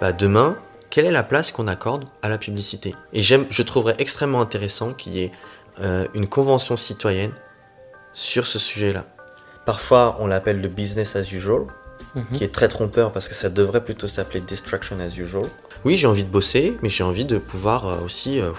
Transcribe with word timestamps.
bah, 0.00 0.12
demain, 0.12 0.56
quelle 0.90 1.04
est 1.06 1.10
la 1.12 1.22
place 1.22 1.50
qu'on 1.52 1.68
accorde 1.68 2.04
à 2.22 2.28
la 2.28 2.38
publicité? 2.38 2.94
Et 3.12 3.22
j'aime, 3.22 3.46
je 3.50 3.62
trouverais 3.62 3.94
extrêmement 3.98 4.40
intéressant 4.40 4.92
qu'il 4.92 5.14
y 5.14 5.22
ait 5.22 5.32
euh, 5.80 6.06
une 6.14 6.26
convention 6.26 6.76
citoyenne 6.76 7.32
sur 8.12 8.46
ce 8.46 8.58
sujet-là. 8.58 9.04
Parfois, 9.66 10.16
on 10.20 10.26
l'appelle 10.26 10.60
le 10.60 10.68
business 10.68 11.14
as 11.16 11.30
usual, 11.32 11.62
Mhm. 12.14 12.24
qui 12.32 12.44
est 12.44 12.54
très 12.54 12.68
trompeur 12.68 13.12
parce 13.12 13.28
que 13.28 13.34
ça 13.34 13.48
devrait 13.50 13.84
plutôt 13.84 14.08
s'appeler 14.08 14.40
distraction 14.40 14.98
as 15.00 15.16
usual. 15.18 15.44
Oui, 15.84 15.96
j'ai 15.96 16.06
envie 16.06 16.22
de 16.22 16.28
bosser, 16.28 16.76
mais 16.80 16.88
j'ai 16.88 17.04
envie 17.04 17.24
de 17.24 17.38
pouvoir 17.38 17.86
euh, 17.86 17.96
aussi 18.04 18.40
euh, 18.40 18.50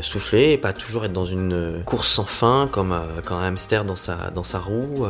souffler 0.00 0.52
et 0.52 0.58
pas 0.58 0.72
toujours 0.72 1.04
être 1.04 1.12
dans 1.12 1.26
une 1.26 1.82
course 1.84 2.08
sans 2.08 2.24
fin 2.24 2.68
comme, 2.70 2.98
comme 3.24 3.38
un 3.38 3.48
hamster 3.48 3.84
dans 3.84 3.96
sa, 3.96 4.30
dans 4.30 4.42
sa 4.44 4.58
roue. 4.58 5.06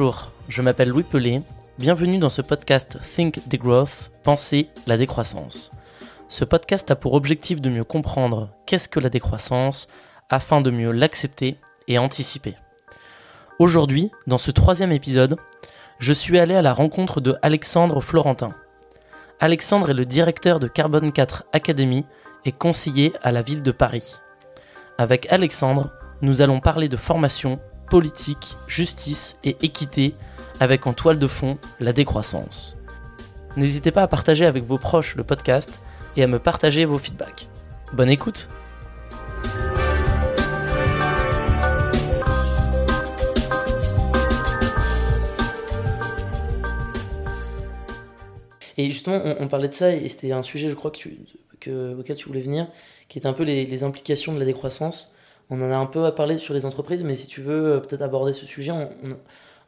Bonjour, 0.00 0.32
je 0.48 0.62
m'appelle 0.62 0.88
Louis 0.88 1.02
Pelé. 1.02 1.42
Bienvenue 1.78 2.16
dans 2.16 2.30
ce 2.30 2.40
podcast 2.40 2.96
Think 3.02 3.46
the 3.50 3.56
Growth, 3.56 4.10
Penser 4.22 4.70
la 4.86 4.96
décroissance. 4.96 5.72
Ce 6.26 6.42
podcast 6.46 6.90
a 6.90 6.96
pour 6.96 7.12
objectif 7.12 7.60
de 7.60 7.68
mieux 7.68 7.84
comprendre 7.84 8.48
qu'est-ce 8.64 8.88
que 8.88 8.98
la 8.98 9.10
décroissance 9.10 9.88
afin 10.30 10.62
de 10.62 10.70
mieux 10.70 10.90
l'accepter 10.90 11.58
et 11.86 11.98
anticiper. 11.98 12.54
Aujourd'hui, 13.58 14.10
dans 14.26 14.38
ce 14.38 14.50
troisième 14.50 14.90
épisode, 14.90 15.36
je 15.98 16.14
suis 16.14 16.38
allé 16.38 16.54
à 16.54 16.62
la 16.62 16.72
rencontre 16.72 17.20
de 17.20 17.36
Alexandre 17.42 18.00
Florentin. 18.00 18.54
Alexandre 19.38 19.90
est 19.90 19.94
le 19.94 20.06
directeur 20.06 20.60
de 20.60 20.66
Carbone 20.66 21.12
4 21.12 21.44
Academy 21.52 22.06
et 22.46 22.52
conseiller 22.52 23.12
à 23.22 23.32
la 23.32 23.42
ville 23.42 23.62
de 23.62 23.70
Paris. 23.70 24.14
Avec 24.96 25.30
Alexandre, 25.30 25.92
nous 26.22 26.40
allons 26.40 26.60
parler 26.60 26.88
de 26.88 26.96
formation, 26.96 27.60
politique, 27.90 28.56
justice 28.68 29.36
et 29.42 29.56
équité 29.62 30.14
avec 30.60 30.86
en 30.86 30.92
toile 30.92 31.18
de 31.18 31.26
fond 31.26 31.58
la 31.80 31.92
décroissance. 31.92 32.76
N'hésitez 33.56 33.90
pas 33.90 34.02
à 34.02 34.06
partager 34.06 34.46
avec 34.46 34.64
vos 34.64 34.78
proches 34.78 35.16
le 35.16 35.24
podcast 35.24 35.80
et 36.16 36.22
à 36.22 36.28
me 36.28 36.38
partager 36.38 36.84
vos 36.84 36.98
feedbacks. 36.98 37.48
Bonne 37.92 38.08
écoute 38.08 38.48
Et 48.76 48.86
justement, 48.86 49.20
on, 49.40 49.48
parlait 49.48 49.68
de 49.68 49.74
ça 49.74 49.90
et 49.90 50.08
c'était 50.08 50.32
un 50.32 50.40
sujet, 50.40 50.70
je 50.70 50.74
crois, 50.74 50.90
que 51.60 51.94
auquel 51.98 52.16
tu 52.16 52.28
voulais 52.28 52.40
venir, 52.40 52.66
qui 53.08 53.18
est 53.18 53.26
un 53.26 53.34
peu 53.34 53.42
les 53.42 53.84
implications 53.84 54.32
de 54.32 54.38
la 54.38 54.46
décroissance. 54.46 55.14
On 55.50 55.60
en 55.62 55.70
a 55.70 55.76
un 55.76 55.86
peu 55.86 56.12
parlé 56.14 56.38
sur 56.38 56.54
les 56.54 56.64
entreprises, 56.64 57.02
mais 57.02 57.14
si 57.14 57.26
tu 57.26 57.40
veux 57.42 57.74
euh, 57.74 57.80
peut-être 57.80 58.02
aborder 58.02 58.32
ce 58.32 58.46
sujet, 58.46 58.70
on, 58.72 58.90
on- 59.04 59.16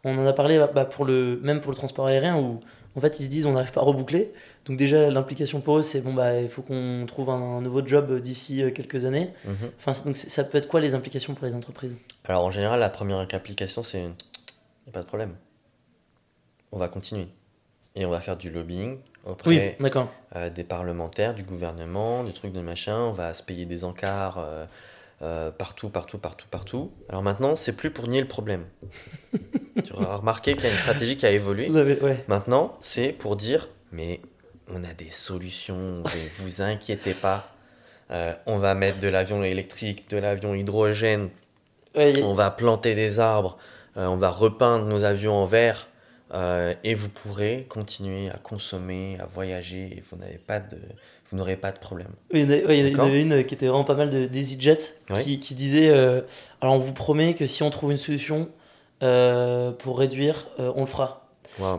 on 0.05 0.19
en 0.19 0.27
a 0.27 0.33
parlé 0.33 0.59
bah, 0.75 0.85
pour 0.85 1.05
le, 1.05 1.39
même 1.45 1.61
pour 1.61 1.71
le 1.71 1.77
transport 1.77 2.07
aérien 2.09 2.37
où 2.37 2.59
en 2.97 3.01
fait 3.01 3.21
ils 3.21 3.25
se 3.25 3.29
disent 3.31 3.47
on 3.47 3.53
n'arrive 3.53 3.71
pas 3.71 3.83
à 3.83 3.85
reboucler. 3.85 4.33
Donc 4.65 4.77
déjà 4.77 5.09
l'implication 5.11 5.61
pour 5.61 5.79
eux 5.79 5.83
c'est 5.83 6.01
bon 6.01 6.13
bah 6.13 6.41
il 6.41 6.49
faut 6.49 6.63
qu'on 6.63 7.05
trouve 7.07 7.31
un, 7.31 7.35
un 7.59 7.61
nouveau 7.61 7.87
job 7.87 8.19
d'ici 8.21 8.65
euh, 8.65 8.71
quelques 8.73 9.05
années. 9.05 9.31
Mhm. 9.45 9.55
Enfin 9.79 9.93
donc 10.05 10.17
ça 10.17 10.43
peut 10.43 10.59
être 10.59 10.67
quoi 10.67 10.81
les 10.81 10.97
implications 10.97 11.35
pour 11.35 11.47
les 11.47 11.55
entreprises? 11.55 11.97
Alors 12.25 12.45
en 12.45 12.51
général, 12.51 12.81
la 12.81 12.91
première 12.91 13.19
application, 13.19 13.85
c'est 13.85 14.09
pas 14.93 15.03
de 15.03 15.07
problème. 15.07 15.35
On 16.73 16.79
va 16.79 16.89
continuer. 16.89 17.29
Et 17.95 18.05
on 18.07 18.11
va 18.11 18.21
faire 18.21 18.37
du 18.37 18.51
lobbying 18.51 18.99
auprès 19.25 19.77
euh, 20.35 20.51
des 20.51 20.65
parlementaires, 20.65 21.35
du 21.35 21.45
gouvernement, 21.45 22.25
du 22.25 22.33
truc 22.33 22.53
de 22.53 22.61
machin. 22.61 22.97
On 22.99 23.13
va 23.13 23.35
se 23.35 23.43
payer 23.45 23.67
des 23.67 23.85
encarts 23.85 24.39
euh, 24.39 24.65
euh, 25.23 25.51
partout, 25.51 25.89
partout, 25.89 26.19
partout, 26.19 26.47
partout. 26.51 26.93
Alors 27.09 27.23
maintenant, 27.23 27.57
c'est 27.57 27.73
plus 27.73 27.91
pour 27.91 28.09
nier 28.09 28.21
le 28.21 28.29
problème. 28.29 28.65
tu 29.85 29.93
auras 29.93 30.17
remarqué 30.17 30.55
qu'il 30.55 30.65
y 30.65 30.67
a 30.67 30.73
une 30.73 30.79
stratégie 30.79 31.17
qui 31.17 31.27
a 31.27 31.31
évolué. 31.31 31.71
Ouais. 31.71 32.25
Maintenant, 32.29 32.73
c'est 32.81 33.13
pour 33.13 33.37
dire, 33.37 33.69
mais 33.93 34.21
on 34.69 34.85
a 34.85 34.93
des 34.95 35.11
solutions, 35.11 36.03
ne 36.03 36.43
vous 36.43 36.63
inquiétez 36.63 37.15
pas. 37.15 37.49
Euh, 38.11 38.35
on 38.47 38.59
va 38.59 38.75
mettre 38.75 38.99
de 38.99 39.09
l'avion 39.09 39.43
électrique, 39.43 40.11
de 40.11 40.19
l'avion 40.19 40.55
hydrogène, 40.55 41.31
on 41.95 42.35
va 42.35 42.51
planter 42.51 42.95
des 42.95 43.21
arbres, 43.21 43.59
euh, 43.97 44.07
on 44.07 44.17
va 44.17 44.29
repeindre 44.29 44.87
nos 44.87 45.05
avions 45.05 45.35
en 45.35 45.47
vert, 45.47 45.89
euh, 46.35 46.75
et 46.85 46.95
vous 46.95 47.09
pourrez 47.09 47.67
continuer 47.69 48.31
à 48.31 48.39
consommer, 48.39 49.19
à 49.21 49.27
voyager, 49.27 49.97
et 49.97 50.01
vous 50.01 50.17
n'avez 50.17 50.39
pas 50.39 50.61
de, 50.61 50.79
vous 51.33 51.39
n'aurez 51.39 51.57
pas 51.57 51.73
de 51.73 51.79
problème. 51.79 52.11
Il 52.33 52.41
y 52.41 52.45
en 52.45 52.49
ouais, 52.49 52.79
il 52.79 52.87
y 52.95 53.01
avait 53.01 53.23
une 53.23 53.33
euh, 53.33 53.43
qui 53.43 53.55
était 53.55 53.67
vraiment 53.67 53.85
pas 53.85 53.95
mal 53.95 54.11
de 54.11 54.27
d'EasyJet 54.27 54.79
Ouais. 55.11 55.23
qui, 55.25 55.41
qui 55.41 55.55
disait 55.55 55.89
euh, 55.89 56.21
alors 56.61 56.75
on 56.75 56.79
vous 56.79 56.93
promet 56.93 57.35
que 57.35 57.47
si 57.47 57.63
on 57.63 57.71
trouve 57.71 57.91
une 57.91 57.97
solution 57.97 58.49
euh, 59.03 59.73
pour 59.73 59.99
réduire, 59.99 60.47
euh, 60.61 60.73
on 60.77 60.83
le 60.83 60.87
fera. 60.87 61.22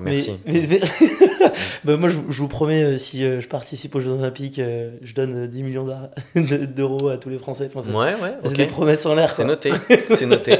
Merci. 0.02 0.40
mais- 0.46 0.68
mais- 0.70 0.80
Bah, 1.84 1.98
moi, 1.98 2.08
je, 2.10 2.16
vous- 2.16 2.32
je 2.32 2.38
vous 2.38 2.48
promets, 2.48 2.84
euh, 2.84 2.98
si 2.98 3.26
euh, 3.26 3.42
je 3.42 3.48
participe 3.48 3.94
aux 3.96 4.00
Jeux 4.00 4.12
Olympiques, 4.12 4.60
euh, 4.60 4.92
je 5.02 5.14
donne 5.14 5.44
euh, 5.44 5.48
10 5.48 5.64
millions 5.64 5.86
d'euros 6.36 7.10
à 7.10 7.18
tous 7.18 7.30
les 7.30 7.38
Français. 7.40 7.70
Enfin, 7.74 7.88
Ouais, 7.92 8.14
ouais, 8.22 8.36
c'est 8.44 8.50
ok. 8.50 8.56
des 8.56 8.66
promesses 8.68 9.06
en 9.06 9.16
l'air. 9.16 9.34
C'est 9.36 9.44
noté, 9.44 9.72
c'est 10.18 10.26
noté. 10.26 10.58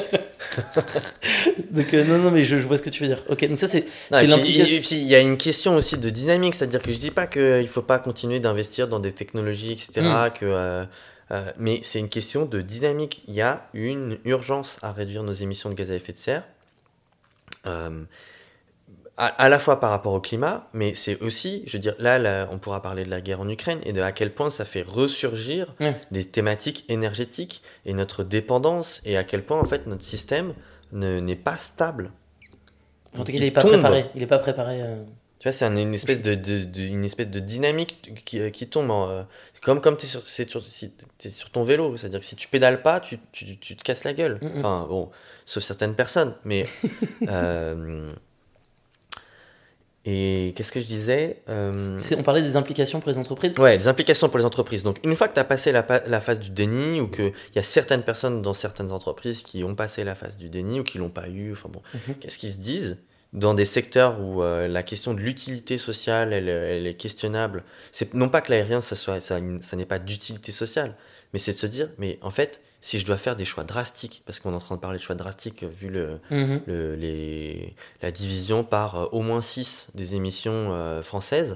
Donc, 1.72 1.94
euh, 1.94 2.04
non, 2.04 2.18
non, 2.18 2.32
mais 2.32 2.44
je, 2.44 2.58
je 2.58 2.68
vois 2.68 2.78
ce 2.78 2.84
que 2.84 2.90
tu 2.90 3.04
veux 3.04 3.08
dire. 3.08 3.24
Ok, 3.30 3.48
donc 3.48 3.58
ça, 3.58 3.68
c'est 3.68 3.86
l'implication. 4.12 4.76
et 4.76 4.80
puis 4.80 4.96
il 4.96 5.08
y 5.08 5.16
a 5.16 5.20
une 5.20 5.38
question 5.38 5.76
aussi 5.76 5.98
de 5.98 6.10
dynamique, 6.10 6.56
c'est-à-dire 6.56 6.82
que 6.82 6.92
je 6.92 6.98
dis 6.98 7.12
pas 7.12 7.28
qu'il 7.28 7.42
ne 7.42 7.66
faut 7.68 7.82
pas 7.82 8.00
continuer 8.00 8.40
d'investir 8.40 8.88
dans 8.88 9.00
des 9.00 9.12
technologies, 9.12 9.72
etc. 9.72 10.02
Mm. 10.02 10.30
Que, 10.38 10.46
euh, 10.46 10.86
euh, 11.32 11.42
mais 11.58 11.80
c'est 11.84 12.00
une 12.00 12.10
question 12.10 12.46
de 12.46 12.62
dynamique. 12.62 13.24
Il 13.28 13.36
y 13.36 13.42
a 13.42 13.68
une 13.74 14.18
urgence 14.26 14.78
à 14.82 14.92
réduire 14.92 15.24
nos 15.24 15.34
émissions 15.34 15.70
de 15.70 15.76
gaz 15.76 15.90
à 15.92 15.96
effet 15.96 16.12
de 16.14 16.18
serre, 16.18 16.44
euh, 17.66 18.04
à, 19.18 19.28
à 19.28 19.48
la 19.50 19.60
fois 19.60 19.80
par 19.80 19.92
rapport 19.92 20.14
au 20.14 20.20
climat, 20.20 20.68
mais 20.74 20.96
c'est 20.96 21.20
aussi, 21.22 21.64
je 21.68 21.74
veux 21.74 21.80
dire, 21.80 21.96
là, 22.00 22.18
là, 22.18 22.48
on 22.52 22.58
pourra 22.58 22.82
parler 22.82 23.04
de 23.06 23.10
la 23.10 23.22
guerre 23.22 23.42
en 23.42 23.48
Ukraine 23.50 23.80
et 23.86 23.94
de 23.94 24.02
à 24.02 24.12
quel 24.12 24.34
point 24.34 24.50
ça 24.50 24.66
fait 24.66 24.82
ressurgir 24.82 25.76
des 26.12 26.26
thématiques 26.26 26.86
énergétiques 26.90 27.62
et 27.86 27.94
notre 27.94 28.24
dépendance 28.24 29.02
et 29.06 29.16
à 29.18 29.24
quel 29.24 29.44
point 29.46 29.60
en 29.60 29.66
fait 29.66 29.86
notre 29.88 30.04
système 30.04 30.54
ne- 30.92 31.20
n'est 31.20 31.36
pas 31.36 31.58
stable. 31.58 32.12
En 33.16 33.20
tout 33.24 33.26
cas, 33.32 33.34
il 33.34 33.36
il 33.38 33.44
est 33.46 33.52
pas 33.52 33.62
préparé. 33.62 34.06
Il 34.16 34.24
est 34.24 34.28
pas 34.28 34.40
préparé. 34.40 34.82
euh. 34.82 35.04
Tu 35.38 35.48
vois, 35.50 35.54
c'est 35.54 35.66
un- 35.66 35.76
une, 35.76 35.94
espèce 35.94 36.22
de, 36.22 36.34
de- 36.36 36.64
de- 36.64 36.82
une 36.82 37.04
espèce 37.04 37.28
de 37.28 37.40
dynamique 37.40 38.14
qui, 38.26 38.40
euh, 38.40 38.50
qui 38.50 38.68
tombe. 38.68 38.90
en, 38.90 39.10
euh, 39.10 39.24
comme 39.62 39.82
comme 39.82 39.98
tu 39.98 40.06
es, 40.06 40.10
sur, 40.10 40.24
ton 41.52 41.64
vélo. 41.64 41.98
C'est-à-dire 41.98 42.22
que 42.22 42.26
si 42.26 42.36
tu 42.36 42.48
pédales 42.48 42.82
pas, 42.82 43.00
tu, 43.00 43.20
tu, 43.32 43.58
tu 43.60 43.76
te 43.76 43.84
casses 43.84 44.06
la 44.06 44.14
gueule. 44.14 44.40
Mm, 44.42 44.46
mm. 44.48 44.60
Enfin, 44.60 44.88
bon, 44.90 45.12
sauf 45.46 45.64
certaines 45.64 45.94
personnes. 45.96 46.34
Mais. 46.46 46.66
euh, 47.28 48.12
et 50.06 50.54
qu'est-ce 50.56 50.72
que 50.72 50.82
je 50.82 50.86
disais 50.86 51.42
Euh, 51.48 51.98
On 52.18 52.24
parlait 52.24 52.42
des 52.42 52.58
implications 52.58 53.00
pour 53.00 53.10
les 53.10 53.18
entreprises. 53.18 53.54
Ouais, 53.58 53.78
les 53.78 53.88
implications 53.88 54.28
pour 54.28 54.38
les 54.38 54.46
entreprises. 54.46 54.84
Donc, 54.84 55.00
une 55.04 55.16
fois 55.16 55.28
que 55.30 55.34
tu 55.34 55.40
as 55.40 55.46
passé 55.46 55.72
la, 55.72 55.84
phase 55.84 56.40
du 56.40 56.50
déni, 56.50 57.00
ou 57.00 57.08
qu'il 57.08 57.32
y 57.56 57.60
a 57.60 57.64
certaines 57.64 58.04
personnes 58.04 58.42
dans 58.42 58.54
certaines 58.54 58.92
entreprises 58.92 59.44
qui 59.44 59.64
ont 59.64 59.76
passé 59.76 60.04
la 60.04 60.16
phase 60.16 60.38
du 60.38 60.50
déni, 60.50 60.82
ou 60.82 60.84
qui 60.84 60.98
l'ont 60.98 61.10
pas 61.10 61.30
eu, 61.30 61.54
enfin 61.54 61.70
bon, 61.70 61.82
Mhm. 61.94 62.16
qu'est-ce 62.20 62.38
qu'ils 62.38 62.52
se 62.52 62.58
disent? 62.58 62.98
Dans 63.32 63.54
des 63.56 63.66
secteurs 63.66 64.20
où 64.22 64.44
euh, 64.44 64.68
la 64.68 64.84
question 64.84 65.14
de 65.14 65.20
l'utilité 65.20 65.78
sociale, 65.80 66.34
elle, 66.34 66.50
elle 66.50 66.86
est 66.86 66.94
questionnable. 66.94 67.64
C'est 67.92 68.14
non 68.14 68.30
pas 68.30 68.42
que 68.42 68.52
l'aérien, 68.52 68.82
ça, 68.82 68.96
soit, 68.96 69.22
ça, 69.22 69.40
ça 69.62 69.76
n'est 69.76 69.86
pas 69.88 69.98
d'utilité 70.00 70.52
sociale, 70.52 70.96
mais 71.32 71.40
c'est 71.40 71.54
de 71.54 71.58
se 71.58 71.66
dire, 71.66 71.90
mais 71.98 72.20
en 72.22 72.30
fait, 72.30 72.62
si 72.86 73.00
je 73.00 73.06
dois 73.06 73.16
faire 73.18 73.38
des 73.38 73.46
choix 73.46 73.64
drastiques, 73.64 74.24
parce 74.26 74.42
qu'on 74.42 74.52
est 74.52 74.56
en 74.56 74.60
train 74.60 74.76
de 74.76 74.82
parler 74.82 74.98
de 74.98 75.04
choix 75.04 75.16
drastiques 75.16 75.64
euh, 75.64 75.70
vu 75.70 75.88
le, 75.88 76.20
Mhm. 76.32 76.62
le- 76.68 76.96
les, 76.96 77.76
la 78.02 78.12
division 78.12 78.66
par 78.66 78.96
euh, 78.96 79.06
au 79.14 79.22
moins 79.22 79.40
6 79.42 79.88
des 79.96 80.16
émissions 80.16 80.70
euh, 80.74 81.02
françaises, 81.02 81.56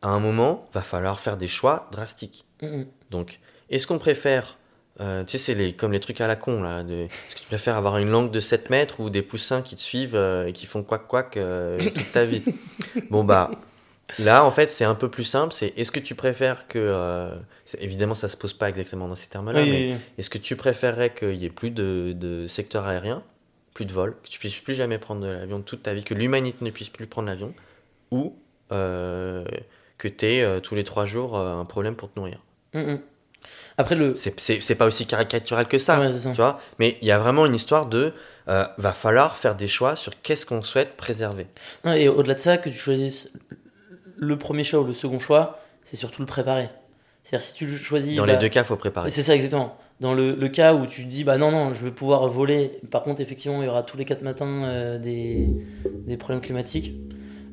à 0.00 0.08
un 0.08 0.18
moment, 0.20 0.66
va 0.72 0.80
falloir 0.80 1.20
faire 1.20 1.36
des 1.36 1.46
choix 1.46 1.88
drastiques. 1.92 2.46
Mhm. 2.62 2.86
Donc, 3.10 3.38
est-ce 3.68 3.86
qu'on 3.86 3.98
préfère, 3.98 4.56
euh, 5.00 5.24
tu 5.24 5.32
sais, 5.32 5.38
c'est 5.38 5.54
les, 5.54 5.74
comme 5.74 5.92
les 5.92 6.00
trucs 6.00 6.22
à 6.22 6.26
la 6.26 6.36
con, 6.36 6.62
là, 6.62 6.82
de, 6.82 6.94
est-ce 7.02 7.34
que 7.36 7.40
tu 7.40 7.46
préfères 7.46 7.76
avoir 7.76 7.98
une 7.98 8.08
langue 8.08 8.30
de 8.30 8.40
7 8.40 8.70
mètres 8.70 9.00
ou 9.00 9.10
des 9.10 9.22
poussins 9.22 9.60
qui 9.60 9.76
te 9.76 9.80
suivent 9.82 10.16
et 10.16 10.52
qui 10.54 10.64
font 10.64 10.82
quack-quack 10.82 11.36
euh, 11.36 11.78
toute 11.78 12.12
ta 12.12 12.24
vie? 12.24 12.42
Bon, 13.10 13.24
bah, 13.24 13.50
là, 14.18 14.44
en 14.44 14.50
fait, 14.50 14.68
c'est 14.68 14.84
un 14.84 14.94
peu 14.94 15.10
plus 15.10 15.24
simple, 15.24 15.52
c'est 15.52 15.72
est-ce 15.76 15.90
que 15.90 16.00
tu 16.00 16.14
préfères 16.14 16.66
que, 16.68 16.78
euh, 16.78 17.34
évidemment, 17.78 18.14
ça 18.14 18.28
se 18.28 18.36
pose 18.36 18.54
pas 18.54 18.68
exactement 18.68 19.08
dans 19.08 19.14
ces 19.14 19.28
termes-là, 19.28 19.62
Oui, 19.62 19.70
mais 19.70 19.86
oui, 19.88 20.00
est-ce 20.18 20.30
que 20.30 20.38
tu 20.38 20.56
préférerais 20.56 21.14
qu'il 21.14 21.34
y 21.36 21.44
ait 21.44 21.50
plus 21.50 21.70
de, 21.70 22.12
de 22.16 22.46
secteur 22.46 22.86
aérien, 22.86 23.22
plus 23.74 23.84
de 23.86 23.92
vols, 23.92 24.16
que 24.22 24.28
tu 24.28 24.38
puisses 24.38 24.56
plus 24.60 24.74
jamais 24.74 24.98
prendre 24.98 25.20
de 25.22 25.30
l'avion 25.30 25.60
toute 25.62 25.82
ta 25.82 25.94
vie, 25.94 26.04
que 26.04 26.14
l'humanité 26.14 26.58
ne 26.64 26.70
puisse 26.70 26.88
plus 26.90 27.06
prendre 27.06 27.28
l'avion, 27.28 27.54
ou 28.10 28.36
euh, 28.72 29.44
que 29.98 30.08
tu 30.08 30.26
aies 30.26 30.60
tous 30.62 30.74
les 30.74 30.84
trois 30.84 31.06
jours 31.06 31.36
euh, 31.38 31.54
un 31.56 31.64
problème 31.64 31.96
pour 31.96 32.12
te 32.12 32.18
nourrir? 32.18 32.38
Mhm. 32.74 33.00
Après, 33.78 33.94
le. 33.94 34.14
C'est- 34.16 34.74
pas 34.74 34.86
aussi 34.86 35.06
caricatural 35.06 35.66
que 35.66 35.78
ça, 35.78 36.00
Ouais, 36.00 36.10
c'est 36.12 36.18
ça. 36.18 36.30
tu 36.32 36.36
vois, 36.40 36.60
mais 36.78 36.98
il 37.02 37.08
y 37.08 37.12
a 37.12 37.18
vraiment 37.18 37.46
une 37.46 37.54
histoire 37.54 37.86
de 37.86 38.12
euh, 38.48 38.66
va 38.78 38.92
falloir 38.92 39.36
faire 39.36 39.54
des 39.54 39.68
choix 39.68 39.96
sur 39.96 40.12
qu'est-ce 40.22 40.46
qu'on 40.46 40.62
souhaite 40.62 40.96
préserver. 40.96 41.46
Non, 41.84 41.92
Et 41.94 42.08
au-delà 42.08 42.34
de 42.34 42.40
ça, 42.40 42.58
que 42.58 42.68
tu 42.68 42.76
choisisses 42.76 43.32
le 44.22 44.38
premier 44.38 44.62
choix 44.62 44.80
ou 44.80 44.84
le 44.84 44.94
second 44.94 45.18
choix, 45.18 45.58
c'est 45.84 45.96
surtout 45.96 46.22
le 46.22 46.26
préparer. 46.26 46.68
C'est-à-dire 47.24 47.46
si 47.46 47.54
tu 47.54 47.68
choisis... 47.76 48.16
Dans 48.16 48.24
bah, 48.24 48.32
les 48.32 48.38
deux 48.38 48.48
cas, 48.48 48.62
faut 48.62 48.76
préparer. 48.76 49.10
C'est 49.10 49.22
ça 49.22 49.34
exactement. 49.34 49.76
Dans 50.00 50.14
le, 50.14 50.34
le 50.34 50.48
cas 50.48 50.74
où 50.74 50.86
tu 50.86 51.04
dis 51.04 51.22
bah 51.22 51.38
non 51.38 51.52
non 51.52 51.74
je 51.74 51.80
veux 51.80 51.92
pouvoir 51.92 52.26
voler, 52.26 52.80
par 52.90 53.04
contre 53.04 53.20
effectivement 53.20 53.62
il 53.62 53.66
y 53.66 53.68
aura 53.68 53.84
tous 53.84 53.96
les 53.96 54.04
quatre 54.04 54.22
matins 54.22 54.64
euh, 54.64 54.98
des, 54.98 55.48
des 55.84 56.16
problèmes 56.16 56.40
climatiques, 56.40 56.94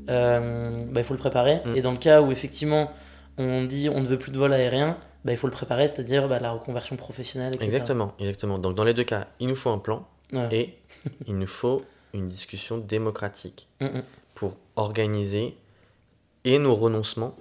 euh, 0.09 0.83
bah, 0.89 1.01
il 1.01 1.03
faut 1.03 1.13
le 1.13 1.19
préparer. 1.19 1.61
Mm. 1.65 1.75
Et 1.75 1.81
dans 1.81 1.91
le 1.91 1.97
cas 1.97 2.21
où 2.21 2.31
effectivement 2.31 2.91
on 3.37 3.65
dit 3.65 3.87
on 3.89 4.01
ne 4.01 4.07
veut 4.07 4.17
plus 4.17 4.31
de 4.31 4.39
vol 4.39 4.51
aérien, 4.51 4.97
bah, 5.25 5.31
il 5.31 5.37
faut 5.37 5.45
le 5.45 5.53
préparer, 5.53 5.87
c'est-à-dire 5.87 6.27
bah, 6.27 6.39
la 6.39 6.51
reconversion 6.51 6.95
professionnelle, 6.95 7.49
etc. 7.49 7.65
Exactement, 7.65 8.13
exactement. 8.19 8.57
Donc 8.57 8.73
dans 8.73 8.83
les 8.83 8.95
deux 8.95 9.03
cas, 9.03 9.27
il 9.39 9.47
nous 9.47 9.55
faut 9.55 9.69
un 9.69 9.77
plan 9.79 10.07
et 10.51 10.73
il 11.27 11.35
nous 11.35 11.47
faut 11.47 11.83
une 12.13 12.27
discussion 12.27 12.79
démocratique 12.79 13.67
Mm, 13.79 13.85
mm. 13.85 14.03
pour 14.33 14.55
organiser 14.75 15.55
et 16.49 16.57
nos 16.57 16.75
renoncements 16.75 17.35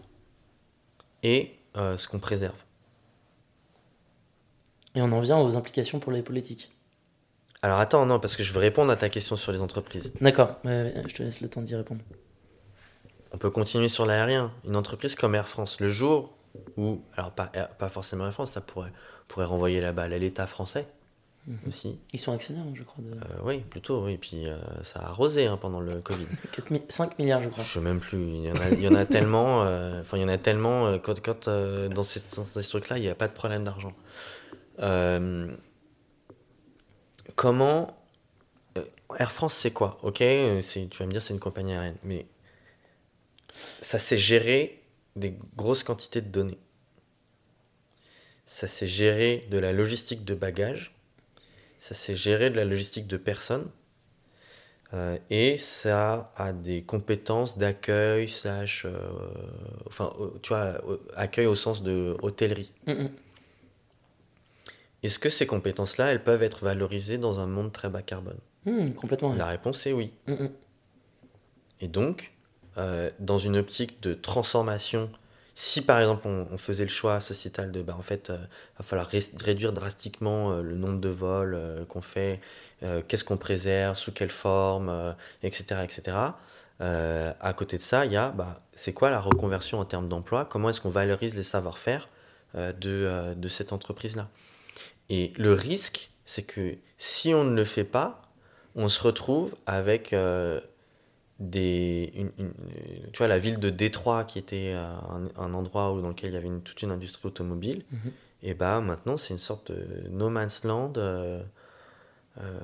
et 1.22 1.56
euh, 1.76 1.96
ce 1.96 2.06
qu'on 2.08 2.18
préserve. 2.18 2.56
Et 4.94 5.00
on 5.00 5.10
en 5.12 5.20
vient 5.20 5.38
aux 5.38 5.56
implications 5.56 5.98
pour 5.98 6.12
les 6.12 6.22
politiques. 6.22 6.70
Alors 7.62 7.78
attends, 7.78 8.04
non, 8.06 8.20
parce 8.20 8.36
que 8.36 8.42
je 8.42 8.52
veux 8.52 8.60
répondre 8.60 8.90
à 8.92 8.96
ta 8.96 9.08
question 9.08 9.36
sur 9.36 9.50
les 9.50 9.60
entreprises. 9.60 10.12
D'accord, 10.20 10.56
je 10.64 11.14
te 11.14 11.22
laisse 11.22 11.40
le 11.40 11.48
temps 11.48 11.62
d'y 11.62 11.74
répondre. 11.74 12.02
On 13.32 13.38
peut 13.38 13.50
continuer 13.50 13.88
sur 13.88 14.06
l'aérien. 14.06 14.52
Une 14.64 14.76
entreprise 14.76 15.14
comme 15.14 15.34
Air 15.34 15.48
France, 15.48 15.80
le 15.80 15.88
jour 15.88 16.34
où, 16.76 17.02
alors 17.16 17.32
pas, 17.32 17.46
pas 17.46 17.88
forcément 17.88 18.26
Air 18.26 18.32
France, 18.32 18.52
ça 18.52 18.60
pourrait, 18.60 18.92
pourrait 19.26 19.46
renvoyer 19.46 19.80
la 19.80 19.92
balle 19.92 20.12
à 20.12 20.18
l'État 20.18 20.46
français 20.46 20.86
Mhm. 21.48 21.58
aussi. 21.66 21.98
Ils 22.12 22.20
sont 22.20 22.32
actionnaires, 22.32 22.64
hein, 22.68 22.74
je 22.76 22.82
crois, 22.82 23.02
de 23.02 23.10
Euh, 23.10 23.42
oui, 23.42 23.58
plutôt, 23.60 24.04
oui. 24.04 24.18
Puis 24.18 24.46
euh, 24.46 24.58
ça 24.84 25.00
a 25.00 25.06
arrosé 25.08 25.46
hein, 25.46 25.56
pendant 25.56 25.80
le 25.80 26.00
Covid. 26.00 26.26
4 26.52 26.70
mi- 26.70 26.82
5 26.88 27.18
milliards, 27.18 27.42
je 27.42 27.48
crois. 27.48 27.64
Je 27.64 27.72
sais 27.72 27.80
même 27.80 28.00
plus. 28.00 28.22
Il 28.22 28.44
y 28.46 28.52
en 28.52 28.56
a, 28.56 28.68
il 28.70 28.80
y 28.82 28.88
en 28.88 28.94
a 28.94 29.06
tellement. 29.06 29.64
euh, 29.64 30.00
Enfin, 30.02 30.18
il 30.18 30.20
y 30.20 30.24
en 30.24 30.28
a 30.28 30.38
tellement. 30.38 30.98
quand 30.98 31.20
quand 31.22 31.48
dans 31.48 32.04
ces, 32.04 32.22
dans 32.36 32.44
ces 32.44 32.62
trucs-là, 32.68 32.98
il 32.98 33.02
n'y 33.02 33.08
a 33.08 33.14
pas 33.14 33.28
de 33.28 33.32
problème 33.32 33.64
d'argent. 33.64 33.94
Comment. 37.34 37.94
Air 39.18 39.32
France, 39.32 39.54
c'est 39.54 39.70
quoi? 39.72 39.98
Ok, 40.02 40.16
tu 40.18 40.98
vas 40.98 41.06
me 41.06 41.10
dire, 41.12 41.22
c'est 41.22 41.32
une 41.34 41.40
compagnie 41.40 41.72
aérienne. 41.72 41.96
Mais 42.04 42.26
ça 43.80 43.98
s'est 43.98 44.18
géré 44.18 44.82
des 45.16 45.34
grosses 45.56 45.82
quantités 45.82 46.20
de 46.20 46.28
données. 46.28 46.58
Ça 48.46 48.66
s'est 48.66 48.86
géré 48.86 49.46
de 49.50 49.58
la 49.58 49.72
logistique 49.72 50.24
de 50.24 50.34
bagages. 50.34 50.94
Ça 51.80 51.94
s'est 51.94 52.16
géré 52.16 52.50
de 52.50 52.56
la 52.56 52.64
logistique 52.64 53.06
de 53.06 53.16
personnes. 53.16 53.68
Euh, 54.94 55.18
et 55.28 55.58
ça 55.58 56.32
a 56.34 56.52
des 56.52 56.82
compétences 56.82 57.58
d'accueil, 57.58 58.26
slash, 58.26 58.86
euh, 58.86 58.90
enfin, 59.86 60.10
euh, 60.18 60.30
tu 60.42 60.48
vois, 60.48 60.80
accueil 61.14 61.46
au 61.46 61.54
sens 61.54 61.82
de 61.82 62.16
hôtellerie. 62.22 62.72
Mm, 62.86 62.92
mm. 62.92 63.10
Est-ce 65.02 65.18
que 65.18 65.28
ces 65.28 65.46
compétences-là, 65.46 66.06
elles 66.06 66.24
peuvent 66.24 66.42
être 66.42 66.64
valorisées 66.64 67.18
dans 67.18 67.38
un 67.38 67.46
monde 67.46 67.70
très 67.70 67.90
bas 67.90 68.02
carbone? 68.02 68.38
Mm, 68.64 68.92
complètement. 68.92 69.34
La 69.34 69.46
réponse 69.46 69.86
est 69.86 69.92
oui. 69.92 70.12
Et 71.80 71.88
donc, 71.88 72.32
euh, 72.78 73.10
dans 73.18 73.38
une 73.38 73.56
optique 73.56 74.02
de 74.02 74.14
transformation, 74.14 75.10
si 75.60 75.82
par 75.82 75.98
exemple 75.98 76.28
on, 76.28 76.56
faisait 76.56 76.84
le 76.84 76.88
choix 76.88 77.20
sociétal 77.20 77.72
de, 77.72 77.82
bah, 77.82 77.96
en 77.98 78.02
fait, 78.02 78.30
il 78.32 78.48
va 78.78 78.84
falloir 78.84 79.08
ré- 79.08 79.32
réduire 79.42 79.72
drastiquement 79.72 80.52
euh, 80.52 80.62
le 80.62 80.76
nombre 80.76 81.00
de 81.00 81.08
vols 81.08 81.54
euh, 81.56 81.84
qu'on 81.84 82.00
fait, 82.00 82.40
euh, 82.84 83.02
qu'est-ce 83.06 83.24
qu'on 83.24 83.38
préserve, 83.38 83.96
sous 83.96 84.12
quelle 84.12 84.30
forme, 84.30 84.88
euh, 84.88 85.12
etc., 85.42 85.80
etc. 85.82 86.16
Euh, 86.80 87.32
à 87.40 87.52
côté 87.54 87.76
de 87.76 87.82
ça, 87.82 88.06
il 88.06 88.12
y 88.12 88.16
a, 88.16 88.30
bah, 88.30 88.60
c'est 88.72 88.92
quoi 88.92 89.10
la 89.10 89.20
reconversion 89.20 89.80
en 89.80 89.84
termes 89.84 90.08
d'emploi? 90.08 90.44
Comment 90.44 90.70
est-ce 90.70 90.80
qu'on 90.80 90.90
valorise 90.90 91.34
les 91.34 91.42
savoir-faire 91.42 92.08
euh, 92.54 92.72
de, 92.72 92.90
euh, 92.90 93.34
de 93.34 93.48
cette 93.48 93.72
entreprise-là? 93.72 94.28
Et 95.08 95.32
le 95.38 95.54
risque, 95.54 96.10
c'est 96.24 96.44
que 96.44 96.76
si 96.98 97.34
on 97.34 97.42
ne 97.42 97.56
le 97.56 97.64
fait 97.64 97.82
pas, 97.82 98.22
on 98.76 98.88
se 98.88 99.02
retrouve 99.02 99.56
avec 99.66 100.12
euh, 100.12 100.60
des, 101.40 102.10
une- 102.14 102.32
une- 102.38 102.46
euh, 102.48 103.06
tu 103.12 103.18
vois, 103.18 103.28
la 103.28 103.38
ville 103.38 103.58
de 103.58 103.70
Détroit, 103.70 104.24
qui 104.24 104.38
était 104.38 104.72
euh, 104.74 104.84
un, 104.86 105.28
un 105.42 105.54
endroit 105.54 105.92
où, 105.92 106.00
dans 106.00 106.08
lequel 106.08 106.30
il 106.30 106.34
y 106.34 106.36
avait 106.36 106.48
une- 106.48 106.62
toute 106.62 106.82
une 106.82 106.90
industrie 106.90 107.26
automobile, 107.28 107.82
Mhm. 107.92 108.12
et 108.42 108.54
bah 108.54 108.80
maintenant 108.80 109.16
c'est 109.16 109.34
une 109.34 109.38
sorte 109.38 109.70
de 109.72 110.08
no 110.10 110.30
man's 110.30 110.64
land. 110.64 110.92
euh, 110.96 111.42
euh, 112.40 112.60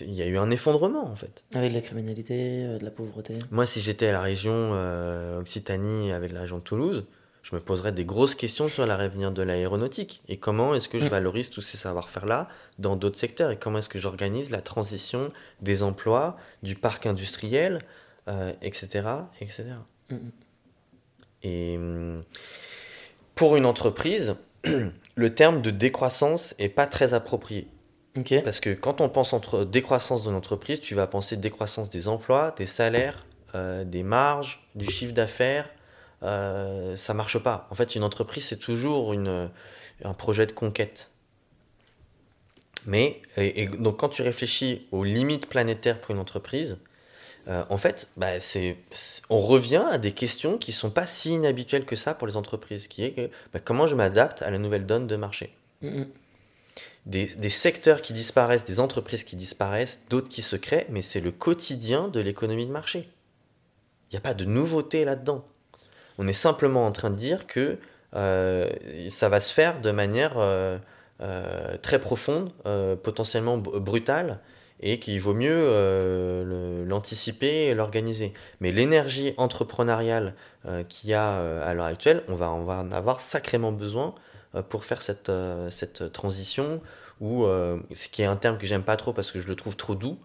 il 0.00 0.14
y 0.14 0.22
a 0.22 0.26
eu 0.26 0.36
un 0.36 0.50
effondrement 0.50 1.04
en 1.06 1.14
fait. 1.14 1.44
Avec 1.54 1.70
de 1.70 1.76
la 1.76 1.80
criminalité, 1.80 2.66
de 2.78 2.84
la 2.84 2.90
pauvreté. 2.90 3.38
Moi, 3.52 3.66
si 3.66 3.80
j'étais 3.80 4.08
à 4.08 4.12
la 4.12 4.20
région 4.20 4.52
euh, 4.74 5.38
Occitanie 5.40 6.12
avec 6.12 6.32
la 6.32 6.40
région 6.40 6.58
de 6.58 6.62
Toulouse, 6.62 7.04
je 7.48 7.54
me 7.54 7.60
poserais 7.60 7.92
des 7.92 8.04
grosses 8.04 8.34
questions 8.34 8.66
sur 8.66 8.84
l'avenir 8.86 9.30
de 9.30 9.40
l'aéronautique 9.40 10.20
et 10.26 10.36
comment 10.36 10.74
est-ce 10.74 10.88
que 10.88 10.98
je 10.98 11.04
Mm. 11.04 11.10
valorise 11.10 11.48
tous 11.48 11.60
ces 11.60 11.76
savoir-faire-là 11.76 12.48
dans 12.80 12.96
d'autres 12.96 13.18
secteurs 13.18 13.52
et 13.52 13.56
comment 13.56 13.78
est-ce 13.78 13.88
que 13.88 14.00
j'organise 14.00 14.50
la 14.50 14.60
transition 14.60 15.30
des 15.60 15.84
emplois, 15.84 16.36
du 16.64 16.74
parc 16.74 17.06
industriel, 17.06 17.82
euh, 18.26 18.52
etc., 18.62 19.08
etc. 19.40 19.64
Mm, 20.10 20.14
mm. 20.16 20.32
Et 21.44 21.78
pour 23.36 23.54
une 23.54 23.66
entreprise, 23.66 24.34
le 25.14 25.34
terme 25.34 25.62
de 25.62 25.70
décroissance 25.70 26.56
est 26.58 26.68
pas 26.68 26.86
très 26.86 27.14
approprié. 27.14 27.68
Parce 28.42 28.58
que 28.58 28.70
quand 28.70 29.00
on 29.00 29.08
pense 29.08 29.32
entre 29.32 29.62
décroissance 29.64 30.24
de 30.24 30.32
l'entreprise, 30.32 30.80
tu 30.80 30.96
vas 30.96 31.06
penser 31.06 31.36
décroissance 31.36 31.90
des 31.90 32.08
emplois, 32.08 32.52
des 32.56 32.66
salaires, 32.66 33.24
euh, 33.54 33.84
des 33.84 34.02
marges, 34.02 34.66
du 34.74 34.90
chiffre 34.90 35.12
d'affaires. 35.12 35.70
Euh, 36.26 36.96
ça 36.96 37.14
marche 37.14 37.38
pas. 37.38 37.68
En 37.70 37.74
fait, 37.74 37.94
une 37.94 38.02
entreprise, 38.02 38.46
c'est 38.46 38.58
toujours 38.58 39.12
une, 39.12 39.50
un 40.04 40.14
projet 40.14 40.46
de 40.46 40.52
conquête. 40.52 41.10
Mais, 42.84 43.20
et, 43.36 43.62
et 43.62 43.66
donc 43.66 43.98
quand 43.98 44.08
tu 44.08 44.22
réfléchis 44.22 44.86
aux 44.92 45.04
limites 45.04 45.48
planétaires 45.48 46.00
pour 46.00 46.14
une 46.14 46.20
entreprise, 46.20 46.78
euh, 47.48 47.64
en 47.68 47.78
fait, 47.78 48.08
bah, 48.16 48.40
c'est, 48.40 48.76
on 49.30 49.40
revient 49.40 49.84
à 49.90 49.98
des 49.98 50.12
questions 50.12 50.58
qui 50.58 50.72
sont 50.72 50.90
pas 50.90 51.06
si 51.06 51.30
inhabituelles 51.30 51.84
que 51.84 51.96
ça 51.96 52.14
pour 52.14 52.26
les 52.26 52.36
entreprises, 52.36 52.88
qui 52.88 53.04
est 53.04 53.12
que 53.12 53.30
bah, 53.52 53.60
comment 53.60 53.86
je 53.86 53.94
m'adapte 53.94 54.42
à 54.42 54.50
la 54.50 54.58
nouvelle 54.58 54.84
donne 54.84 55.06
de 55.06 55.16
marché? 55.16 55.54
Mm, 55.82 56.00
mm. 56.00 56.06
des, 57.06 57.26
des 57.26 57.50
secteurs 57.50 58.02
qui 58.02 58.12
disparaissent, 58.12 58.64
des 58.64 58.80
entreprises 58.80 59.22
qui 59.22 59.36
disparaissent, 59.36 60.02
d'autres 60.10 60.28
qui 60.28 60.42
se 60.42 60.56
créent, 60.56 60.86
mais 60.90 61.02
c'est 61.02 61.20
le 61.20 61.30
quotidien 61.30 62.08
de 62.08 62.18
l'économie 62.18 62.66
de 62.66 62.72
marché. 62.72 63.08
Il 64.10 64.14
n'y 64.14 64.18
a 64.18 64.22
pas 64.22 64.34
de 64.34 64.44
nouveauté 64.44 65.04
là-dedans. 65.04 65.44
On 66.18 66.28
est 66.28 66.32
simplement 66.32 66.86
en 66.86 66.92
train 66.92 67.10
de 67.10 67.16
dire 67.16 67.46
que 67.46 67.78
euh, 68.14 68.70
ça 69.08 69.28
va 69.28 69.40
se 69.40 69.52
faire 69.52 69.80
de 69.80 69.90
manière 69.90 70.38
euh, 70.38 70.78
euh, 71.20 71.76
très 71.82 72.00
profonde, 72.00 72.52
potentiellement 73.02 73.58
brutale, 73.58 74.40
et 74.80 74.98
qu'il 74.98 75.20
vaut 75.20 75.34
mieux 75.34 76.84
l'anticiper 76.86 77.66
et 77.66 77.74
l'organiser. 77.74 78.32
Mais 78.60 78.72
l'énergie 78.72 79.34
entrepreneuriale 79.38 80.34
qu'il 80.88 81.10
y 81.10 81.14
a 81.14 81.62
à 81.62 81.72
l'heure 81.74 81.86
actuelle, 81.86 82.22
on 82.28 82.34
va, 82.34 82.50
en 82.50 82.92
avoir 82.92 83.20
sacrément 83.20 83.72
besoin 83.72 84.14
pour 84.68 84.84
faire 84.84 85.00
cette, 85.00 86.12
transition, 86.12 86.82
ou 87.20 87.46
ce 87.94 88.08
qui 88.08 88.20
est 88.20 88.26
un 88.26 88.36
terme 88.36 88.58
que 88.58 88.66
j'aime 88.66 88.82
pas 88.82 88.96
trop 88.96 89.14
parce 89.14 89.30
que 89.30 89.40
je 89.40 89.48
le 89.48 89.56
trouve 89.56 89.76
trop 89.76 89.94
doux, 89.94 90.18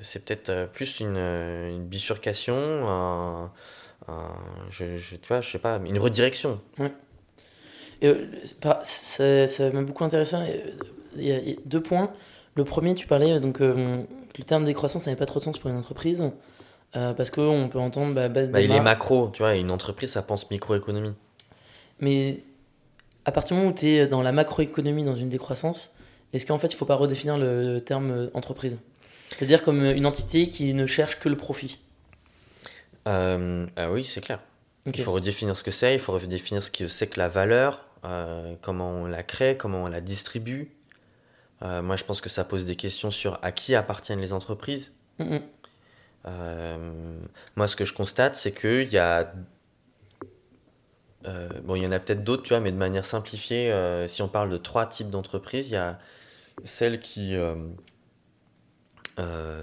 c'est 0.00 0.24
peut-être 0.24 0.70
plus 0.72 1.00
une, 1.00 1.84
bifurcation, 1.86 3.50
je, 4.70 4.96
je- 4.96 5.16
tu 5.16 5.28
vois, 5.28 5.40
je 5.40 5.50
sais 5.50 5.58
pas, 5.58 5.80
une 5.84 5.98
redirection. 5.98 6.60
Et, 8.02 8.08
euh, 8.08 8.26
c'est 8.44 8.60
pas- 8.60 8.80
ça 8.82 9.46
ça 9.48 9.70
m'a 9.70 9.82
beaucoup 9.82 10.04
intéressé. 10.04 10.36
euh, 10.36 10.70
Il 11.16 11.24
y, 11.24 11.32
a 11.32 11.54
deux 11.64 11.80
points. 11.82 12.12
Le 12.56 12.64
premier, 12.64 12.94
tu 12.96 13.06
parlais 13.06 13.32
euh, 13.34 13.40
donc 13.40 13.60
euh, 13.60 13.98
que 14.32 14.38
le 14.38 14.44
terme 14.44 14.64
décroissance 14.64 15.06
n'avait 15.06 15.16
pas 15.16 15.26
trop 15.26 15.38
de 15.38 15.44
sens 15.44 15.58
pour 15.58 15.70
une 15.70 15.76
entreprise 15.76 16.22
euh, 16.96 17.12
parce 17.12 17.30
qu'on 17.30 17.68
peut 17.70 17.78
entendre 17.78 18.14
bah, 18.14 18.28
baisse 18.28 18.50
Bah, 18.50 18.58
des 18.58 18.64
il 18.66 18.72
est 18.72 18.80
macro, 18.80 19.30
tu 19.32 19.42
vois, 19.42 19.54
et 19.56 19.60
une 19.60 19.70
entreprise, 19.70 20.10
ça 20.10 20.22
pense 20.22 20.50
microéconomie. 20.50 21.14
Mais 22.00 22.40
à 23.24 23.32
partir 23.32 23.56
du 23.56 23.60
moment 23.62 23.72
où 23.72 23.78
tu 23.78 23.86
es 23.86 24.06
dans 24.08 24.22
la 24.22 24.32
macroéconomie, 24.32 25.04
dans 25.04 25.14
une 25.14 25.28
décroissance, 25.28 25.96
est-ce 26.32 26.46
qu'en 26.46 26.58
fait 26.58 26.72
il 26.72 26.76
faut 26.76 26.84
pas 26.84 26.96
redéfinir 26.96 27.38
le 27.38 27.78
terme 27.80 28.10
euh, 28.10 28.30
entreprise? 28.34 28.76
C'est-à-dire 29.30 29.62
comme 29.62 29.80
euh, 29.82 29.94
une 29.94 30.06
entité 30.06 30.48
qui 30.48 30.74
ne 30.74 30.86
cherche 30.86 31.20
que 31.20 31.28
le 31.28 31.36
profit. 31.36 31.78
Euh, 33.06 33.66
ah 33.76 33.90
oui, 33.90 34.04
c'est 34.04 34.20
clair. 34.20 34.40
Il 34.86 35.02
faut 35.02 35.12
redéfinir 35.12 35.56
ce 35.56 35.62
que 35.64 35.70
c'est, 35.70 35.94
il 35.94 36.00
faut 36.00 36.12
redéfinir 36.12 36.62
ce 36.62 36.70
que 36.70 36.86
c'est 36.88 37.06
que 37.06 37.18
la 37.18 37.28
valeur, 37.30 37.86
euh, 38.04 38.54
comment 38.60 38.90
on 38.90 39.06
la 39.06 39.22
crée, 39.22 39.56
comment 39.56 39.84
on 39.84 39.88
la 39.88 40.00
distribue. 40.02 40.70
Euh, 41.62 41.80
moi, 41.80 41.96
je 41.96 42.04
pense 42.04 42.20
que 42.20 42.28
ça 42.28 42.44
pose 42.44 42.66
des 42.66 42.76
questions 42.76 43.10
sur 43.10 43.38
à 43.42 43.50
qui 43.52 43.74
appartiennent 43.74 44.20
les 44.20 44.32
entreprises. 44.34 44.92
Mm, 45.18 45.36
mm. 45.36 45.40
Euh, 46.26 47.18
moi, 47.56 47.66
ce 47.68 47.76
que 47.76 47.84
je 47.86 47.94
constate, 47.94 48.36
c'est 48.36 48.52
qu'il 48.52 48.90
y 48.92 48.98
a. 48.98 49.32
euh, 51.26 51.48
bon, 51.64 51.76
il 51.76 51.82
y 51.82 51.86
en 51.86 51.92
a 51.92 51.98
peut-être 51.98 52.22
d'autres, 52.24 52.42
tu 52.42 52.50
vois, 52.50 52.60
mais 52.60 52.72
de 52.72 52.76
manière 52.76 53.04
simplifiée, 53.06 53.72
euh, 53.72 54.06
si 54.08 54.20
on 54.20 54.28
parle 54.28 54.50
de 54.50 54.58
trois 54.58 54.84
types 54.86 55.08
d'entreprises, 55.10 55.68
il 55.70 55.74
y 55.74 55.76
a 55.76 55.98
celles 56.62 56.98
qui 57.00 57.34
euh, 57.36 57.56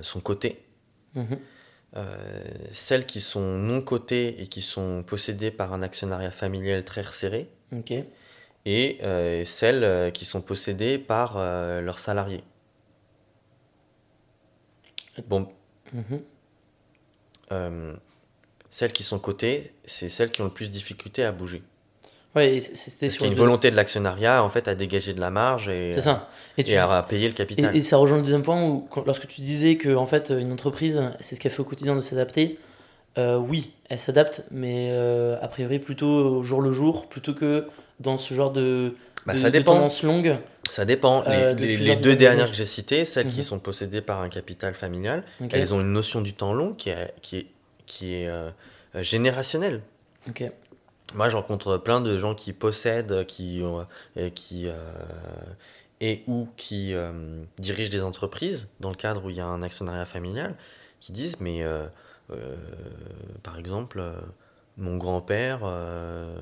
sont 0.01 0.19
cotées, 0.21 0.63
Mhm. 1.13 1.37
Celles 2.71 3.05
qui 3.05 3.19
sont 3.21 3.57
non 3.57 3.81
cotées 3.81 4.41
et 4.41 4.47
qui 4.47 4.61
sont 4.61 5.03
possédées 5.05 5.51
par 5.51 5.73
un 5.73 5.81
actionnariat 5.81 6.31
familial 6.31 6.83
très 6.85 7.01
resserré, 7.01 7.49
et 8.65 8.97
euh, 9.01 9.43
celles 9.43 9.83
euh, 9.83 10.11
qui 10.11 10.23
sont 10.23 10.41
possédées 10.41 10.97
par 10.99 11.35
euh, 11.37 11.81
leurs 11.81 11.99
salariés. 11.99 12.43
Bon, 15.27 15.47
Mhm. 15.93 16.21
euh, 17.51 17.95
celles 18.69 18.93
qui 18.93 19.03
sont 19.03 19.19
cotées, 19.19 19.73
c'est 19.83 20.07
celles 20.09 20.31
qui 20.31 20.41
ont 20.41 20.45
le 20.45 20.53
plus 20.53 20.67
de 20.67 20.71
difficulté 20.71 21.25
à 21.25 21.31
bouger. 21.33 21.63
C- 22.35 22.71
c'était 22.73 23.09
sur 23.09 23.25
une 23.25 23.33
volonté 23.33 23.71
de 23.71 23.75
l'actionnariat 23.75 24.43
en 24.43 24.49
fait 24.49 24.67
à 24.67 24.75
dégager 24.75 25.13
de 25.13 25.19
la 25.19 25.31
marge 25.31 25.67
et, 25.69 25.91
C'est 25.93 26.01
ça. 26.01 26.29
Et, 26.57 26.63
tu 26.63 26.71
et 26.71 26.77
à 26.77 27.01
payer 27.07 27.27
le 27.27 27.33
capital. 27.33 27.75
et 27.75 27.81
ça 27.81 27.97
rejoint 27.97 28.17
le 28.17 28.23
deuxième 28.23 28.43
point 28.43 28.63
où, 28.63 28.87
quand- 28.89 29.05
lorsque 29.05 29.27
tu 29.27 29.41
disais 29.41 29.75
que 29.75 29.93
en 29.95 30.05
fait, 30.05 30.29
une 30.37 30.51
entreprise, 30.53 31.01
c'est 31.19 31.35
ce 31.35 31.39
qu'elle 31.41 31.51
fait 31.51 31.59
au 31.61 31.65
quotidien 31.65 31.95
de 31.95 32.01
s'adapter. 32.01 32.57
euh, 33.17 33.35
oui, 33.37 33.71
elle 33.89 33.99
s'adapte, 33.99 34.45
mais 34.51 34.87
euh, 34.91 35.35
a 35.41 35.47
priori 35.49 35.79
plutôt 35.79 36.07
au 36.07 36.43
jour 36.43 36.61
le 36.61 36.71
jour, 36.71 37.07
plutôt 37.09 37.33
que 37.33 37.67
dans 37.99 38.17
ce 38.17 38.33
genre 38.33 38.51
de, 38.53 38.95
Bah, 39.25 39.33
de- 39.33 39.37
ça 39.37 39.49
de 39.49 39.59
tendance 39.59 40.01
longue. 40.03 40.37
Ça 40.69 40.85
dépend. 40.85 41.21
Les- 41.27 41.35
Euh, 41.35 41.53
de 41.53 42.01
deux 42.01 42.15
dernières 42.15 42.49
que 42.49 42.55
j'ai 42.55 42.63
citées, 42.63 43.03
celles 43.03 43.27
qui 43.27 43.39
Mhm. 43.39 43.43
sont 43.43 43.59
possédées 43.59 43.99
par 44.01 44.21
un 44.21 44.29
capital 44.29 44.73
familial, 44.75 45.25
elles 45.51 45.73
ont 45.73 45.81
une 45.81 45.91
notion 45.91 46.21
du 46.21 46.31
temps 46.31 46.53
long 46.53 46.71
qui 46.71 46.89
est, 46.91 47.13
qui 47.21 47.37
est, 47.39 47.47
qui 47.85 48.15
est 48.15 48.29
euh, 48.29 48.49
euh, 48.95 49.03
générationnelle. 49.03 49.81
Ok. 50.29 50.45
Moi, 51.13 51.29
je 51.29 51.35
rencontre 51.35 51.77
plein 51.77 52.01
de 52.01 52.17
gens 52.17 52.35
qui 52.35 52.53
possèdent, 52.53 53.25
qui, 53.25 53.61
euh, 53.61 54.29
qui 54.29 54.67
euh, 54.67 54.73
et 55.99 56.23
ou 56.27 56.47
qui 56.57 56.93
euh, 56.93 57.43
dirigent 57.59 57.91
des 57.91 58.01
entreprises 58.03 58.67
dans 58.79 58.89
le 58.89 58.95
cadre 58.95 59.25
où 59.25 59.29
il 59.29 59.35
y 59.35 59.41
a 59.41 59.45
un 59.45 59.61
actionnariat 59.61 60.05
familial, 60.05 60.55
qui 60.99 61.11
disent 61.11 61.39
mais 61.39 61.63
par 63.43 63.59
exemple, 63.59 64.01
mon 64.77 64.97
grand-père 64.97 65.59
euh, 65.63 66.33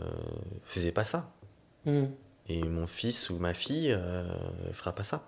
faisait 0.65 0.91
pas 0.91 1.05
ça 1.05 1.29
Mhm. 1.85 2.11
et 2.49 2.61
mon 2.63 2.85
fils 2.87 3.29
ou 3.29 3.37
ma 3.39 3.53
fille 3.53 3.91
euh, 3.91 4.23
fera 4.73 4.93
pas 4.93 5.03
ça. 5.05 5.23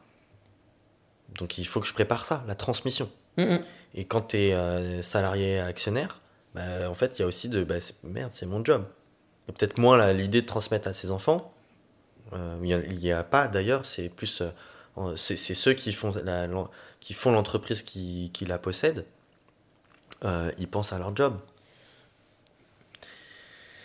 Donc 1.40 1.58
il 1.58 1.66
faut 1.66 1.80
que 1.80 1.88
je 1.88 1.94
prépare 1.94 2.26
ça, 2.26 2.44
la 2.48 2.56
transmission. 2.56 3.10
Mhm. 3.38 3.62
Et 3.96 4.06
quand 4.06 4.22
tu 4.22 4.38
es 4.38 5.02
salarié 5.02 5.60
actionnaire, 5.60 6.20
bah, 6.54 6.90
en 6.90 6.94
fait, 6.94 7.18
il 7.18 7.22
y 7.22 7.24
a 7.24 7.28
aussi 7.28 7.50
de 7.50 7.64
bah, 7.64 7.76
merde, 8.04 8.32
c'est 8.34 8.46
mon 8.46 8.64
job. 8.64 8.86
Peut-être 9.48 9.78
moins 9.78 10.14
l'idée 10.14 10.42
de 10.42 10.46
transmettre 10.48 10.88
à 10.88 10.94
ses 10.94 11.12
enfants. 11.12 11.54
Euh, 12.34 12.58
Il 12.64 12.98
n'y 13.00 13.12
a, 13.12 13.20
a 13.20 13.24
pas 13.26 13.48
d'ailleurs, 13.48 13.86
c'est 13.86 14.10
plus. 14.10 14.42
euh, 14.42 15.16
c'est 15.18 15.36
ceux 15.38 15.74
qui 15.74 15.94
font 15.94 16.14
la- 16.26 16.48
qui 17.02 17.14
font 17.14 17.32
l'entreprise 17.34 17.84
qui, 17.84 18.32
qui 18.34 18.46
la 18.46 18.58
possède. 18.60 19.06
euh, 20.24 20.52
ils 20.58 20.68
pensent 20.68 20.94
à 20.94 20.98
leur 21.00 21.16
job. 21.16 21.40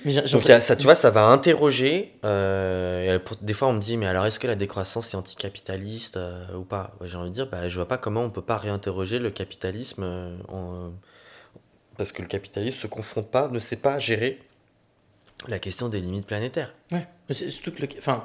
Mais 0.04 0.12
Donc 0.30 0.48
a- 0.50 0.60
ça, 0.60 0.76
tu 0.76 0.84
vois, 0.84 0.94
ça 0.94 1.10
va 1.10 1.26
interroger. 1.26 2.14
euh, 2.24 3.16
et 3.16 3.18
pour- 3.18 3.36
des 3.38 3.54
fois, 3.54 3.68
on 3.68 3.72
me 3.72 3.80
dit, 3.80 3.96
mais 3.96 4.06
alors 4.06 4.26
est-ce 4.26 4.38
que 4.38 4.46
la 4.46 4.54
décroissance 4.54 5.12
est 5.14 5.16
anticapitaliste 5.16 6.18
ou 6.54 6.62
pas? 6.64 6.94
J'ai 7.04 7.16
envie 7.16 7.30
de 7.30 7.34
dire, 7.34 7.46
bah, 7.48 7.68
je 7.68 7.74
vois 7.76 7.88
pas 7.88 7.98
comment 7.98 8.22
on 8.22 8.30
peut 8.30 8.42
pas 8.42 8.58
réinterroger 8.58 9.18
le 9.18 9.30
capitalisme 9.30 10.04
en- 10.48 10.92
parce 11.96 12.12
que 12.12 12.22
le 12.22 12.28
capitalisme 12.28 12.78
se 12.78 12.86
confronte 12.86 13.30
pas, 13.30 13.48
ne 13.48 13.58
sait 13.58 13.76
pas 13.76 13.98
gérer 13.98 14.40
la 15.48 15.58
question 15.58 15.88
des 15.88 16.00
limites 16.00 16.26
planétaires. 16.26 16.72
Ouais. 16.92 17.06
Mais 17.28 17.34
c'est 17.34 17.50
surtout 17.50 17.72
que 17.72 17.82
le. 17.82 17.88
Enfin. 17.98 18.24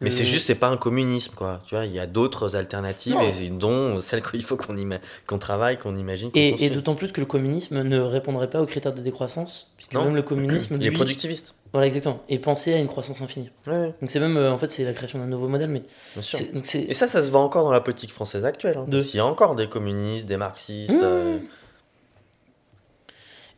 Mais 0.00 0.10
c'est 0.10 0.24
juste, 0.24 0.46
c'est 0.46 0.56
pas 0.56 0.66
un 0.68 0.76
communisme, 0.76 1.32
quoi. 1.36 1.62
Tu 1.64 1.76
vois, 1.76 1.86
il 1.86 1.92
y 1.92 2.00
a 2.00 2.08
d'autres 2.08 2.56
alternatives, 2.56 3.14
Non. 3.14 3.22
et 3.22 3.50
dont 3.50 4.00
celles 4.00 4.20
qu'il 4.20 4.42
faut 4.42 4.56
qu'on 4.56 4.76
ima- 4.76 4.98
qu'on 5.28 5.38
travaille, 5.38 5.78
qu'on 5.78 5.94
imagine. 5.94 6.32
qu'on 6.32 6.40
Et, 6.40 6.70
d'autant 6.70 6.96
plus 6.96 7.12
que 7.12 7.20
le 7.20 7.26
communisme 7.26 7.82
ne 7.82 8.00
répondrait 8.00 8.50
pas 8.50 8.60
aux 8.60 8.66
critères 8.66 8.92
de 8.94 9.00
décroissance, 9.00 9.72
puisque 9.76 9.92
Non. 9.94 10.06
même 10.06 10.16
le 10.16 10.22
communisme, 10.24 10.74
Il 10.80 10.86
est 10.86 10.90
lui, 10.90 10.96
productiviste. 10.96 11.54
voilà 11.72 11.86
exactement, 11.86 12.20
et 12.28 12.40
pensait 12.40 12.74
à 12.74 12.78
une 12.78 12.88
croissance 12.88 13.22
infinie. 13.22 13.50
Ouais, 13.68 13.94
Donc 14.00 14.10
c'est 14.10 14.18
même, 14.18 14.36
euh, 14.36 14.50
en 14.52 14.58
fait, 14.58 14.66
c'est 14.72 14.82
la 14.82 14.92
création 14.92 15.20
d'un 15.20 15.26
nouveau 15.26 15.46
modèle, 15.46 15.70
mais 15.70 15.84
bien 16.14 16.22
sûr. 16.22 16.36
c'est- 16.36 16.52
donc 16.52 16.66
c'est 16.66 16.80
Et 16.82 16.94
ça, 16.94 17.06
ça 17.06 17.22
se 17.22 17.30
voit 17.30 17.38
encore 17.40 17.62
dans 17.62 17.70
la 17.70 17.80
politique 17.80 18.10
française 18.10 18.44
actuelle. 18.44 18.78
Hein, 18.78 18.86
De- 18.88 19.00
qu'il 19.00 19.18
y 19.18 19.20
a 19.20 19.24
encore 19.26 19.54
des 19.54 19.68
communistes, 19.68 20.26
des 20.26 20.36
marxistes. 20.36 20.94
Mmh. 20.94 20.98
euh, 21.00 21.38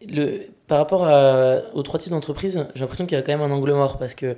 le 0.06 0.40
par 0.66 0.78
rapport 0.78 1.06
à- 1.06 1.58
aux 1.74 1.82
trois 1.82 1.98
types 1.98 2.12
d'entreprises, 2.12 2.66
j'ai 2.74 2.80
l'impression 2.80 3.06
qu'il 3.06 3.16
y 3.16 3.20
a 3.20 3.22
quand 3.22 3.32
même 3.36 3.42
un 3.42 3.54
angle 3.54 3.72
mort 3.72 3.98
parce 3.98 4.14
que 4.14 4.36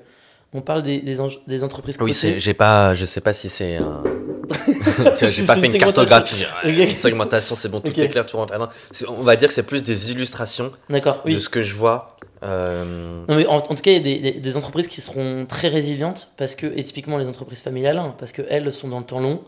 on 0.54 0.61
parle 0.62 0.83
des, 0.83 1.00
des, 1.00 1.16
des 1.47 1.64
entreprises 1.64 1.99
Oui, 2.00 2.14
j'ai 2.38 2.54
pas, 2.54 2.95
je 2.95 3.04
sais 3.04 3.21
pas 3.21 3.33
si 3.33 3.49
c'est 3.49 3.76
un. 3.76 4.02
J'ai 5.18 5.45
pas 5.45 5.56
fait 5.56 5.66
une 5.66 5.73
une 5.75 5.78
cartographie. 5.78 6.37
segmentation. 6.37 6.61
j'ai- 6.64 6.71
Ok. 6.71 6.85
c'est 6.87 6.90
une 6.92 6.97
segmentation, 6.97 7.56
c'est 7.56 7.68
bon, 7.68 7.80
tout 7.80 7.99
est 8.00 8.09
clair, 8.09 8.25
tout 8.25 8.37
rentre. 8.37 8.56
Non, 8.56 8.68
on 9.09 9.23
va 9.23 9.35
dire 9.37 9.49
que 9.49 9.54
c'est 9.54 9.64
plus 9.64 9.83
des 9.83 10.12
illustrations 10.12 10.71
D'accord, 10.88 11.21
oui. 11.25 11.35
de 11.35 11.38
ce 11.40 11.49
que 11.49 11.62
je 11.62 11.75
vois. 11.75 12.16
euh, 12.45 13.25
Non, 13.28 13.35
mais 13.35 13.45
en, 13.47 13.56
en 13.56 13.61
tout 13.61 13.75
cas, 13.83 13.90
il 13.90 13.95
y 13.95 13.97
a 13.97 14.00
des, 14.00 14.18
des- 14.21 14.40
des 14.40 14.56
entreprises 14.56 14.87
qui 14.88 15.00
seront 15.00 15.47
très 15.47 15.66
résilientes 15.68 16.28
parce 16.37 16.54
que, 16.54 16.66
et 16.76 16.85
typiquement 16.85 17.18
les 17.18 17.26
entreprises 17.28 17.61
familiales, 17.61 17.99
hein, 17.99 18.14
parce 18.18 18.30
qu'elles 18.33 18.73
sont 18.73 18.88
dans 18.88 19.00
le 19.00 19.04
temps 19.04 19.21
long, 19.21 19.42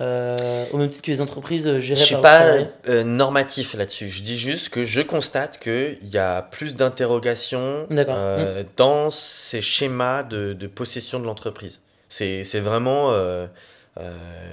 euh, 0.00 0.36
au 0.72 0.78
même 0.78 0.88
titre 0.88 1.04
que 1.04 1.10
les 1.10 1.20
entreprises 1.20 1.68
euh, 1.68 1.74
Je 1.76 1.80
gérées 1.94 2.00
suis 2.00 2.14
par 2.14 2.22
pas 2.22 2.38
leurs 2.38 2.46
salariés. 2.56 2.68
euh, 2.88 3.04
normatif 3.04 3.74
là-dessus. 3.74 4.10
Je 4.10 4.22
dis 4.22 4.36
juste 4.38 4.68
que 4.70 4.82
je 4.82 5.00
constate 5.02 5.58
qu'il 5.58 5.98
y 6.02 6.18
a 6.18 6.42
plus 6.42 6.74
d'interrogations 6.74 7.86
euh, 7.90 8.64
dans 8.76 9.10
ces 9.10 9.60
schémas 9.60 10.22
de, 10.24 10.52
de 10.52 10.66
possession 10.66 11.20
de 11.20 11.24
l'entreprise. 11.24 11.80
C'est 12.08 12.42
vraiment. 12.60 13.10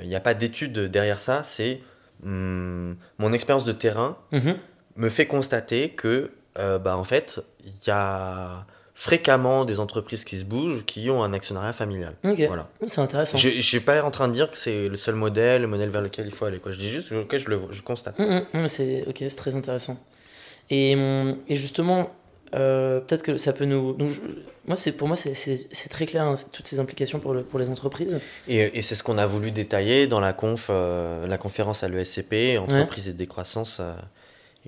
Il 0.03 0.07
n'y 0.07 0.15
a 0.15 0.19
pas 0.19 0.33
d'étude 0.33 0.77
derrière 0.91 1.19
ça. 1.19 1.41
C'est 1.43 1.79
hum, 2.23 2.95
mon 3.17 3.33
expérience 3.33 3.65
de 3.65 3.71
terrain 3.71 4.17
Mhm. 4.31 4.55
me 4.97 5.09
fait 5.09 5.25
constater 5.25 5.89
que, 5.89 6.31
bah, 6.55 6.97
en 6.97 7.03
fait, 7.03 7.39
il 7.65 7.71
y 7.87 7.91
a 7.91 8.65
fréquemment 9.01 9.65
des 9.65 9.79
entreprises 9.79 10.23
qui 10.23 10.37
se 10.37 10.43
bougent 10.43 10.85
qui 10.85 11.09
ont 11.09 11.23
un 11.23 11.33
actionnariat 11.33 11.73
familial. 11.73 12.13
Voilà. 12.23 12.69
c'est 12.85 13.01
intéressant. 13.01 13.35
Je 13.35 13.49
ne 13.49 13.61
suis 13.61 13.79
pas 13.79 14.03
en 14.03 14.11
train 14.11 14.27
de 14.27 14.33
dire 14.33 14.51
que 14.51 14.57
c'est 14.57 14.89
le 14.89 14.95
seul 14.95 15.15
modèle, 15.15 15.61
le 15.63 15.67
modèle 15.67 15.89
vers 15.89 16.03
lequel 16.03 16.27
il 16.27 16.31
faut 16.31 16.45
aller. 16.45 16.59
Quoi. 16.59 16.71
Je 16.71 16.77
dis 16.77 16.87
juste 16.91 17.11
que 17.27 17.37
je, 17.39 17.49
le, 17.49 17.59
je 17.71 17.81
constate. 17.81 18.19
Mhm, 18.19 18.45
mais 18.53 18.67
c'est 18.67 19.03
très 19.35 19.55
intéressant. 19.55 19.97
Et, 20.69 20.93
hum, 20.93 21.35
et 21.47 21.55
justement, 21.55 22.11
euh, 22.53 22.99
peut-être 22.99 23.23
que 23.23 23.37
ça 23.37 23.53
peut 23.53 23.65
nous. 23.65 23.93
donc, 23.93 24.09
je- 24.09 24.21
moi, 24.67 24.75
c'est 24.75 24.91
pour 24.91 25.07
moi, 25.07 25.17
c'est- 25.17 25.89
très 25.89 26.05
clair 26.05 26.25
hein, 26.25 26.35
toutes 26.51 26.67
ces 26.67 26.79
implications 26.79 27.17
pour, 27.19 27.33
le, 27.33 27.41
pour 27.41 27.57
les 27.57 27.71
entreprises. 27.71 28.19
Et, 28.47 28.77
et 28.77 28.83
c'est 28.83 28.93
ce 28.93 29.01
qu'on 29.01 29.17
a 29.17 29.25
voulu 29.25 29.49
détailler 29.49 30.05
dans 30.05 30.19
la, 30.19 30.33
conf, 30.33 30.67
euh, 30.69 31.25
la 31.25 31.39
conférence 31.39 31.81
à 31.81 31.87
l'ESCP, 31.89 32.59
Entreprise 32.59 33.07
et 33.07 33.13
décroissance, 33.13 33.79
euh, 33.79 33.93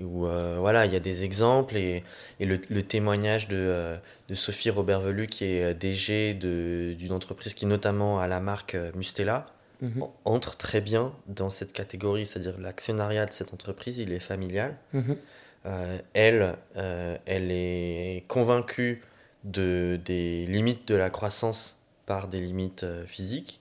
où 0.00 0.26
euh, 0.26 0.56
voilà, 0.58 0.86
il 0.86 0.92
y 0.92 0.96
a 0.96 1.00
des 1.00 1.24
exemples 1.24 1.76
et, 1.76 2.02
et 2.40 2.46
le, 2.46 2.60
le 2.68 2.82
témoignage 2.82 3.48
de, 3.48 3.56
euh, 3.56 3.96
de 4.28 4.34
Sophie 4.34 4.70
Robert-Velu, 4.70 5.26
qui 5.26 5.44
est 5.44 5.62
euh, 5.62 5.74
DG 5.74 6.34
d'une 6.34 7.12
entreprise 7.12 7.54
qui 7.54 7.66
notamment 7.66 8.18
a 8.18 8.26
la 8.28 8.40
marque 8.40 8.76
Mustela, 8.94 9.46
Mhm, 9.82 10.02
en- 10.04 10.14
entre 10.24 10.56
très 10.56 10.80
bien 10.80 11.12
dans 11.26 11.50
cette 11.50 11.72
catégorie, 11.72 12.26
c'est-à-dire 12.26 12.54
l'actionnariat 12.60 13.26
de 13.26 13.32
cette 13.32 13.52
entreprise, 13.52 13.98
il 13.98 14.12
est 14.12 14.20
familial. 14.20 14.76
mhm, 14.92 15.16
Euh, 15.66 15.98
elle, 16.12 16.54
euh, 16.76 17.16
elle 17.26 17.50
est 17.50 18.22
convaincue 18.28 19.02
de, 19.44 19.98
des 20.04 20.46
limites 20.46 20.86
de 20.88 20.94
la 20.94 21.10
croissance 21.10 21.76
par 22.06 22.28
des 22.28 22.40
limites 22.40 22.84
euh, 22.84 23.06
physiques. 23.06 23.60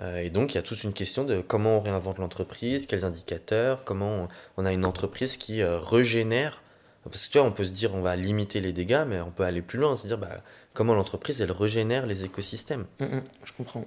Euh, 0.00 0.18
et 0.18 0.30
donc, 0.30 0.52
il 0.52 0.56
y 0.56 0.58
a 0.58 0.62
toute 0.62 0.84
une 0.84 0.92
question 0.92 1.24
de 1.24 1.40
comment 1.40 1.78
on 1.78 1.80
réinvente 1.80 2.18
l'entreprise, 2.18 2.86
quels 2.86 3.04
indicateurs, 3.04 3.84
comment 3.84 4.24
on, 4.24 4.28
on 4.58 4.66
a 4.66 4.72
une 4.72 4.84
entreprise 4.84 5.36
qui 5.36 5.62
euh, 5.62 5.78
régénère. 5.78 6.62
Parce 7.04 7.26
que 7.26 7.32
tu 7.32 7.38
vois, 7.38 7.46
on 7.46 7.52
peut 7.52 7.64
se 7.64 7.70
dire 7.70 7.94
on 7.94 8.02
va 8.02 8.16
limiter 8.16 8.60
les 8.60 8.72
dégâts, 8.72 9.04
mais 9.06 9.20
on 9.20 9.30
peut 9.30 9.44
aller 9.44 9.62
plus 9.62 9.78
loin, 9.78 9.96
se 9.96 10.06
dire 10.06 10.18
bah, 10.18 10.42
comment 10.74 10.94
l'entreprise 10.94 11.40
elle 11.40 11.52
régénère 11.52 12.06
les 12.06 12.24
écosystèmes. 12.24 12.86
Mhm, 13.00 13.22
je 13.44 13.52
comprends. 13.52 13.86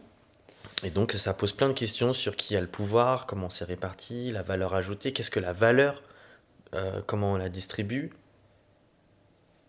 Et 0.84 0.90
donc, 0.90 1.12
ça 1.12 1.36
pose 1.36 1.54
plein 1.54 1.68
de 1.68 1.74
questions 1.74 2.14
sur 2.14 2.36
qui 2.36 2.56
a 2.56 2.62
le 2.62 2.68
pouvoir, 2.68 3.28
comment 3.28 3.52
c'est 3.52 3.66
réparti, 3.66 4.32
la 4.32 4.42
valeur 4.42 4.74
ajoutée, 4.74 5.12
qu'est-ce 5.12 5.30
que 5.30 5.40
la 5.40 5.54
valeur, 5.54 6.02
euh, 6.74 7.02
comment 7.06 7.34
on 7.34 7.38
la 7.38 7.50
distribue. 7.50 8.12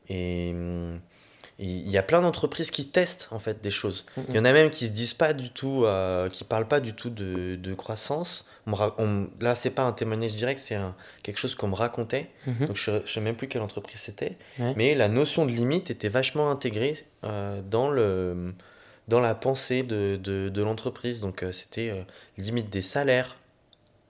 Et 0.09 0.53
hum, 0.55 0.99
et 0.99 1.01
il 1.59 1.89
y 1.91 1.99
a 1.99 2.03
plein 2.03 2.21
d'entreprises 2.23 2.71
qui 2.71 2.89
testent 2.89 3.29
en 3.31 3.39
fait 3.39 3.63
des 3.63 3.71
choses. 3.71 4.05
Il 4.29 4.35
y 4.35 4.39
en 4.39 4.45
a 4.45 4.53
même 4.53 4.71
qui 4.71 4.87
se 4.87 4.93
disent 4.93 5.15
pas 5.15 5.33
du 5.33 5.51
tout, 5.51 5.85
euh, 5.85 6.29
qui 6.29 6.45
parlent 6.45 6.67
pas 6.69 6.81
du 6.81 6.95
tout 6.95 7.11
de, 7.11 7.57
de 7.57 7.75
croissance. 7.75 8.45
On 8.67 8.73
on- 8.99 9.29
là, 9.41 9.55
c'est 9.57 9.71
pas 9.71 9.83
un 9.83 9.93
témoignage 9.93 10.33
direct, 10.33 10.61
c'est 10.61 10.77
quelque 11.23 11.39
chose 11.39 11.55
qu'on 11.55 11.69
me 11.69 11.75
racontait. 11.75 12.31
Mhm, 12.47 12.67
Donc, 12.69 12.77
je, 12.77 12.91
je 13.05 13.13
sais 13.13 13.21
même 13.21 13.35
plus 13.37 13.49
quelle 13.49 13.63
entreprise 13.63 14.01
c'était. 14.01 14.37
Ouais. 14.59 14.73
Mais 14.77 14.95
la 14.95 15.09
notion 15.09 15.45
de 15.47 15.51
limite 15.51 15.91
était 15.91 16.09
vachement 16.09 16.51
intégrée 16.51 16.97
euh, 17.25 17.61
dans, 17.69 17.91
le, 17.91 18.55
dans 19.09 19.21
la 19.21 19.35
pensée 19.35 19.83
de, 19.83 20.17
de, 20.23 20.49
de 20.49 20.63
l'entreprise. 20.63 21.21
Donc, 21.21 21.43
euh, 21.43 21.53
c'était 21.53 22.05
limite 22.39 22.71
des 22.71 22.83
salaires. 22.83 23.37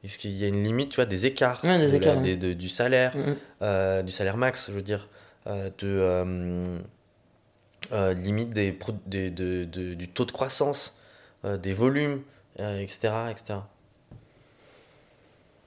Est-ce 0.05 0.19
qu'il 0.19 0.33
y 0.33 0.45
a 0.45 0.49
une 0.49 0.63
limite, 0.65 0.91
tu 0.91 0.97
vois, 0.97 1.07
des 1.07 1.27
écarts, 1.27 1.61
Ouais, 1.65 1.79
des 1.79 1.87
la- 1.89 1.95
écarts, 1.97 2.17
ouais. 2.17 2.23
des- 2.23 2.37
de- 2.37 2.53
du 2.55 2.69
salaire, 2.69 3.15
du 4.05 4.13
salaire 4.13 4.37
max, 4.37 4.67
je 4.69 4.73
veux 4.75 4.83
dire, 4.83 5.09
de 5.47 6.79
euh, 7.93 8.11
euh, 8.11 8.15
limite 8.15 8.51
des, 8.51 8.77
des- 9.07 9.31
de- 9.31 9.65
de- 9.65 9.95
du 9.95 10.09
taux 10.09 10.25
de 10.25 10.33
croissance, 10.33 10.95
euh, 11.45 11.57
des 11.57 11.73
volumes, 11.73 12.23
euh, 12.61 12.79
etc., 12.81 13.13
etc. 13.31 13.61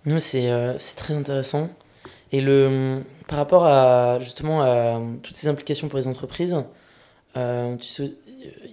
Non, 0.05 0.19
c'est 0.19 0.50
euh, 0.51 0.77
c'est 0.77 0.95
très 0.95 1.13
intéressant. 1.15 1.69
Et 2.31 2.41
le, 2.41 3.01
par 3.27 3.38
rapport 3.39 3.65
à 3.65 4.19
justement 4.19 4.62
à 4.62 5.00
toutes 5.24 5.36
ces 5.36 5.48
implications 5.48 5.88
pour 5.88 5.98
les 5.98 6.07
entreprises, 6.07 6.55
euh, 7.38 7.75
tu 7.77 7.88
sais, 7.88 8.13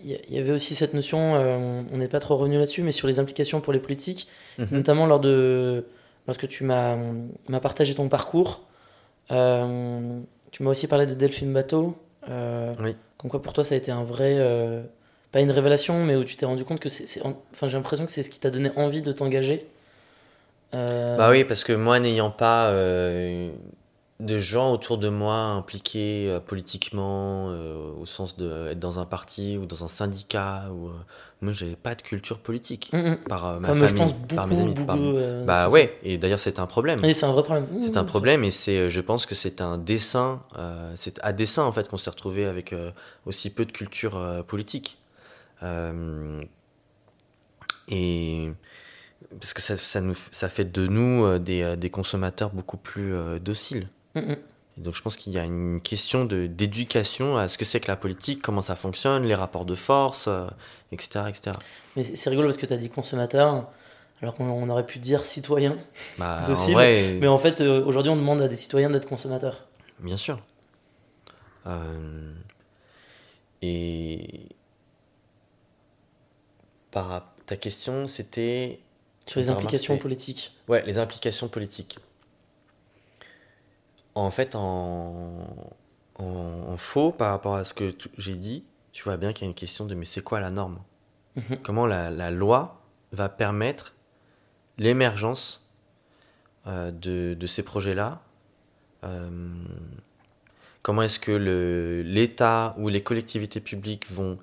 il 0.05 0.21
y 0.35 0.39
avait 0.39 0.51
aussi 0.53 0.75
cette 0.75 0.93
notion, 0.93 1.35
euh, 1.37 1.83
on 1.93 1.97
n'est 1.97 2.09
pas 2.09 2.21
trop 2.21 2.37
revenu 2.37 2.59
là-dessus, 2.59 2.83
mais 2.83 2.93
sur 2.93 3.09
les 3.09 3.19
implications 3.19 3.61
pour 3.61 3.73
les 3.73 3.79
politiques, 3.79 4.29
Mhm. 4.59 4.69
notamment 4.73 5.07
lors 5.07 5.21
de, 5.21 5.87
lorsque 6.27 6.47
tu 6.49 6.65
m'as 6.65 6.97
m'as 7.49 7.61
partagé 7.61 7.95
ton 7.95 8.09
parcours. 8.09 8.67
Euh, 9.31 10.21
tu 10.51 10.63
m'as 10.63 10.71
aussi 10.71 10.87
parlé 10.89 11.07
de 11.07 11.15
Delphine 11.15 11.53
Bateau. 11.53 11.97
Euh, 12.29 12.75
Oui. 12.81 12.95
Comme 13.23 13.31
quoi 13.31 13.41
pour 13.41 13.53
toi 13.53 13.65
ça 13.65 13.75
a 13.75 13.79
été 13.79 13.91
un 13.93 14.03
vrai, 14.03 14.35
euh, 14.39 14.83
pas 15.31 15.41
une 15.41 15.51
révélation, 15.51 16.05
mais 16.05 16.17
où 16.17 16.25
tu 16.25 16.37
t'es 16.37 16.45
rendu 16.45 16.65
compte 16.65 16.81
que 16.81 16.89
c'est, 16.89 17.23
enfin 17.25 17.69
j'ai 17.69 17.77
l'impression 17.77 18.05
que 18.05 18.11
c'est 18.13 18.23
ce 18.25 18.31
qui 18.31 18.41
t'a 18.41 18.51
donné 18.51 18.71
envie 18.77 19.01
de 19.01 19.13
t'engager. 19.13 19.67
Euh, 20.75 21.17
Bah 21.17 21.31
oui, 21.31 21.45
parce 21.45 21.65
que 21.65 21.73
moi, 21.73 22.01
n'ayant 22.01 22.31
pas 22.31 22.71
euh, 22.71 23.53
de 24.19 24.39
gens 24.39 24.73
autour 24.73 24.99
de 24.99 25.09
moi 25.09 25.37
impliqués 25.37 26.37
politiquement, 26.47 27.47
au 28.01 28.07
sens 28.07 28.37
d'être 28.37 28.81
dans 28.81 28.99
un 28.99 29.07
parti 29.07 29.57
ou 29.57 29.67
dans 29.67 29.85
un 29.85 29.89
syndicat, 29.89 30.65
ou, 30.73 30.91
moi, 31.43 31.53
j'avais 31.53 31.77
pas 31.77 31.95
de 31.95 32.03
culture 32.03 32.39
politique. 32.39 32.91
mm, 32.93 32.97
mm. 32.99 33.17
Par 33.29 33.47
euh, 33.47 33.59
ma 33.61 33.69
Comme 33.69 33.79
famille, 33.79 33.89
je 34.09 34.15
pense 34.15 34.37
par 34.37 34.47
beaucoup, 34.47 34.55
mes 34.55 34.63
amis. 34.63 34.75
beaucoup. 34.75 34.87
par- 34.87 34.97
euh, 35.01 35.45
Bah 35.45 35.69
ouais, 35.69 35.99
et 36.05 36.17
d'ailleurs, 36.17 36.39
c'est 36.41 36.59
un 36.59 36.67
problème. 36.67 37.01
Oui, 37.03 37.13
c'est 37.15 37.27
un 37.27 37.33
vrai 37.33 37.43
problème. 37.43 37.67
C'est 37.83 37.97
un 37.97 38.05
problème 38.05 38.45
et 38.45 38.51
c'est, 38.51 38.89
je 38.91 39.01
pense 39.01 39.27
que 39.27 39.35
c'est 39.35 39.61
un 39.61 39.77
dessin, 39.77 40.43
euh, 40.57 40.93
c'est 40.97 41.19
à 41.23 41.33
dessin 41.33 41.65
en 41.65 41.73
fait 41.73 41.89
qu'on 41.89 41.99
s'est 41.99 42.11
retrouvé 42.11 42.45
avec 42.47 42.73
euh, 42.73 42.91
aussi 43.27 43.51
peu 43.51 43.65
de 43.65 43.73
culture 43.73 44.45
politique. 44.47 44.99
Et 47.89 48.51
parce 49.41 49.53
que 49.55 49.61
ça, 49.63 49.77
ça, 49.77 50.01
nous, 50.01 50.15
ça 50.31 50.49
fait 50.49 50.65
de 50.71 50.87
nous 50.87 51.39
des, 51.39 51.77
des 51.77 51.91
consommateurs 51.91 52.51
beaucoup 52.51 52.77
plus 52.77 53.13
dociles. 53.41 53.89
Mm, 54.15 54.21
mm. 54.21 54.37
Et 54.79 54.81
donc 54.81 54.95
je 54.95 55.03
pense 55.03 55.17
qu'il 55.17 55.33
y 55.33 55.39
a 55.39 55.45
une 55.45 55.81
question 55.81 56.25
de, 56.25 56.47
d'éducation 56.47 57.37
à 57.37 57.49
ce 57.49 57.59
que 57.59 57.65
c'est 57.65 57.81
que 57.81 57.89
la 57.89 57.97
politique, 57.97 58.41
comment 58.41 58.63
ça 58.63 58.77
fonctionne, 58.77 59.25
les 59.25 59.35
rapports 59.35 59.65
de 59.65 59.75
force, 59.75 60.29
euh, 60.29 60.47
etc., 60.93 61.27
etc. 61.29 61.57
Mais 61.97 62.05
c'est 62.05 62.31
rigolo 62.31 62.49
parce 62.49 62.57
que 62.57 62.67
tu 62.67 62.73
as 62.73 62.79
dit 62.79 62.89
consommateur, 62.89 63.69
alors 64.23 64.35
qu'on 64.35 64.47
on 64.47 64.69
aurait 64.71 64.87
pu 64.87 64.99
dire 64.99 65.27
citoyen. 65.27 65.77
Bah, 66.19 66.43
en 66.45 66.49
Docile, 66.49 66.75
vrai, 66.75 67.19
Mais 67.21 67.29
en 67.29 67.39
fait, 67.39 67.61
euh, 67.61 67.85
aujourd'hui, 67.85 68.11
on 68.11 68.17
demande 68.17 68.41
à 68.41 68.49
des 68.49 68.57
citoyens 68.57 68.89
d'être 68.89 69.09
consommateurs. 69.09 69.67
Bien 70.01 70.17
sûr. 70.17 70.41
Euh, 71.67 72.33
et 73.61 74.49
par 76.91 77.35
ta 77.47 77.57
question, 77.57 78.07
c'était 78.07 78.81
Sur 79.27 79.41
les 79.41 79.51
implications 79.51 79.99
politiques. 79.99 80.57
ouais 80.69 80.83
les 80.87 80.99
implications 80.99 81.49
politiques. 81.49 81.99
En 84.15 84.31
fait, 84.31 84.55
en, 84.55 85.47
en, 86.19 86.25
en 86.25 86.77
faux 86.77 87.13
par 87.13 87.31
rapport 87.31 87.55
à 87.55 87.65
ce 87.65 87.75
que 87.75 87.95
j'ai 88.19 88.35
dit, 88.35 88.65
tu 88.93 89.05
vois 89.05 89.17
bien 89.17 89.33
qu'il 89.33 89.45
y 89.45 89.47
a 89.47 89.49
une 89.49 89.55
question 89.55 89.87
de 89.87 89.95
mais 89.95 90.05
c'est 90.05 90.21
quoi 90.23 90.41
la 90.41 90.51
norme? 90.51 90.79
Mhm. 91.37 91.57
Comment 91.63 91.87
la, 91.87 92.11
la 92.11 92.31
loi 92.31 92.77
va 93.13 93.29
permettre 93.31 93.95
l'émergence 94.79 95.67
euh, 96.67 96.91
de, 96.91 97.35
de 97.35 97.47
ces 97.47 97.63
projets-là? 97.63 98.21
Euh, 99.05 99.31
Comment 100.83 101.03
est-ce 101.03 101.21
que 101.21 101.31
le- 101.33 102.03
l'État 102.03 102.75
ou 102.77 102.89
les 102.89 103.03
collectivités 103.05 103.61
publiques 103.61 104.11
vont 104.11 104.37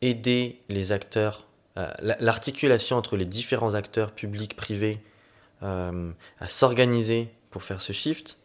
aider 0.00 0.60
les 0.70 0.90
acteurs, 0.90 1.46
euh, 1.76 1.86
la- 2.00 2.16
l'articulation 2.18 2.96
entre 2.96 3.16
les 3.16 3.26
différents 3.26 3.74
acteurs 3.74 4.12
publics, 4.12 4.56
privés, 4.56 5.00
à 5.60 6.48
s'organiser 6.48 7.30
pour 7.50 7.62
faire 7.62 7.80
ce 7.80 7.92
shift? 7.92 8.36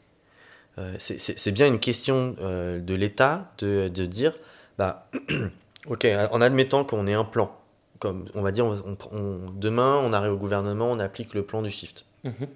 Euh, 0.80 0.94
c'est- 1.00 1.52
bien 1.52 1.66
une 1.68 1.80
question 1.80 2.36
euh, 2.42 2.80
de 2.80 2.94
l'État 2.94 3.52
de, 3.58 3.88
de 3.88 4.06
dire, 4.06 4.34
bah, 4.78 5.10
ok, 5.90 6.06
en 6.32 6.40
admettant 6.42 6.84
qu'on 6.84 7.08
ait 7.08 7.14
un 7.16 7.24
plan, 7.24 7.52
comme 8.00 8.26
on 8.36 8.42
va 8.42 8.52
dire, 8.52 8.66
on- 8.66 8.78
on- 8.86 9.18
on- 9.18 9.40
demain 9.56 10.00
on 10.04 10.14
arrive 10.14 10.34
au 10.34 10.38
gouvernement, 10.38 10.92
on 10.92 11.00
applique 11.00 11.34
le 11.34 11.44
plan 11.44 11.62
du 11.64 11.72
shift. 11.72 12.06
Mhm. 12.24 12.48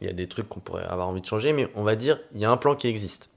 Il 0.00 0.06
y 0.06 0.10
a 0.10 0.12
des 0.12 0.28
trucs 0.28 0.46
qu'on 0.46 0.60
pourrait 0.60 0.84
avoir 0.84 1.08
envie 1.08 1.20
de 1.20 1.26
changer, 1.26 1.52
mais 1.52 1.66
on 1.74 1.82
va 1.82 1.96
dire, 1.96 2.20
il 2.32 2.40
y 2.40 2.44
a 2.44 2.50
un 2.50 2.56
plan 2.56 2.76
qui 2.76 2.86
existe. 2.86 3.28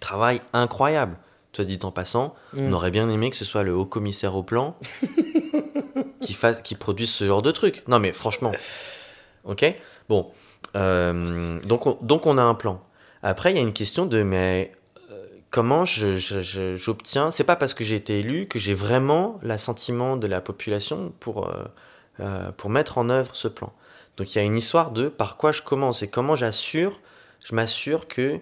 Travail 0.00 0.40
incroyable. 0.54 1.16
Toi 1.52 1.64
dit 1.66 1.78
en 1.82 1.92
passant, 1.92 2.34
Mm. 2.54 2.66
on 2.68 2.72
aurait 2.72 2.90
bien 2.90 3.08
aimé 3.10 3.28
que 3.30 3.36
ce 3.36 3.44
soit 3.44 3.62
le 3.62 3.74
haut 3.74 3.84
commissaire 3.86 4.34
au 4.34 4.42
plan 4.42 4.76
qui, 6.20 6.32
fasse, 6.32 6.62
qui 6.62 6.74
produise 6.74 7.10
ce 7.10 7.24
genre 7.26 7.42
de 7.42 7.50
truc. 7.50 7.84
Non 7.88 7.98
mais 7.98 8.12
franchement. 8.12 8.52
Ok? 9.44 9.64
Bon. 10.08 10.32
Euh, 10.76 11.60
donc, 11.60 11.86
on, 11.86 11.98
donc 12.02 12.26
on 12.26 12.38
a 12.38 12.42
un 12.42 12.54
plan. 12.54 12.82
Après, 13.26 13.50
il 13.52 13.56
y 13.56 13.58
a 13.58 13.62
une 13.62 13.72
question 13.72 14.04
de 14.06 14.22
mais 14.22 14.70
euh, 15.10 15.26
comment 15.50 15.84
je- 15.86 16.16
je- 16.16 16.42
je- 16.42 16.76
j'obtiens. 16.76 17.30
C'est 17.30 17.42
pas 17.44 17.56
parce 17.56 17.72
que 17.74 17.82
j'ai 17.82 17.96
été 17.96 18.18
élu 18.20 18.46
que 18.46 18.58
j'ai 18.58 18.74
vraiment 18.74 19.38
l'assentiment 19.42 20.16
de 20.18 20.26
la 20.26 20.40
population 20.42 21.12
pour, 21.20 21.48
euh, 21.48 21.64
euh, 22.20 22.52
pour 22.52 22.68
mettre 22.70 22.98
en 22.98 23.08
œuvre 23.08 23.34
ce 23.34 23.48
plan. 23.48 23.72
Donc 24.18 24.34
il 24.34 24.38
y 24.38 24.40
a 24.40 24.44
une 24.44 24.56
histoire 24.56 24.90
de 24.92 25.08
par 25.08 25.36
quoi 25.38 25.52
je 25.52 25.62
commence 25.62 26.02
et 26.02 26.08
comment 26.08 26.36
j'assure, 26.36 27.00
je 27.44 27.54
m'assure 27.54 28.06
que 28.08 28.40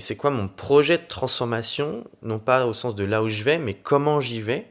c'est 0.00 0.16
quoi 0.16 0.30
mon 0.30 0.48
projet 0.48 0.98
de 0.98 1.06
transformation, 1.08 2.04
non 2.22 2.38
pas 2.40 2.66
au 2.66 2.72
sens 2.72 2.94
de 2.94 3.04
là 3.04 3.22
où 3.22 3.28
je 3.28 3.44
vais, 3.44 3.58
mais 3.58 3.74
comment 3.74 4.20
j'y 4.20 4.40
vais. 4.40 4.66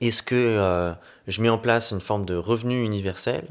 Est-ce 0.00 0.22
que 0.22 0.94
je 1.26 1.42
mets 1.42 1.48
en 1.48 1.58
place 1.58 1.90
une 1.92 2.00
forme 2.00 2.24
de 2.26 2.34
revenu 2.36 2.82
universel? 2.84 3.46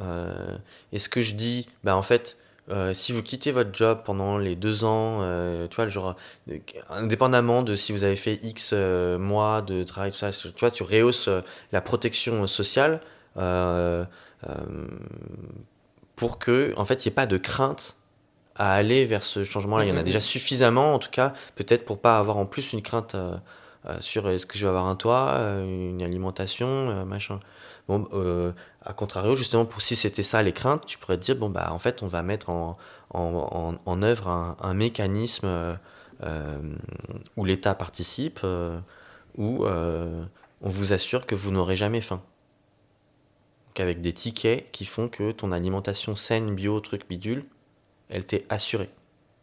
Euh, 0.00 0.56
Est-ce 0.92 1.08
que 1.08 1.20
je 1.20 1.34
dis, 1.34 1.68
bah 1.84 1.96
en 1.96 2.02
fait, 2.02 2.36
euh, 2.70 2.94
si 2.94 3.12
vous 3.12 3.22
quittez 3.22 3.50
votre 3.50 3.70
job 3.72 4.02
pendant 4.04 4.38
les 4.38 4.54
deux 4.54 4.84
ans, 4.84 5.18
euh, 5.22 5.66
tu 5.68 5.76
vois, 5.76 5.88
genre, 5.88 6.16
euh, 6.50 6.58
indépendamment 6.90 7.62
de 7.62 7.74
si 7.74 7.92
vous 7.92 8.04
avez 8.04 8.16
fait 8.16 8.38
X 8.42 8.72
mois 8.72 9.62
de 9.62 9.82
travail, 9.82 10.12
tout 10.12 10.18
ça, 10.18 10.30
tu 10.30 10.48
vois, 10.60 10.70
tu 10.70 10.82
rehausses 10.82 11.28
la 11.72 11.80
protection 11.80 12.46
sociale 12.46 13.00
pour 16.16 16.38
que, 16.38 16.72
en 16.76 16.84
fait, 16.84 17.04
il 17.04 17.08
n'y 17.08 17.12
ait 17.12 17.14
pas 17.14 17.26
de 17.26 17.36
crainte 17.36 17.96
à 18.54 18.74
aller 18.74 19.06
vers 19.06 19.22
ce 19.22 19.44
changement-là. 19.44 19.84
Il 19.84 19.88
y 19.88 19.92
en 19.92 19.96
a 19.96 20.02
déjà 20.02 20.20
suffisamment, 20.20 20.94
en 20.94 20.98
tout 20.98 21.10
cas, 21.10 21.32
peut-être 21.56 21.84
pour 21.84 22.00
pas 22.00 22.18
avoir 22.18 22.36
en 22.36 22.46
plus 22.46 22.72
une 22.72 22.82
crainte 22.82 23.16
sur 23.98 24.28
est-ce 24.28 24.46
que 24.46 24.56
je 24.56 24.62
vais 24.62 24.68
avoir 24.68 24.86
un 24.86 24.94
toit, 24.94 25.32
une 25.64 26.02
alimentation, 26.02 27.04
machin. 27.06 27.40
Bon, 27.88 28.08
euh, 28.12 28.52
à 28.82 28.92
contrario, 28.92 29.34
justement, 29.34 29.64
pour 29.64 29.82
si 29.82 29.96
c'était 29.96 30.22
ça 30.22 30.42
les 30.42 30.52
craintes, 30.52 30.86
tu 30.86 30.98
pourrais 30.98 31.16
te 31.16 31.24
dire 31.24 31.36
bon 31.36 31.50
bah 31.50 31.72
en 31.72 31.78
fait 31.78 32.02
on 32.02 32.06
va 32.06 32.22
mettre 32.22 32.48
en, 32.48 32.78
en, 33.10 33.20
en, 33.50 33.74
en 33.84 34.02
œuvre 34.02 34.28
un, 34.28 34.56
un 34.60 34.74
mécanisme 34.74 35.46
euh, 35.46 35.74
euh, 36.22 36.58
où 37.36 37.44
l'État 37.44 37.74
participe, 37.74 38.40
euh, 38.44 38.78
où 39.36 39.66
on 39.66 40.68
vous 40.68 40.92
assure 40.92 41.26
que 41.26 41.34
vous 41.34 41.50
n'aurez 41.50 41.74
jamais 41.74 42.00
faim. 42.00 42.22
Donc 43.68 43.80
avec 43.80 44.00
des 44.00 44.12
tickets 44.12 44.70
qui 44.70 44.84
font 44.84 45.08
que 45.08 45.32
ton 45.32 45.50
alimentation 45.50 46.14
saine, 46.14 46.54
bio, 46.54 46.78
truc 46.78 47.08
bidule, 47.08 47.44
elle 48.10 48.24
t'est 48.24 48.44
assurée. 48.48 48.90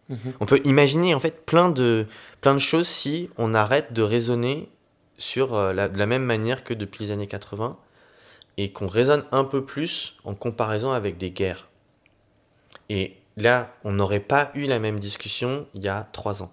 Mhm. 0.07 0.33
On 0.39 0.45
peut 0.45 0.61
imaginer 0.63 1.13
en 1.13 1.19
fait 1.19 1.45
plein 1.45 1.69
de, 1.69 2.07
plein 2.39 2.53
de 2.53 2.59
choses 2.59 2.87
si 2.87 3.29
on 3.37 3.53
arrête 3.53 3.91
de 3.91 4.01
raisonner 4.01 4.69
sur 5.17 5.57
la, 5.73 5.89
de 5.89 5.97
la 5.97 6.05
même 6.05 6.23
manière 6.23 6.63
que 6.63 6.73
depuis 6.73 7.03
les 7.03 7.11
années 7.11 7.27
80 7.27 7.77
et 8.61 8.73
qu'on 8.73 8.87
raisonne 8.87 9.23
un 9.31 9.45
peu 9.45 9.63
plus 9.63 10.17
en 10.25 10.35
comparaison 10.35 10.91
avec 10.91 11.17
des 11.17 11.31
guerres. 11.31 11.69
Et 12.89 13.15
là, 13.37 13.73
on 13.85 13.93
n'aurait 13.93 14.19
pas 14.19 14.51
eu 14.53 14.65
la 14.65 14.79
même 14.79 14.99
discussion 14.99 15.65
il 15.73 15.81
y 15.81 15.87
a 15.87 16.09
trois 16.11 16.43
ans. 16.43 16.51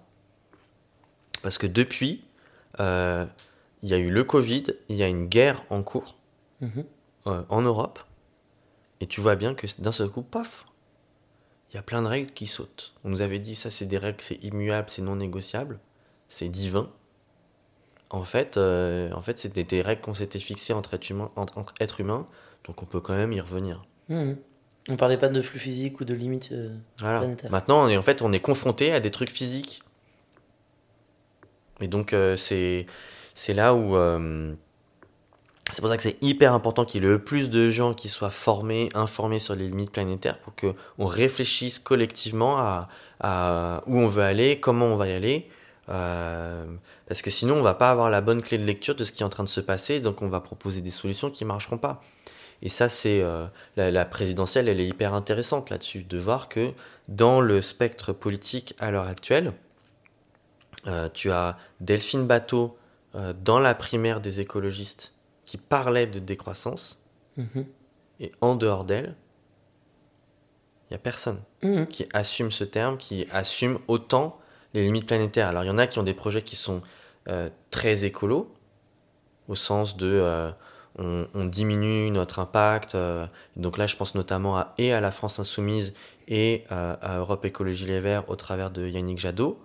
Parce 1.41 1.57
que 1.57 1.67
depuis, 1.67 2.23
euh, 2.79 3.25
il 3.81 3.89
y 3.89 3.93
a 3.93 3.97
eu 3.97 4.09
le 4.09 4.23
Covid, 4.23 4.63
il 4.87 4.95
y 4.95 5.03
a 5.03 5.09
une 5.09 5.27
guerre 5.27 5.65
en 5.69 5.83
cours 5.83 6.15
Mhm. 6.61 6.85
euh, 7.27 7.43
en 7.49 7.61
Europe, 7.61 7.99
et 9.01 9.05
tu 9.05 9.19
vois 9.19 9.35
bien 9.35 9.53
que 9.53 9.67
d'un 9.81 9.91
seul 9.91 10.07
coup, 10.07 10.21
paf, 10.21 10.65
il 11.69 11.75
y 11.75 11.77
a 11.77 11.81
plein 11.81 12.01
de 12.01 12.07
règles 12.07 12.31
qui 12.31 12.47
sautent. 12.47 12.93
On 13.03 13.09
nous 13.09 13.21
avait 13.21 13.39
dit 13.39 13.53
ça, 13.53 13.69
c'est 13.69 13.85
des 13.85 13.97
règles, 13.97 14.21
c'est 14.21 14.41
immuable, 14.45 14.89
c'est 14.89 15.01
non 15.01 15.17
négociable, 15.17 15.77
c'est 16.29 16.47
divin. 16.47 16.89
En 18.09 18.23
fait, 18.23 18.55
euh, 18.57 19.11
en 19.13 19.21
fait, 19.21 19.37
c'était 19.37 19.63
des 19.65 19.81
règles 19.81 20.01
qu'on 20.01 20.13
s'était 20.13 20.39
fixées 20.39 20.73
entre 20.73 20.93
êtres 20.93 21.11
humains, 21.11 21.29
entre, 21.35 21.57
entre 21.57 21.73
êtres 21.81 21.99
humains, 21.99 22.25
donc 22.65 22.81
on 22.81 22.85
peut 22.85 23.01
quand 23.01 23.15
même 23.15 23.33
y 23.33 23.41
revenir. 23.41 23.85
Mhm. 24.09 24.37
On 24.89 24.95
parlait 24.95 25.17
pas 25.17 25.27
de 25.27 25.41
flux 25.41 25.59
physique 25.59 25.99
ou 25.99 26.05
de 26.05 26.13
limites. 26.13 26.49
euh, 26.53 26.73
Voilà. 27.01 27.19
Planétaire. 27.19 27.51
Maintenant, 27.51 27.83
on 27.85 27.89
est, 27.89 27.97
en 27.97 28.01
fait, 28.01 28.21
on 28.21 28.31
est 28.31 28.39
confronté 28.39 28.93
à 28.93 29.01
des 29.01 29.11
trucs 29.11 29.29
physiques. 29.29 29.83
Et 31.81 31.87
donc, 31.87 32.13
euh, 32.13 32.35
c'est 32.37 32.85
là 33.49 33.75
où. 33.75 33.93
c'est 35.71 35.81
pour 35.81 35.89
ça 35.89 35.97
que 35.97 36.03
c'est 36.03 36.17
hyper 36.23 36.53
important 36.53 36.85
qu'il 36.85 37.03
y 37.03 37.05
ait 37.05 37.09
le 37.09 37.19
plus 37.21 37.49
de 37.49 37.69
gens 37.69 37.93
qui 37.93 38.07
soient 38.07 38.29
formés, 38.31 38.89
informés 38.93 39.39
sur 39.39 39.53
les 39.55 39.67
limites 39.67 39.91
planétaires 39.91 40.39
pour 40.39 40.53
qu'on 40.55 41.05
réfléchisse 41.05 41.77
collectivement 41.79 42.57
à, 42.57 42.87
à 43.19 43.83
où 43.87 43.97
on 43.97 44.07
veut 44.07 44.23
aller, 44.23 44.59
comment 44.61 44.85
on 44.85 44.95
va 44.95 45.09
y 45.09 45.13
aller. 45.13 45.49
Euh, 45.89 46.65
parce 47.07 47.21
que 47.21 47.29
sinon, 47.29 47.55
on 47.55 47.61
va 47.61 47.73
pas 47.73 47.91
avoir 47.91 48.09
la 48.09 48.21
bonne 48.21 48.41
clé 48.41 48.57
de 48.57 48.65
lecture 48.65 48.95
de 48.95 49.03
ce 49.03 49.11
qui 49.11 49.23
est 49.23 49.25
en 49.25 49.29
train 49.29 49.43
de 49.43 49.49
se 49.49 49.61
passer, 49.61 49.99
donc 50.01 50.21
on 50.21 50.27
va 50.29 50.41
proposer 50.41 50.81
des 50.81 50.91
solutions 50.91 51.31
qui 51.31 51.45
marcheront 51.45 51.77
pas. 51.77 52.01
Et 52.61 52.69
ça, 52.69 52.89
c'est 52.89 53.23
la, 53.75 53.91
la 53.91 54.05
présidentielle, 54.05 54.67
elle 54.67 54.79
est 54.79 54.87
hyper 54.87 55.13
intéressante 55.13 55.69
là-dessus, 55.69 56.03
de 56.03 56.17
voir 56.17 56.49
que 56.49 56.73
dans 57.07 57.39
le 57.39 57.61
spectre 57.61 58.13
politique 58.13 58.73
à 58.79 58.89
l'heure 58.89 59.07
actuelle, 59.07 59.53
euh, 60.87 61.09
tu 61.13 61.31
as 61.31 61.57
Delphine 61.81 62.27
Bateau 62.27 62.77
euh, 63.15 63.33
dans 63.43 63.59
la 63.59 63.75
primaire 63.75 64.21
des 64.21 64.39
écologistes 64.39 65.13
qui 65.45 65.57
parlait 65.57 66.07
de 66.07 66.19
décroissance. 66.19 66.99
Mhm. 67.37 67.65
Et 68.19 68.31
en 68.41 68.55
dehors 68.55 68.83
d'elle, 68.85 69.15
il 70.89 70.93
n'y 70.93 70.95
a 70.95 70.99
personne 70.99 71.39
Mhm. 71.63 71.87
qui 71.87 72.07
assume 72.13 72.51
ce 72.51 72.63
terme, 72.63 72.97
qui 72.97 73.27
assume 73.31 73.79
autant 73.87 74.39
les 74.73 74.83
limites 74.83 75.07
planétaires. 75.07 75.47
Alors 75.47 75.63
il 75.63 75.67
y 75.67 75.71
en 75.71 75.77
a 75.77 75.87
qui 75.87 75.99
ont 75.99 76.03
des 76.03 76.13
projets 76.13 76.41
qui 76.41 76.55
sont 76.55 76.81
euh, 77.29 77.49
très 77.71 78.05
écolos, 78.05 78.49
au 79.49 79.55
sens 79.55 79.97
de 79.97 80.07
euh, 80.07 80.51
on, 80.97 81.45
diminue 81.45 82.09
notre 82.09 82.39
impact. 82.39 82.95
euh, 82.95 83.27
donc 83.57 83.77
là, 83.77 83.85
je 83.85 83.97
pense 83.97 84.15
notamment 84.15 84.57
à, 84.57 84.73
et 84.77 84.93
à 84.93 85.01
la 85.01 85.11
France 85.11 85.37
Insoumise 85.39 85.93
et 86.29 86.63
à 86.69 87.17
Europe 87.17 87.43
Écologie 87.45 87.85
Les 87.85 87.99
Verts 87.99 88.29
au 88.29 88.35
travers 88.35 88.71
de 88.71 88.87
Yannick 88.87 89.17
Jadot. 89.17 89.59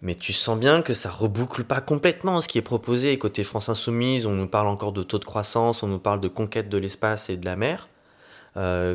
Mais 0.00 0.16
tu 0.16 0.32
sens 0.32 0.58
bien 0.58 0.82
que 0.82 0.94
ça 0.94 1.10
reboucle 1.10 1.62
pas 1.62 1.80
complètement 1.80 2.40
ce 2.40 2.48
qui 2.48 2.58
est 2.58 2.62
proposé. 2.62 3.16
Côté 3.18 3.44
France 3.44 3.68
Insoumise, 3.68 4.26
on 4.26 4.32
nous 4.32 4.48
parle 4.48 4.66
encore 4.66 4.92
de 4.92 5.04
taux 5.04 5.20
de 5.20 5.24
croissance, 5.24 5.84
on 5.84 5.88
nous 5.88 6.00
parle 6.00 6.20
de 6.20 6.28
conquête 6.28 6.68
de 6.68 6.78
l'espace 6.78 7.30
et 7.30 7.36
de 7.36 7.44
la 7.44 7.54
mer. 7.54 7.88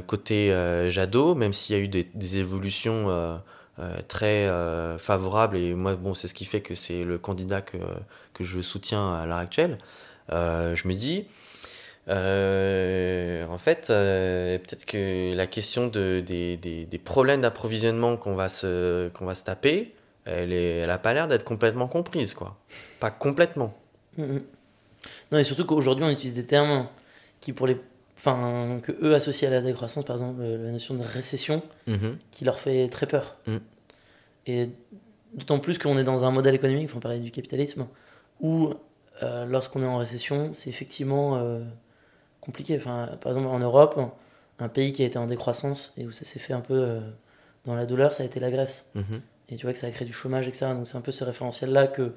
Côté 0.07 0.53
Jadot, 0.89 1.35
même 1.35 1.53
s'il 1.53 1.75
y 1.75 1.79
a 1.79 1.81
eu 1.81 1.87
des, 1.87 2.37
évolutions 2.37 3.39
très 4.07 4.47
euh, 4.47 4.97
favorables, 4.97 5.57
et 5.57 5.73
moi, 5.73 5.95
bon, 5.95 6.13
c'est 6.13 6.27
ce 6.27 6.33
qui 6.33 6.45
fait 6.45 6.61
que 6.61 6.75
c'est 6.75 7.03
le 7.03 7.17
candidat 7.17 7.61
que, 7.61 7.77
que 8.33 8.43
je 8.43 8.61
soutiens 8.61 9.13
à 9.13 9.25
l'heure 9.25 9.37
actuelle, 9.37 9.77
euh, 10.31 10.75
je 10.75 10.87
me 10.87 10.93
dis, 10.93 11.27
euh, 12.09 13.45
en 13.47 13.57
fait, 13.57 13.89
euh, 13.89 14.57
peut-être 14.57 14.85
que 14.85 15.33
la 15.35 15.47
question 15.47 15.87
de, 15.87 16.23
des, 16.25 16.57
des, 16.57 16.97
problèmes 16.97 17.41
d'approvisionnement 17.41 18.17
qu'on 18.17 18.35
va, 18.35 18.49
se, 18.49 19.09
qu'on 19.09 19.25
va 19.25 19.35
se 19.35 19.43
taper, 19.43 19.93
elle, 20.25 20.53
est, 20.53 20.77
elle 20.77 20.91
a 20.91 20.97
pas 20.97 21.13
l'air 21.13 21.27
d'être 21.27 21.43
complètement 21.43 21.87
comprise, 21.87 22.33
quoi. 22.33 22.57
Pas 22.99 23.11
complètement. 23.11 23.73
Non, 24.17 25.37
et 25.37 25.43
surtout 25.43 25.65
qu'aujourd'hui, 25.65 26.05
on 26.05 26.09
utilise 26.09 26.33
des 26.33 26.45
termes 26.45 26.87
qui, 27.39 27.53
pour 27.53 27.67
les. 27.67 27.77
Enfin, 28.17 28.79
que 28.81 28.91
eux 29.01 29.13
associent 29.13 29.47
à 29.47 29.51
la 29.51 29.61
décroissance, 29.61 30.03
par 30.03 30.15
exemple, 30.15 30.41
euh, 30.41 30.65
la 30.65 30.71
notion 30.71 30.95
de 30.95 31.03
récession, 31.03 31.61
Mhm. 31.85 32.17
qui 32.31 32.45
leur 32.45 32.59
fait 32.59 32.89
très 32.89 33.05
peur. 33.05 33.37
Mm. 33.45 33.57
Et 34.47 34.69
d'autant 35.35 35.59
plus 35.59 35.77
qu'on 35.77 35.97
est 35.97 36.03
dans 36.03 36.25
un 36.25 36.31
modèle 36.31 36.55
économique, 36.55 36.89
on 36.95 36.99
parlait 36.99 37.19
du 37.19 37.31
capitalisme, 37.31 37.85
où 38.41 38.73
euh, 39.23 39.45
lorsqu'on 39.45 39.81
est 39.83 39.87
en 39.87 39.97
récession, 39.97 40.51
c'est 40.53 40.69
effectivement 40.69 41.37
euh, 41.37 41.59
compliqué. 42.41 42.77
Enfin, 42.77 43.09
par 43.21 43.31
exemple, 43.31 43.47
en 43.47 43.59
Europe, 43.59 43.99
un 44.59 44.67
pays 44.69 44.93
qui 44.93 45.03
a 45.03 45.05
été 45.05 45.17
en 45.19 45.27
décroissance 45.27 45.93
et 45.97 46.05
où 46.05 46.11
ça 46.11 46.25
s'est 46.25 46.39
fait 46.39 46.53
un 46.53 46.61
peu 46.61 46.73
euh, 46.75 46.99
dans 47.65 47.75
la 47.75 47.85
douleur, 47.85 48.13
ça 48.13 48.23
a 48.23 48.25
été 48.25 48.39
la 48.39 48.49
Grèce. 48.51 48.89
Mhm. 48.95 49.21
Et 49.49 49.55
tu 49.57 49.65
vois 49.65 49.73
que 49.73 49.79
ça 49.79 49.87
a 49.87 49.91
créé 49.91 50.05
du 50.07 50.13
chômage, 50.13 50.47
etc. 50.47 50.67
Donc 50.73 50.87
c'est 50.87 50.97
un 50.97 51.01
peu 51.01 51.11
ce 51.11 51.23
référentiel-là 51.23 51.87
que, 51.87 52.13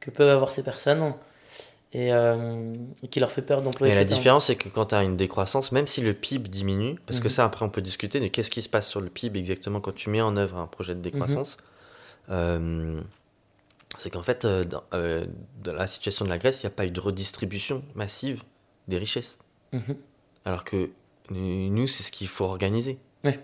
que 0.00 0.10
peuvent 0.10 0.30
avoir 0.30 0.52
ces 0.52 0.62
personnes 0.62 1.14
et, 1.92 2.12
euh, 2.12 2.72
et 3.02 3.08
qui 3.08 3.20
leur 3.20 3.30
fait 3.30 3.42
peur 3.42 3.62
d'employer 3.62 3.92
Mais 3.92 4.00
la 4.00 4.04
termes. 4.06 4.18
différence, 4.18 4.46
c'est 4.46 4.56
que 4.56 4.68
quand 4.68 4.86
tu 4.86 4.94
as 4.94 5.02
une 5.02 5.16
décroissance, 5.16 5.72
même 5.72 5.86
si 5.86 6.00
le 6.00 6.14
PIB 6.14 6.48
diminue, 6.48 6.96
parce 7.06 7.20
que 7.20 7.28
Mhm. 7.28 7.30
ça, 7.34 7.44
après, 7.44 7.64
on 7.64 7.68
peut 7.70 7.82
discuter 7.82 8.18
de 8.20 8.28
qu'est-ce 8.28 8.50
qui 8.50 8.62
se 8.62 8.68
passe 8.68 8.88
sur 8.88 9.00
le 9.00 9.10
PIB 9.10 9.38
exactement 9.38 9.80
quand 9.80 9.94
tu 9.94 10.08
mets 10.10 10.20
en 10.22 10.36
œuvre 10.36 10.56
un 10.58 10.66
projet 10.66 10.94
de 10.94 11.00
décroissance, 11.00 11.56
Mhm. 12.28 12.34
euh, 12.34 13.00
c'est 13.98 14.08
qu'en 14.10 14.22
fait, 14.22 14.44
euh, 14.46 14.64
dans, 14.64 14.82
dans 15.62 15.72
la 15.74 15.86
situation 15.86 16.24
de 16.24 16.30
la 16.30 16.38
Grèce, 16.38 16.62
il 16.62 16.66
n'y 16.66 16.72
a 16.72 16.74
pas 16.74 16.86
eu 16.86 16.90
de 16.90 17.00
redistribution 17.00 17.82
massive 17.94 18.42
des 18.88 18.96
richesses. 18.98 19.36
Mhm. 19.72 19.96
Alors 20.46 20.64
que 20.64 20.90
nous, 21.30 21.86
c'est 21.86 22.02
ce 22.02 22.10
qu'il 22.10 22.28
faut 22.28 22.44
organiser. 22.44 22.98
Ouais. 23.24 23.38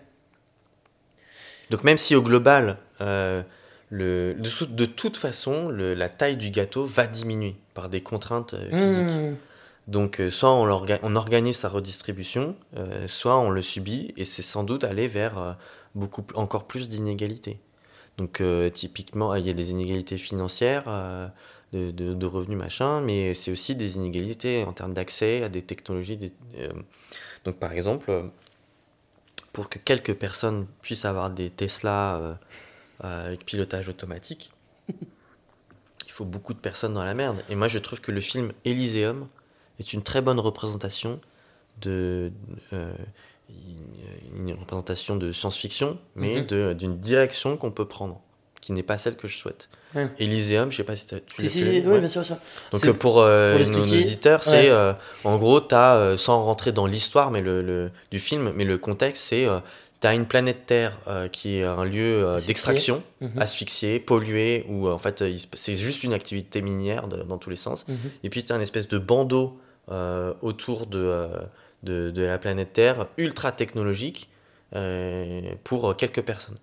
Donc 1.70 1.84
même 1.84 1.98
si 1.98 2.14
au 2.14 2.22
global, 2.22 2.78
le, 3.90 4.34
de, 4.34 4.48
tout- 4.50 4.66
de 4.66 4.86
toute 4.86 5.16
façon, 5.16 5.68
le- 5.68 5.94
la 5.94 6.08
taille 6.08 6.36
du 6.36 6.50
gâteau 6.50 6.84
va 6.84 7.06
diminuer 7.06 7.56
par 7.74 7.88
des 7.88 8.02
contraintes 8.02 8.54
euh, 8.54 8.70
physiques. 8.70 9.16
Mmh. 9.16 9.36
Donc 9.86 10.20
euh, 10.20 10.30
soit 10.30 10.52
on, 10.52 11.16
organise 11.16 11.56
sa 11.56 11.68
redistribution, 11.70 12.54
euh, 12.76 13.06
soit 13.06 13.38
on 13.38 13.48
le 13.48 13.62
subit, 13.62 14.12
et 14.18 14.26
c'est 14.26 14.42
sans 14.42 14.62
doute 14.62 14.84
aller 14.84 15.08
vers 15.08 15.38
euh, 15.38 15.52
beaucoup 15.94 16.24
encore 16.34 16.66
plus 16.66 16.88
d'inégalités. 16.88 17.56
Donc 18.18 18.40
euh, 18.42 18.68
typiquement, 18.68 19.34
il 19.34 19.46
y 19.46 19.50
a 19.50 19.54
des 19.54 19.70
inégalités 19.70 20.18
financières, 20.18 20.84
de, 21.72 21.90
de- 21.90 22.12
de 22.14 22.26
revenus, 22.26 22.58
machin, 22.58 23.00
mais 23.00 23.32
c'est 23.32 23.50
aussi 23.50 23.76
des 23.76 23.96
inégalités 23.96 24.64
en 24.64 24.72
termes 24.72 24.92
d'accès 24.92 25.42
à 25.42 25.48
des 25.48 25.62
technologies. 25.62 26.16
des- 26.18 26.32
donc 27.44 27.56
par 27.56 27.72
exemple, 27.72 28.24
pour 29.52 29.68
que 29.70 29.78
quelques 29.78 30.14
personnes 30.14 30.66
puissent 30.82 31.04
avoir 31.04 31.30
des 31.30 31.48
Tesla 31.50 32.38
avec 33.00 33.44
pilotage 33.46 33.88
automatique, 33.88 34.52
il 36.06 36.10
faut 36.10 36.24
beaucoup 36.24 36.54
de 36.54 36.58
personnes 36.58 36.94
dans 36.94 37.04
la 37.04 37.14
merde. 37.14 37.36
Et 37.48 37.54
moi 37.54 37.68
je 37.68 37.78
trouve 37.78 38.00
que 38.00 38.10
le 38.12 38.20
film 38.20 38.52
Elysium 38.64 39.28
est 39.78 39.92
une 39.92 40.02
très 40.02 40.20
bonne 40.22 40.40
représentation 40.40 41.20
de 41.80 42.32
euh, 42.72 42.92
une, 44.36 44.52
représentation 44.52 45.16
de 45.16 45.32
science-fiction, 45.32 45.98
mais 46.16 46.42
de- 46.42 46.72
d'une 46.72 46.98
direction 46.98 47.56
qu'on 47.56 47.70
peut 47.70 47.86
prendre, 47.86 48.20
qui 48.60 48.72
n'est 48.72 48.82
pas 48.82 48.98
celle 48.98 49.16
que 49.16 49.28
je 49.28 49.36
souhaite. 49.38 49.68
Ouais. 49.94 50.08
Elysium, 50.18 50.70
je 50.72 50.78
sais 50.78 50.84
pas 50.84 50.96
si 50.96 51.06
tu 51.06 51.14
Si, 51.38 51.48
si, 51.48 51.58
tu 51.62 51.68
oui, 51.68 51.80
Ouais. 51.86 51.98
bien 52.00 52.08
sûr, 52.08 52.20
bien 52.22 52.26
sûr. 52.26 52.36
Donc 52.72 52.80
C'est- 52.80 52.88
euh, 52.88 52.92
pour, 52.92 53.20
euh, 53.20 53.56
pour 53.56 53.66
nos 53.70 53.78
l'expliquer, 53.78 54.04
auditeurs, 54.04 54.42
c'est 54.42 54.50
ouais. 54.64 54.70
euh, 54.70 54.92
en 55.24 55.38
gros, 55.38 55.60
t'as, 55.60 55.96
euh, 55.96 56.16
sans 56.16 56.44
rentrer 56.44 56.72
dans 56.72 56.86
l'histoire 56.86 57.30
mais 57.30 57.40
le, 57.40 57.62
le- 57.62 57.90
du 58.10 58.18
film, 58.18 58.52
mais 58.54 58.64
le 58.64 58.76
contexte, 58.76 59.24
c'est 59.24 59.46
euh, 59.98 60.00
t'as 60.00 60.14
une 60.14 60.26
planète 60.26 60.66
Terre 60.66 60.98
euh, 61.08 61.28
qui 61.28 61.56
est 61.56 61.64
un 61.64 61.84
lieu 61.84 62.24
euh, 62.24 62.40
d'extraction, 62.40 63.02
Mhm. 63.20 63.38
asphyxiée, 63.40 64.00
polluée, 64.00 64.64
où 64.68 64.86
euh, 64.86 64.92
en 64.92 64.98
fait 64.98 65.24
c'est 65.54 65.74
juste 65.74 66.04
une 66.04 66.12
activité 66.12 66.62
minière 66.62 67.08
de- 67.08 67.22
dans 67.22 67.38
tous 67.38 67.50
les 67.50 67.56
sens. 67.56 67.86
Mhm. 67.88 67.96
Et 68.22 68.30
puis 68.30 68.44
t'as 68.44 68.56
une 68.56 68.62
espèce 68.62 68.88
de 68.88 68.98
bandeau 68.98 69.58
euh, 69.90 70.34
autour 70.42 70.86
de, 70.86 71.26
de, 71.82 72.10
de 72.10 72.22
la 72.22 72.38
planète 72.38 72.72
Terre, 72.74 73.06
ultra 73.16 73.52
technologique, 73.52 74.28
pour 75.64 75.96
quelques 75.96 76.22
personnes. 76.22 76.58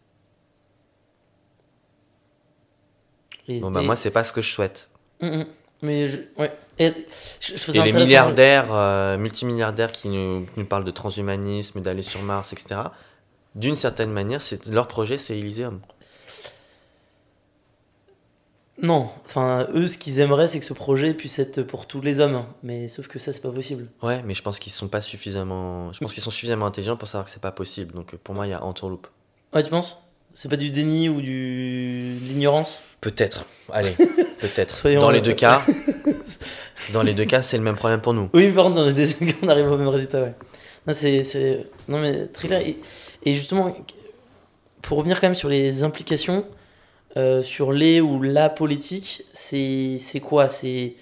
Et- 3.48 3.60
Bon 3.60 3.72
bah 3.72 3.82
et- 3.82 3.86
moi 3.86 3.96
c'est 3.96 4.12
pas 4.12 4.24
ce 4.24 4.32
que 4.34 4.42
je 4.42 4.52
souhaite. 4.52 4.90
Mhm. 5.22 5.46
Mais 5.82 6.06
je, 6.08 6.20
ouais. 6.38 6.52
Et, 6.80 6.92
je, 7.40 7.54
je 7.54 7.58
faisais 7.58 7.80
Et 7.80 7.84
les 7.84 7.94
milliardaires, 7.94 9.18
multimilliardaires 9.20 9.92
qui 9.92 10.08
nous, 10.10 10.46
qui 10.46 10.60
nous 10.60 10.66
parlent 10.66 10.84
de 10.84 10.92
transhumanisme, 10.92 11.82
d'aller 11.82 12.02
sur 12.02 12.22
Mars, 12.22 12.54
etc., 12.54 12.80
d'une 13.56 13.76
certaine 13.76 14.12
manière, 14.12 14.42
c'est, 14.42 14.68
leur 14.68 14.88
projet, 14.88 15.18
c'est 15.18 15.38
Elysium. 15.38 15.80
Non, 18.82 19.10
enfin, 19.26 19.68
eux, 19.74 19.88
ce 19.88 19.98
qu'ils 19.98 20.20
aimeraient, 20.20 20.50
c'est 20.50 20.60
que 20.60 20.66
ce 20.66 20.74
projet 20.74 21.14
puisse 21.14 21.40
être 21.40 21.62
pour 21.62 21.88
tous 21.88 22.02
les 22.02 22.20
hommes. 22.20 22.46
Mais 22.62 22.90
sauf 22.90 23.08
que 23.08 23.20
ça, 23.20 23.32
c'est 23.32 23.42
pas 23.42 23.52
possible. 23.52 23.88
Ouais, 24.04 24.22
mais 24.26 24.34
je 24.34 24.42
pense 24.42 24.60
qu'ils 24.60 24.74
sont 24.74 24.90
pas 24.90 25.02
suffisamment. 25.02 25.94
Je 25.94 26.00
pense 26.00 26.14
qu'ils 26.14 26.24
sont 26.24 26.32
suffisamment 26.32 26.66
intelligents 26.66 26.98
pour 26.98 27.08
savoir 27.08 27.26
que 27.26 27.32
c'est 27.32 27.42
pas 27.42 27.54
possible. 27.54 27.94
Donc 27.94 28.14
euh, 28.14 28.18
pour 28.22 28.36
moi, 28.36 28.46
il 28.48 28.50
y 28.50 28.54
a 28.54 28.62
entourloupe. 28.62 29.08
Ouais, 29.54 29.64
tu 29.64 29.70
penses? 29.70 30.02
C'est 30.34 30.50
pas 30.50 30.58
du 30.58 30.70
déni 30.70 31.08
ou 31.08 31.22
du... 31.22 32.18
de 32.20 32.26
l'ignorance? 32.26 32.84
Peut-être. 33.00 33.46
Allez, 33.72 33.92
peut-être. 34.40 34.90
Dans 35.00 35.10
les 35.10 35.22
deux 35.22 35.32
cas, 35.32 35.62
dans 36.94 37.04
les 37.04 37.14
deux 37.14 37.24
cas, 37.24 37.42
c'est 37.42 37.56
le 37.56 37.64
même 37.64 37.78
problème 37.78 38.02
pour 38.02 38.14
nous. 38.14 38.30
Oui, 38.34 38.52
par 38.52 38.66
contre, 38.66 38.76
dans 38.76 38.86
les 38.86 38.94
deux 38.94 39.08
cas, 39.26 39.32
on 39.42 39.48
arrive 39.48 39.72
au 39.72 39.78
même 39.78 39.88
résultat, 39.88 40.22
ouais. 40.22 40.36
Non, 40.86 40.94
c'est, 40.94 41.66
non 41.88 42.00
mais 42.00 42.28
très 42.28 42.48
clair. 42.48 42.62
Et, 43.26 43.34
justement, 43.34 43.76
pour 44.82 45.00
revenir 45.00 45.20
quand 45.20 45.28
même 45.28 45.36
sur 45.36 45.50
les 45.50 45.84
implications, 45.84 46.46
euh, 47.18 47.44
sur 47.44 47.72
les 47.72 48.02
ou 48.02 48.22
la 48.22 48.50
politique, 48.50 49.24
c'est, 49.34 50.00
quoi? 50.24 50.50
C'est, 50.50 50.96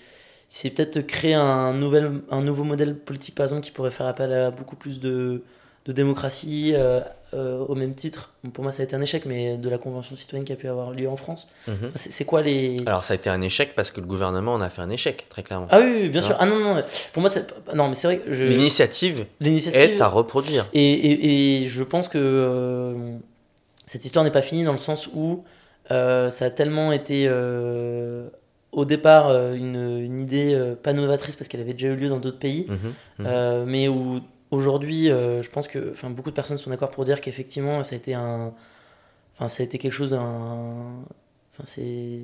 c'est 0.47 0.69
peut-être 0.69 1.01
créer 1.01 1.33
un, 1.33 1.73
nouvel, 1.73 2.21
un 2.31 2.41
nouveau 2.41 2.63
modèle 2.63 2.97
politique, 2.97 3.35
par 3.35 3.45
exemple, 3.45 3.63
qui 3.63 3.71
pourrait 3.71 3.91
faire 3.91 4.07
appel 4.07 4.31
à 4.31 4.51
beaucoup 4.51 4.75
plus 4.75 4.99
de, 4.99 5.43
de 5.85 5.91
démocratie, 5.91 6.73
euh, 6.75 7.01
euh, 7.33 7.65
au 7.67 7.75
même 7.75 7.95
titre. 7.95 8.31
Pour 8.53 8.63
moi, 8.63 8.71
ça 8.71 8.81
a 8.81 8.85
été 8.85 8.95
un 8.95 9.01
échec, 9.01 9.25
mais 9.25 9.57
de 9.57 9.69
la 9.69 9.77
Convention 9.77 10.15
citoyenne 10.15 10.45
qui 10.45 10.53
a 10.53 10.55
pu 10.55 10.67
avoir 10.67 10.91
lieu 10.91 11.09
en 11.09 11.15
France. 11.15 11.49
Mhm. 11.67 11.75
Enfin, 11.85 11.91
c'est, 11.95 12.25
quoi 12.25 12.41
les... 12.41 12.77
Alors 12.85 13.03
ça 13.03 13.13
a 13.13 13.15
été 13.15 13.29
un 13.29 13.41
échec 13.41 13.73
parce 13.75 13.91
que 13.91 14.01
le 14.01 14.07
gouvernement 14.07 14.53
en 14.53 14.61
a 14.61 14.69
fait 14.69 14.81
un 14.81 14.89
échec, 14.89 15.27
très 15.29 15.43
clairement. 15.43 15.67
Ah 15.71 15.79
oui, 15.79 16.01
oui, 16.03 16.09
bien 16.09 16.21
sûr. 16.21 16.35
Ah 16.39 16.45
non, 16.45 16.59
non, 16.59 16.81
pour 17.13 17.21
moi, 17.21 17.29
c'est... 17.29 17.53
Non, 17.73 17.89
mais 17.89 17.95
c'est 17.95 18.07
vrai 18.07 18.19
que 18.19 18.31
je... 18.31 18.43
L'initiative 18.43 19.25
est 19.41 20.01
à 20.01 20.07
reproduire. 20.07 20.67
Et, 20.73 20.91
et, 20.91 21.63
et 21.63 21.67
je 21.67 21.83
pense 21.83 22.07
que 22.07 22.17
euh, 22.19 23.17
cette 23.85 24.05
histoire 24.05 24.23
n'est 24.23 24.31
pas 24.31 24.41
finie 24.41 24.63
dans 24.63 24.71
le 24.71 24.77
sens 24.77 25.09
où 25.13 25.43
euh, 25.91 26.29
ça 26.29 26.45
a 26.45 26.49
tellement 26.49 26.91
été 26.91 27.29
au 28.71 28.85
départ 28.85 29.29
une, 29.53 29.99
une 29.99 30.21
idée 30.21 30.73
pas 30.81 30.93
novatrice 30.93 31.35
parce 31.35 31.47
qu'elle 31.47 31.61
avait 31.61 31.73
déjà 31.73 31.89
eu 31.89 31.95
lieu 31.95 32.09
dans 32.09 32.19
d'autres 32.19 32.39
pays, 32.39 32.65
Mhm, 32.67 32.77
mhm. 33.19 33.25
euh, 33.27 33.65
mais 33.67 33.87
où 33.87 34.19
aujourd'hui 34.53 35.09
euh, 35.11 35.41
je 35.41 35.49
pense 35.49 35.67
que 35.67 35.93
beaucoup 36.09 36.29
de 36.29 36.35
personnes 36.35 36.57
sont 36.57 36.69
d'accord 36.69 36.91
pour 36.91 37.03
dire 37.05 37.21
qu'effectivement 37.21 37.83
ça 37.83 37.95
a 37.95 37.97
été 37.97 38.13
un. 38.13 38.53
Enfin, 39.35 39.49
ça 39.49 39.63
a 39.63 39.65
été 39.65 39.77
quelque 39.79 39.91
chose 39.93 40.11
d'un. 40.11 40.21
Enfin, 41.53 41.63
c'est. 41.65 42.19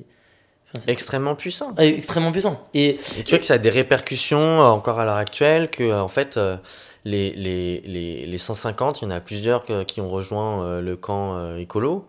Extrêmement 0.88 1.34
puissant. 1.34 1.74
Ah, 1.78 1.86
extrêmement 1.86 2.32
puissant. 2.32 2.68
Et 2.76 3.00
Et 3.18 3.24
tu 3.24 3.32
vois 3.32 3.39
que 3.39 3.46
ça 3.46 3.56
a 3.56 3.58
des 3.58 3.72
répercussions 3.72 4.38
euh, 4.62 4.65
encore 4.65 5.00
à 5.00 5.06
l'heure 5.06 5.15
actuelle, 5.15 5.72
que 5.72 5.84
euh, 5.84 6.00
en 6.00 6.08
fait, 6.08 6.38
euh, 6.38 6.58
les, 7.06 7.32
les, 7.32 7.82
les, 7.82 8.28
les 8.28 8.38
150, 8.38 9.02
il 9.02 9.06
y 9.06 9.08
en 9.08 9.12
a 9.12 9.20
plusieurs 9.20 9.65
que- 9.65 9.82
qui 9.84 10.00
ont 10.00 10.10
rejoint 10.10 10.63
euh, 10.63 10.80
le 10.82 10.96
camp 10.96 11.56
écolo. 11.56 12.08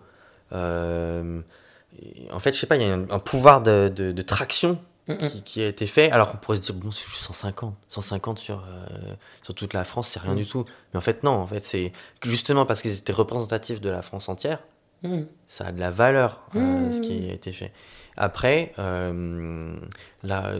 En 2.33 2.39
fait, 2.39 2.53
je 2.55 2.59
sais 2.61 2.67
pas, 2.67 2.77
il 2.77 2.83
y 2.83 2.91
a 2.91 2.95
un, 2.95 3.07
un 3.11 3.19
pouvoir 3.19 3.63
de, 3.63 3.91
de, 3.95 4.13
de 4.13 4.23
traction. 4.23 4.79
Qui, 5.07 5.43
qui 5.43 5.63
a 5.63 5.67
été 5.69 5.87
fait. 5.87 6.11
Alors 6.13 6.31
on 6.35 6.37
pourrait 6.37 6.59
se 6.59 6.63
dire, 6.63 6.75
bon, 6.75 6.91
c'est 6.91 7.07
juste 7.09 7.23
150. 7.23 7.75
150 7.89 8.39
sur, 8.39 8.59
euh, 8.67 9.15
sur 9.43 9.55
toute 9.55 9.73
la 9.75 9.85
France, 9.85 10.09
c'est 10.09 10.21
rien 10.21 10.35
Mm. 10.35 10.37
du 10.37 10.47
tout. 10.47 10.65
Mais 10.93 10.99
en 10.99 11.01
fait, 11.01 11.23
non, 11.25 11.33
en 11.33 11.47
fait, 11.47 11.65
c'est 11.65 11.93
justement 12.25 12.65
parce 12.67 12.81
qu'ils 12.83 12.97
étaient 12.97 13.13
représentatifs 13.13 13.81
de 13.81 13.91
la 13.91 14.03
France 14.03 14.29
entière 14.29 14.61
Mm. 15.03 15.23
ça 15.49 15.65
a 15.67 15.73
de 15.73 15.81
la 15.81 15.91
valeur 15.91 16.43
euh, 16.57 16.61
Mmh. 16.61 16.93
ce 16.93 17.01
qui 17.01 17.31
a 17.31 17.33
été 17.33 17.53
fait. 17.53 17.73
Après, 18.19 18.73
euh, 18.79 19.79
là, 20.23 20.53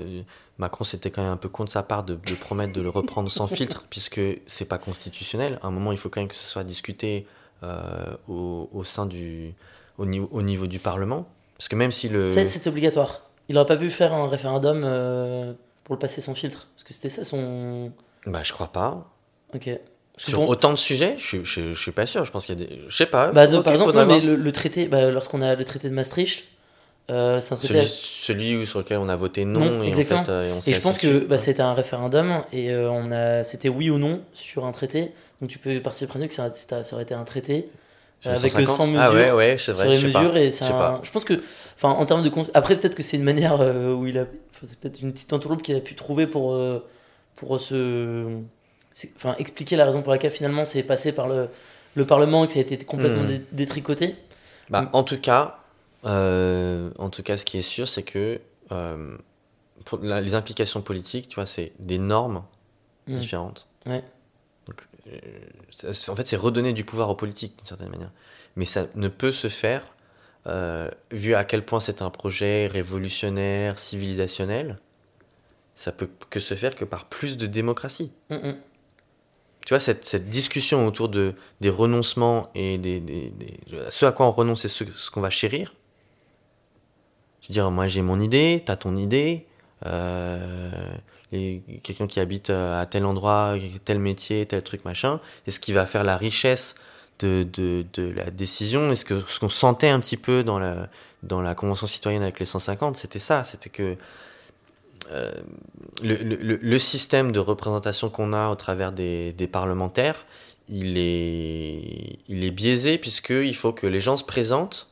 Macron 0.57 0.85
c'était 0.85 1.11
quand 1.11 1.23
même 1.23 1.31
un 1.33 1.37
peu 1.37 1.51
con 1.51 1.65
de 1.65 1.69
sa 1.71 1.83
part 1.83 2.05
de, 2.05 2.15
de 2.15 2.35
promettre 2.35 2.73
de 2.73 2.81
le 2.81 2.89
reprendre 2.89 3.31
sans 3.31 3.47
filtre, 3.59 3.85
puisque 3.91 4.21
c'est 4.47 4.65
pas 4.65 4.79
constitutionnel. 4.79 5.59
À 5.63 5.67
un 5.67 5.71
moment, 5.71 5.93
il 5.93 5.99
faut 5.99 6.09
quand 6.09 6.21
même 6.23 6.29
que 6.29 6.35
ce 6.35 6.45
soit 6.45 6.65
discuté 6.65 7.27
au, 8.29 8.69
au 8.73 8.85
sein 8.85 9.05
du, 9.07 9.55
au 9.99 10.07
niveau, 10.07 10.29
au 10.33 10.41
niveau 10.43 10.67
du 10.67 10.79
Parlement, 10.79 11.29
parce 11.59 11.69
que 11.69 11.77
même 11.77 11.91
si 11.91 12.09
le, 12.09 12.27
c'est 12.47 12.67
obligatoire. 12.67 13.21
Il 13.51 13.57
aurait 13.59 13.67
pas 13.67 13.77
pu 13.77 13.91
faire 13.91 14.15
un 14.15 14.29
référendum 14.29 14.83
euh, 14.85 15.53
pour 15.83 15.97
le 15.97 15.99
passer 15.99 16.21
sans 16.21 16.35
filtre. 16.35 16.69
Parce 16.77 16.85
que 16.85 16.93
c'était 16.95 17.11
ça 17.11 17.25
son. 17.25 17.91
bah 18.25 18.43
je 18.45 18.53
crois 18.53 18.69
pas. 18.69 19.11
Ok. 19.55 19.69
Sur 20.17 20.39
bon, 20.39 20.47
autant 20.49 20.71
de 20.71 20.77
sujets, 20.79 21.15
je, 21.19 21.25
suis- 21.25 21.45
je, 21.45 21.75
je 21.75 21.81
suis 21.81 21.91
pas 21.93 22.07
sûr. 22.07 22.25
Je 22.25 22.31
pense 22.31 22.47
qu'il 22.47 22.59
y 22.61 22.63
a 22.63 22.67
des, 22.67 22.81
je 22.89 22.95
sais 22.97 23.07
pas. 23.07 23.33
bah, 23.33 23.49
par 23.63 23.73
exemple, 23.73 23.93
non, 23.95 24.07
mais 24.07 24.21
le, 24.21 24.37
le 24.37 24.53
traité, 24.53 24.87
bah, 24.87 25.11
lorsqu'on 25.11 25.41
a 25.43 25.55
le 25.57 25.65
traité 25.65 25.89
de 25.89 25.95
Maastricht, 25.95 26.45
euh, 27.11 27.41
c'est 27.41 27.55
un 27.55 27.57
traité. 27.57 27.75
celui, 27.83 27.89
celui 27.89 28.67
sur 28.67 28.79
lequel 28.79 28.99
on 28.99 29.09
a 29.09 29.17
voté 29.17 29.45
non, 29.45 29.61
Non, 29.61 29.83
et 29.83 29.89
exactement. 29.89 30.21
en 30.21 30.25
fait, 30.25 30.31
euh, 30.31 30.61
Et 30.67 30.73
je 30.73 30.81
pense 30.81 30.99
que 30.99 31.25
bah, 31.25 31.39
c'était 31.39 31.63
un 31.63 31.73
référendum 31.75 32.45
et 32.53 32.73
on 32.77 33.11
a 33.11 33.43
c'était 33.43 33.69
oui 33.69 33.91
ou 33.91 33.99
non 33.99 34.21
sur 34.33 34.65
un 34.67 34.71
traité. 34.73 35.11
Donc 35.41 35.51
tu 35.51 35.59
peux 35.59 35.81
partir 35.81 36.07
du 36.07 36.11
principe 36.11 36.29
que 36.29 36.35
ça, 36.35 36.53
ça- 36.53 36.83
aurait 36.95 37.03
été 37.03 37.15
un 37.15 37.25
traité 37.25 37.69
avec 38.29 38.39
150? 38.51 38.77
100 38.77 38.87
mesures. 38.89 39.01
Ah 39.03 39.13
ouais, 39.15 39.33
ouais, 39.33 39.53
c'est 39.59 39.65
sur 39.73 39.75
vrai. 39.75 39.89
les 39.89 39.95
je 39.97 40.07
sais 40.09 40.13
pas. 40.13 40.21
mesures 40.23 40.37
et 40.37 40.51
c'est 40.51 40.65
Je 40.67 40.73
un- 40.73 41.01
je 41.03 41.11
pense 41.11 41.25
que 41.25 41.41
enfin 41.77 41.89
en 41.91 42.05
termes 42.07 42.23
de 42.23 42.29
cons- 42.29 42.51
après 42.55 42.77
peut-être 42.79 42.95
que 42.95 43.03
c'est 43.03 43.17
une 43.17 43.23
manière 43.25 43.61
euh, 43.61 43.95
où 43.95 44.07
il 44.07 44.19
a 44.19 44.23
enfin, 44.23 44.67
c'est 44.67 44.79
peut-être 44.79 45.01
une 45.01 45.13
petite 45.13 45.33
entourloupe 45.33 45.63
qu'il 45.63 45.75
a 45.77 45.81
pu 45.81 45.95
trouver 45.95 46.27
pour 46.27 46.53
euh, 46.55 46.85
pour 47.37 47.59
se 47.59 48.27
enfin 49.17 49.35
expliquer 49.39 49.77
la 49.77 49.85
raison 49.87 50.03
pour 50.03 50.13
laquelle 50.13 50.31
finalement 50.33 50.65
c'est 50.65 50.83
passé 50.83 51.13
par 51.13 51.29
le 51.29 51.49
le 51.95 52.05
parlement 52.07 52.45
et 52.45 52.47
que 52.47 52.53
ça 52.53 52.59
a 52.59 52.63
été 52.63 52.77
complètement 52.79 53.23
Hmm. 53.23 53.27
dé- 53.29 53.43
détricoté 53.53 54.17
Bah, 54.69 54.89
en 54.93 55.03
tout 55.03 55.19
cas, 55.19 55.59
euh, 56.05 56.91
en 56.99 57.09
tout 57.11 57.23
cas, 57.23 57.37
ce 57.39 57.45
qui 57.45 57.59
est 57.59 57.63
sûr, 57.63 57.89
c'est 57.89 58.03
que 58.05 58.41
euh, 58.73 59.17
pour 59.85 59.99
la- 60.03 60.21
les 60.21 60.35
implications 60.37 60.81
politiques, 60.83 61.29
tu 61.29 61.35
vois, 61.37 61.47
c'est 61.47 61.73
des 61.81 61.99
normes 61.99 62.45
Mm. 63.09 63.17
différentes. 63.19 63.67
Ouais. 63.87 64.05
Donc, 64.71 64.87
euh, 65.09 65.93
en 66.09 66.17
fait, 66.17 66.27
c'est 66.27 66.37
redonner 66.37 66.73
du 66.73 66.85
pouvoir 66.85 67.11
aux 67.11 67.15
politiques 67.17 67.57
d'une 67.59 67.67
certaine 67.67 67.89
manière. 67.91 68.11
Mais 68.57 68.65
ça 68.65 68.87
ne 68.95 69.09
peut 69.09 69.33
se 69.33 69.49
faire, 69.49 69.83
euh, 70.47 70.89
vu 71.11 71.35
à 71.35 71.45
quel 71.45 71.65
point 71.65 71.81
c'est 71.81 72.03
un 72.03 72.11
projet 72.11 72.67
révolutionnaire, 72.69 73.79
civilisationnel, 73.79 74.79
ça 75.75 75.93
peut 75.93 76.09
que 76.31 76.41
se 76.41 76.55
faire 76.55 76.75
que 76.75 76.85
par 76.85 77.07
plus 77.09 77.37
de 77.37 77.47
démocratie. 77.47 78.13
Mm, 78.31 78.35
mm. 78.37 78.57
Tu 79.67 79.75
vois, 79.75 79.81
cette, 79.81 80.05
cette 80.05 80.29
discussion 80.31 80.87
autour 80.87 81.09
de, 81.09 81.35
des 81.61 81.71
renoncements 81.71 82.49
et 82.55 82.79
des, 82.79 83.01
des- 83.01 83.31
des- 83.31 83.59
ce 83.91 84.07
à 84.07 84.13
quoi 84.13 84.27
on 84.27 84.33
renonce 84.33 84.65
et 84.65 84.69
ce, 84.69 84.85
ce 84.97 85.11
qu'on 85.11 85.21
va 85.21 85.31
chérir. 85.31 85.75
Je 87.43 87.49
veux 87.49 87.53
dire, 87.55 87.71
moi 87.71 87.87
j'ai 87.89 88.03
mon 88.03 88.21
idée, 88.21 88.63
t'as 88.65 88.77
ton 88.77 88.97
idée. 88.97 89.47
euh, 89.87 90.71
Quelqu'un 91.31 92.07
qui 92.09 92.19
habite 92.19 92.51
euh, 92.51 92.81
à 92.81 92.87
tel 92.87 93.05
endroit, 93.05 93.57
tel 93.85 94.01
métier, 94.01 94.47
tel 94.47 94.63
truc, 94.63 94.85
machin. 94.85 95.21
Et 95.47 95.51
ce 95.51 95.61
qui 95.61 95.73
va 95.73 95.87
faire 95.87 96.03
la 96.03 96.17
richesse 96.17 96.75
de, 97.21 97.85
la 98.17 98.31
décision, 98.31 98.91
et 98.91 98.97
ce 98.97 99.05
que- 99.05 99.23
ce 99.27 99.39
qu'on 99.39 99.49
sentait 99.49 99.89
un 99.89 100.01
petit 100.01 100.17
peu 100.17 100.43
dans 100.43 100.59
la, 100.59 101.55
Convention 101.55 101.87
citoyenne 101.87 102.23
avec 102.23 102.41
les 102.41 102.47
150, 102.47 102.97
c'était 102.97 103.19
ça. 103.19 103.45
C'était 103.45 103.69
que 103.69 103.97
euh, 105.13 105.33
le, 106.03 106.79
système 106.79 107.33
de 107.33 107.41
représentation 107.41 108.11
qu'on 108.11 108.33
a 108.33 108.51
au 108.51 108.55
travers 108.55 108.93
des, 108.93 109.33
des 109.33 109.47
parlementaires, 109.47 110.25
il 110.69 110.99
est, 110.99 112.19
il 112.29 112.45
est 112.45 112.51
biaisé 112.51 112.99
puisqu'il 112.99 113.57
faut 113.57 113.73
que 113.73 113.87
les 113.87 114.01
gens 114.01 114.17
se 114.17 114.25
présentent, 114.25 114.90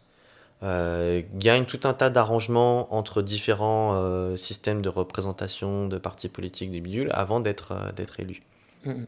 euh, 0.63 1.23
gagnent 1.35 1.67
tout 1.67 1.81
un 1.85 1.95
tas 1.95 2.11
d'arrangements 2.11 2.93
entre 2.95 3.23
différents 3.23 3.95
euh, 3.95 4.37
systèmes 4.37 4.83
de 4.83 4.89
représentation 4.89 5.87
de 5.87 5.99
partis 5.99 6.29
politiques, 6.29 6.71
des 6.73 6.81
bidules, 6.81 7.11
avant 7.13 7.41
d'être 7.41 7.73
euh, 7.73 7.93
d'être 7.93 8.19
élus. 8.21 8.43
Mm. 8.85 9.05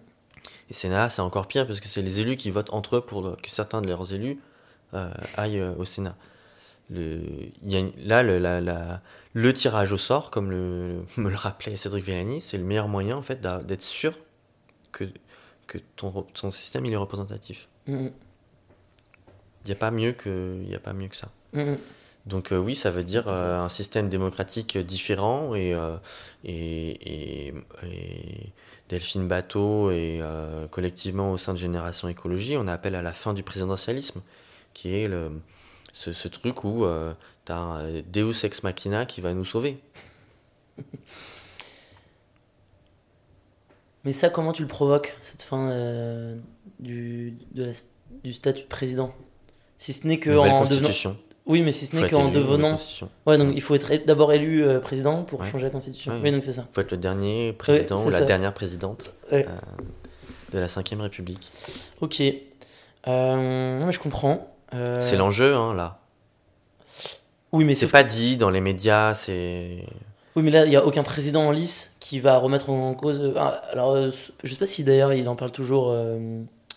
Et 0.71 0.75
Sénat, 0.75 1.09
c'est 1.11 1.23
encore 1.23 1.49
pire 1.49 1.67
parce 1.67 1.81
que 1.81 1.89
c'est 1.89 2.03
les 2.03 2.21
élus 2.21 2.37
qui 2.37 2.51
votent 2.51 2.73
entre 2.73 2.97
eux 2.97 3.01
pour 3.01 3.37
que 3.37 3.51
certains 3.51 3.83
de 3.83 3.89
leurs 3.89 4.13
élus 4.15 4.39
euh, 4.95 5.11
aillent 5.37 5.63
au 5.63 5.85
Sénat. 5.85 6.17
Le, 6.89 7.21
il 7.63 7.73
y 7.73 7.77
a 7.77 7.81
une- 7.81 7.93
là, 8.05 8.23
le, 8.23 8.39
la- 8.39 8.61
la- 8.61 9.01
le 9.33 9.53
tirage 9.53 9.93
au 9.93 9.99
sort, 9.99 10.31
comme 10.31 10.51
le, 10.51 11.05
me 11.17 11.31
le 11.31 11.37
rappelait 11.37 11.77
Cédric 11.77 12.05
Villani, 12.05 12.41
c'est 12.41 12.59
le 12.59 12.65
meilleur 12.65 12.89
moyen 12.89 13.17
en 13.17 13.23
fait 13.23 13.41
d'être 13.41 13.83
sûr 13.83 14.13
que, 14.93 15.05
que 15.67 15.79
ton, 15.97 16.27
système 16.51 16.85
il 16.87 16.93
est 16.93 16.97
représentatif. 16.97 17.69
Il 19.65 19.67
n'y 19.67 19.73
a 19.73 19.77
pas 19.77 19.91
mieux 19.91 20.13
que, 20.13 20.61
il 20.65 20.71
y 20.71 20.75
a 20.75 20.81
pas 20.81 20.93
mieux 20.93 21.09
que 21.09 21.17
ça. 21.17 21.29
Mm, 21.53 21.61
mm. 21.73 21.79
Donc 22.27 22.53
euh, 22.53 22.59
oui, 22.59 22.75
ça 22.77 22.91
veut 22.91 23.03
dire 23.05 23.29
euh, 23.29 23.59
un 23.61 23.69
système 23.71 24.09
démocratique 24.09 24.77
différent 24.79 25.55
et, 25.55 25.73
euh, 25.75 25.97
et, 26.45 27.49
et- 27.49 27.55
et 27.85 28.53
Delphine 28.91 29.27
Bateau 29.27 29.91
et 29.91 30.21
collectivement 30.71 31.31
au 31.33 31.37
sein 31.39 31.53
de 31.55 31.59
Génération 31.59 32.09
Écologie, 32.09 32.57
on 32.57 32.67
appelle 32.69 32.95
à 32.97 33.03
la 33.03 33.13
fin 33.13 33.35
du 33.35 33.43
présidentialisme, 33.45 34.21
qui 34.75 34.95
est 34.95 35.07
le, 35.09 35.31
ce, 35.93 36.13
ce 36.13 36.27
truc 36.29 36.65
où 36.65 36.85
tu 37.47 37.53
as 37.53 37.57
un 37.57 38.01
Deus 38.13 38.45
ex 38.45 38.63
machina 38.65 39.07
qui 39.07 39.21
va 39.21 39.33
nous 39.33 39.45
sauver. 39.45 39.79
Mais 44.05 44.13
ça, 44.13 44.29
comment 44.31 44.53
tu 44.53 44.63
le 44.63 44.69
provoques, 44.69 45.17
cette 45.21 45.43
fin 45.43 45.69
du, 46.79 47.35
de 47.53 47.65
la- 47.65 47.73
du 48.25 48.33
statut 48.33 48.63
de 48.63 48.69
président? 48.69 49.15
Si 49.79 49.93
ce 49.93 50.07
n'est 50.07 50.19
que 50.19 50.31
Nouvelle 50.31 50.53
en 50.53 50.65
devenant. 50.65 50.89
Oui, 51.51 51.63
mais 51.63 51.73
si 51.73 51.85
ce 51.87 51.97
n'est 51.97 52.09
qu'en 52.09 52.31
devenant. 52.31 52.77
Ouais, 53.27 53.37
donc 53.37 53.53
il 53.57 53.61
faut 53.61 53.75
être 53.75 54.07
d'abord 54.07 54.33
élu 54.33 54.65
euh, 54.65 54.79
président 54.79 55.25
pour 55.25 55.41
Ouais. 55.41 55.51
changer 55.51 55.65
la 55.65 55.71
constitution. 55.71 56.13
Ouais. 56.13 56.19
Oui, 56.23 56.31
donc 56.31 56.45
c'est 56.45 56.53
ça. 56.53 56.65
faut 56.73 56.81
être 56.81 56.93
le 56.93 56.97
dernier 56.97 57.53
président 57.53 58.05
ou 58.05 58.09
la 58.09 58.21
ça. 58.21 58.25
dernière 58.25 58.55
présidente 58.55 59.13
euh, 59.33 59.43
de 60.53 60.59
la 60.61 60.67
Ve 60.69 61.01
République. 61.01 61.51
Ok. 62.01 62.23
Euh, 63.09 63.91
je 63.91 63.99
comprends. 63.99 64.55
Euh, 64.75 65.01
C'est 65.01 65.17
l'enjeu, 65.17 65.57
hein, 65.57 65.75
là. 65.75 65.99
Oui, 67.51 67.65
mais 67.65 67.75
C'est 67.75 67.89
pas 67.89 68.05
dit 68.05 68.37
dans 68.37 68.51
les 68.51 68.61
médias, 68.61 69.15
c'est... 69.17 69.85
Oui, 70.37 70.45
mais 70.45 70.53
là, 70.53 70.65
il 70.65 70.71
n'y 70.71 70.77
a 70.77 70.87
aucun 70.87 71.03
président 71.03 71.43
en 71.49 71.51
lice 71.51 71.97
qui 71.99 72.21
va 72.21 72.39
remettre 72.39 72.71
en 72.71 72.95
cause. 72.95 73.33
ah, 73.37 73.61
alors, 73.73 73.97
je 74.45 74.51
sais 74.53 74.59
pas 74.59 74.67
si 74.67 74.85
d'ailleurs 74.85 75.13
il 75.15 75.29
en 75.29 75.35
parle 75.35 75.51
toujours, 75.51 75.93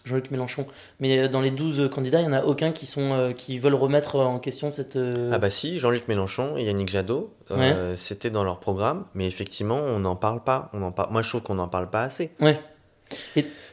Jean-Luc 0.06 0.32
Mélenchon, 0.32 0.66
mais 1.00 1.18
euh, 1.18 1.28
dans 1.30 1.40
les 1.42 1.52
12 1.52 1.90
candidats, 1.90 2.20
il 2.20 2.28
n'y 2.28 2.34
en 2.36 2.38
a 2.38 2.44
aucun 2.44 2.72
qui, 2.72 2.86
sont, 2.86 3.14
euh, 3.14 3.32
qui 3.32 3.58
veulent 3.60 3.74
remettre 3.76 4.16
en 4.18 4.38
question 4.40 4.70
cette. 4.70 4.96
euh, 4.98 5.32
Ah 5.34 5.38
bah 5.38 5.50
si, 5.50 5.80
Jean-Luc 5.80 6.08
Mélenchon 6.08 6.58
et 6.58 6.64
Yannick 6.66 6.90
Jadot, 6.90 7.34
euh, 7.52 7.96
c'était 7.96 8.30
dans 8.30 8.44
leur 8.44 8.60
programme, 8.60 9.06
mais 9.16 9.26
effectivement, 9.28 9.80
on 9.80 10.00
n'en 10.00 10.16
parle 10.18 10.44
pas. 10.44 10.70
On 10.74 10.82
en 10.82 10.92
par... 10.92 11.12
Moi, 11.12 11.22
je 11.22 11.30
trouve 11.30 11.42
qu'on 11.42 11.56
n'en 11.56 11.68
parle 11.70 11.90
pas 11.90 12.02
assez. 12.04 12.32
Ouais. 12.42 12.60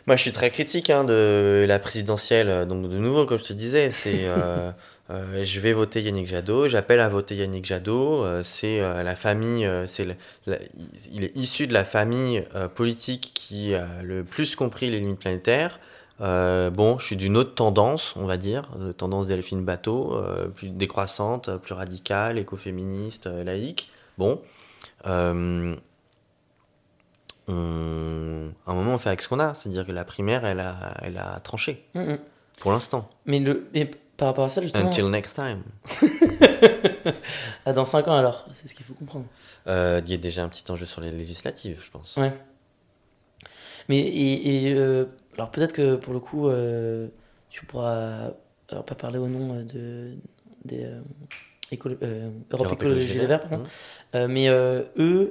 Moi, 0.06 0.16
je 0.16 0.22
suis 0.22 0.32
très 0.32 0.50
critique 0.50 0.90
hein, 0.90 1.04
de 1.04 1.64
la 1.66 1.78
présidentielle. 1.78 2.66
Donc, 2.66 2.88
de 2.88 2.96
nouveau, 2.98 3.26
comme 3.26 3.38
je 3.38 3.44
te 3.44 3.52
disais, 3.52 3.90
c'est... 3.90 4.20
euh, 4.24 4.70
euh, 5.10 5.42
je 5.44 5.60
vais 5.60 5.72
voter 5.72 6.00
Yannick 6.02 6.26
Jadot, 6.26 6.68
j'appelle 6.68 7.00
à 7.00 7.08
voter 7.08 7.34
Yannick 7.36 7.64
Jadot. 7.64 8.22
euh, 8.24 8.42
c'est 8.44 8.80
euh, 8.80 9.02
la 9.02 9.14
famille, 9.16 9.66
euh, 9.66 9.86
c'est 9.86 10.06
il 11.12 11.24
est 11.24 11.36
issu 11.36 11.66
de 11.66 11.72
la 11.72 11.84
famille 11.84 12.44
euh, 12.54 12.68
politique 12.68 13.32
qui 13.34 13.74
a 13.74 13.86
le 14.04 14.22
plus 14.24 14.54
compris 14.56 14.90
les 14.90 15.00
limites 15.00 15.18
planétaires. 15.20 15.80
Euh, 16.20 16.68
bon, 16.70 16.98
je 16.98 17.06
suis 17.06 17.16
d'une 17.16 17.36
autre 17.36 17.54
tendance, 17.54 18.14
on 18.16 18.26
va 18.26 18.36
dire, 18.36 18.68
euh, 18.78 18.92
tendance 18.92 19.26
Delphine 19.26 19.64
Bateau, 19.64 20.14
euh, 20.14 20.48
plus 20.48 20.68
décroissante, 20.68 21.56
plus 21.58 21.72
radicale, 21.74 22.38
écoféministe, 22.38 23.26
laïque. 23.26 23.90
Bon, 24.18 24.40
euh, 25.06 25.74
on- 27.48 28.50
à 28.66 28.70
un 28.70 28.74
moment, 28.74 28.94
on 28.94 28.98
fait 28.98 29.08
avec 29.08 29.22
ce 29.22 29.28
qu'on 29.28 29.40
a, 29.40 29.54
c'est-à-dire 29.54 29.86
que 29.86 29.92
la 29.92 30.04
primaire, 30.04 30.44
elle 30.44 30.60
a, 30.60 30.94
elle 31.02 31.18
a 31.18 31.40
tranché, 31.40 31.84
Mm, 31.94 32.14
pour 32.58 32.72
l'instant. 32.72 33.08
Mais, 33.26 33.40
le, 33.40 33.66
mais 33.72 33.90
par 34.16 34.28
rapport 34.28 34.44
à 34.44 34.48
ça, 34.50 34.60
justement. 34.60 34.86
Until 34.86 35.06
next 35.10 35.34
time. 35.36 35.62
Ah, 37.66 37.72
dans 37.72 37.84
5 37.84 38.08
ans 38.08 38.16
alors, 38.16 38.46
c'est 38.54 38.68
ce 38.68 38.74
qu'il 38.74 38.84
faut 38.86 38.94
comprendre. 38.94 39.26
Il 39.66 40.10
y 40.10 40.14
a 40.14 40.16
déjà 40.16 40.42
un 40.44 40.48
petit 40.48 40.70
enjeu 40.70 40.86
sur 40.86 41.00
les 41.00 41.10
législatives, 41.10 41.82
je 41.84 41.90
pense. 41.90 42.16
Ouais. 42.16 42.32
Mais 43.88 43.98
et, 43.98 44.68
et, 44.68 44.74
euh, 44.74 45.06
alors 45.34 45.50
peut-être 45.50 45.72
que 45.72 45.96
pour 45.96 46.12
le 46.12 46.20
coup, 46.20 46.48
euh, 46.48 47.08
tu 47.48 47.64
pourras 47.66 48.30
alors 48.68 48.84
pas 48.84 48.94
parler 48.94 49.18
au 49.18 49.26
nom 49.28 49.54
euh, 49.54 49.62
de 49.64 50.14
des, 50.64 50.84
euh, 50.84 51.00
Écolo- 51.72 51.96
euh, 52.02 52.30
Europe 52.50 52.66
Europe 52.66 52.82
Écologie 52.82 53.14
Les 53.18 53.26
Verts, 53.26 53.40
pardon. 53.48 53.64
Mais 54.28 54.48
eux, 54.48 55.30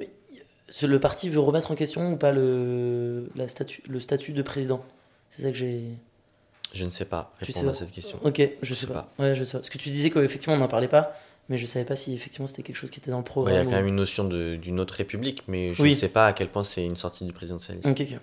le 0.84 1.00
parti 1.00 1.30
veut 1.30 1.40
remettre 1.40 1.72
en 1.72 1.76
question 1.76 2.14
ou 2.14 2.16
pas 2.18 2.32
le, 2.32 3.30
la 3.36 3.48
statut, 3.48 3.84
le 3.88 4.00
statut 4.00 4.32
de 4.34 4.42
président? 4.42 4.84
C'est 5.30 5.42
ça 5.44 5.50
que 5.52 5.58
j'ai. 5.58 5.84
Je 6.74 6.86
ne 6.86 6.90
sais 6.90 7.06
pas 7.06 7.34
Tu 7.40 7.46
répondre 7.46 7.66
sais 7.76 7.84
à 7.84 7.86
cette 7.86 7.94
question. 7.94 8.20
Ok, 8.24 8.42
je 8.62 8.74
sais 8.74 8.86
sais 8.86 8.94
pas. 8.94 9.12
Ouais, 9.20 9.34
je 9.36 9.44
sais 9.44 9.54
pas. 9.54 9.58
Parce 9.60 9.70
que 9.70 9.78
tu 9.80 9.90
disais 9.90 10.10
qu'effectivement 10.12 10.56
on 10.56 10.60
n'en 10.60 10.68
parlait 10.68 10.88
pas, 10.88 11.14
mais 11.50 11.58
je 11.58 11.66
savais 11.66 11.86
pas 11.86 11.96
si 11.96 12.14
effectivement 12.14 12.46
c'était 12.48 12.62
quelque 12.64 12.76
chose 12.76 12.92
qui 12.92 13.00
était 13.00 13.10
dans 13.12 13.18
le 13.18 13.24
Ouais, 13.24 13.28
Il 13.28 13.32
programme. 13.32 13.56
y 13.56 13.60
a 13.60 13.64
quand 13.66 13.72
ou- 13.72 13.74
même 13.76 13.88
une 13.88 13.96
notion 13.96 14.24
d'une 14.26 14.80
autre 14.80 14.94
république, 14.96 15.44
mais 15.48 15.74
je 15.74 15.82
Oui. 15.84 15.92
ne 15.92 15.96
sais 15.96 16.10
pas 16.10 16.28
à 16.28 16.34
quel 16.34 16.48
point 16.50 16.64
c'est 16.64 16.86
une 16.86 16.96
sortie 16.96 17.26
du 17.26 17.34
présidentialisme. 17.34 17.90
Ok, 17.90 18.02
ok. 18.02 18.20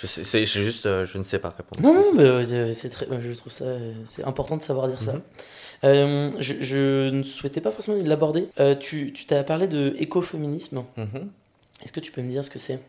Je 0.00 0.06
sais, 0.06 0.24
c'est 0.24 0.46
c'est 0.46 0.62
juste, 0.62 0.86
euh, 0.86 1.04
je 1.04 1.18
ne 1.18 1.22
sais 1.22 1.38
pas 1.38 1.50
répondre. 1.50 1.82
Non, 1.82 1.92
non, 1.92 2.12
mais 2.14 2.22
euh, 2.22 2.72
c'est 2.72 2.88
très, 2.88 3.06
je 3.20 3.32
trouve 3.34 3.52
ça, 3.52 3.66
c'est 4.06 4.24
important 4.24 4.56
de 4.56 4.62
savoir 4.62 4.88
dire 4.88 5.02
ça. 5.02 5.12
Mhm. 5.12 5.22
Euh, 5.84 6.32
je, 6.38 6.54
je 6.62 7.10
ne 7.10 7.22
souhaitais 7.22 7.60
pas 7.60 7.70
forcément 7.70 8.02
l'aborder. 8.02 8.48
Euh, 8.60 8.74
tu 8.74 9.12
tu 9.12 9.26
t'as 9.26 9.44
parlé 9.44 9.68
de 9.68 9.94
écoféminisme. 9.98 10.84
Mhm. 10.96 11.30
Est-ce 11.82 11.92
que 11.92 12.00
tu 12.00 12.12
peux 12.12 12.22
me 12.22 12.28
dire 12.28 12.42
ce 12.42 12.48
que 12.48 12.58
c'est? 12.58 12.80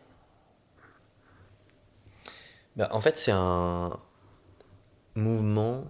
Bah, 2.76 2.88
en 2.92 3.02
fait, 3.02 3.18
c'est 3.18 3.32
un 3.32 3.98
mouvement, 5.14 5.84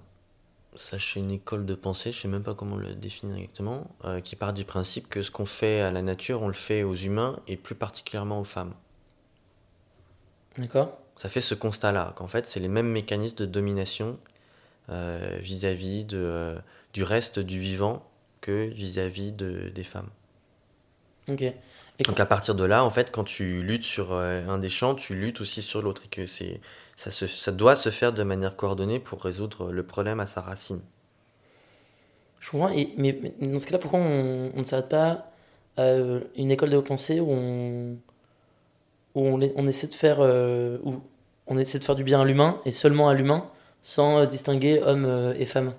sachez 0.75 1.21
une 1.21 1.31
école 1.31 1.65
de 1.65 1.77
pensée, 1.77 2.11
je 2.11 2.21
sais 2.21 2.29
même 2.29 2.43
pas 2.43 2.55
comment 2.55 2.75
le 2.75 2.97
définir 2.97 3.37
exactement, 3.37 3.87
qui 4.25 4.35
part 4.35 4.53
du 4.53 4.65
principe 4.65 5.09
que 5.09 5.23
ce 5.23 5.31
qu'on 5.31 5.47
fait 5.47 5.83
à 5.83 5.93
la 5.93 6.03
nature, 6.03 6.43
on 6.43 6.49
le 6.49 6.53
fait 6.53 6.83
aux 6.83 6.97
humains 6.97 7.39
et 7.47 7.57
plus 7.57 7.77
particulièrement 7.77 8.41
aux 8.41 8.45
femmes. 8.45 8.75
D'accord 10.59 10.99
Ça 11.23 11.29
fait 11.29 11.41
ce 11.41 11.55
constat-là, 11.55 12.15
qu'en 12.17 12.27
fait, 12.27 12.47
c'est 12.47 12.59
les 12.59 12.67
mêmes 12.67 12.89
mécanismes 12.89 13.37
de 13.37 13.47
domination 13.47 14.19
euh, 14.89 15.39
vis-à-vis 15.39 16.05
euh, 16.15 16.59
du 16.95 17.05
reste 17.05 17.39
du 17.39 17.61
vivant 17.61 18.05
que 18.41 18.67
vis-à-vis 18.67 19.31
de, 19.31 19.69
des 19.69 19.85
femmes. 19.85 20.09
Ok. 21.29 21.43
Et 21.43 21.55
Donc 22.03 22.19
à 22.19 22.27
partir 22.27 22.57
de 22.57 22.65
là, 22.65 22.85
en 22.85 22.91
fait, 22.91 23.13
quand 23.13 23.23
tu 23.23 23.63
luttes 23.63 23.85
sur 23.85 24.13
euh, 24.13 24.45
un 24.49 24.59
des 24.59 24.69
champs, 24.69 24.97
tu 24.97 25.15
luttes 25.15 25.41
aussi 25.41 25.63
sur 25.63 25.81
l'autre 25.81 26.03
et 26.07 26.09
que 26.09 26.27
c'est 26.27 26.61
ça, 26.97 27.13
se, 27.13 27.29
ça 27.29 27.53
doit 27.53 27.77
se 27.77 27.91
faire 27.91 28.13
de 28.13 28.25
manière 28.25 28.57
coordonnée 28.57 28.99
pour 28.99 29.23
résoudre 29.23 29.71
le 29.71 29.85
problème 29.85 30.19
à 30.19 30.27
sa 30.27 30.41
racine. 30.41 30.81
Je 32.41 32.51
comprends. 32.51 32.71
Et, 32.71 32.95
mais, 32.97 33.17
mais 33.23 33.47
dans 33.47 33.61
ce 33.61 33.67
cas-là, 33.67 33.79
pourquoi 33.79 34.01
on, 34.01 34.51
on 34.57 34.59
ne 34.59 34.65
s'arrête 34.65 34.89
pas 34.89 35.31
à 35.77 35.83
euh, 35.83 36.23
une 36.35 36.51
école 36.51 36.71
de 36.71 36.81
pensée 36.81 37.21
où 37.21 37.31
on, 37.31 37.97
où 39.15 39.21
on, 39.21 39.53
on 39.55 39.67
essaie 39.69 39.87
de 39.87 39.95
faire 39.95 40.17
euh, 40.19 40.79
où 40.83 41.01
on 41.47 41.59
essaie 41.59 41.79
de 41.79 41.85
faire 41.85 41.97
du 41.97 42.05
bien 42.05 42.21
à 42.21 42.25
l'humain 42.25 42.61
et 42.65 42.73
seulement 42.73 43.09
à 43.09 43.15
l'humain 43.15 43.47
sans 43.83 44.19
euh, 44.19 44.27
distinguer 44.27 44.81
hommes 44.83 45.07
euh, 45.07 45.35
et 45.39 45.47
femmes 45.47 45.75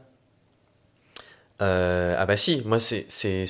Euh, 1.62 2.16
ah 2.18 2.26
bah 2.26 2.36
si, 2.36 2.62
moi 2.66 2.80
c'est 2.80 3.06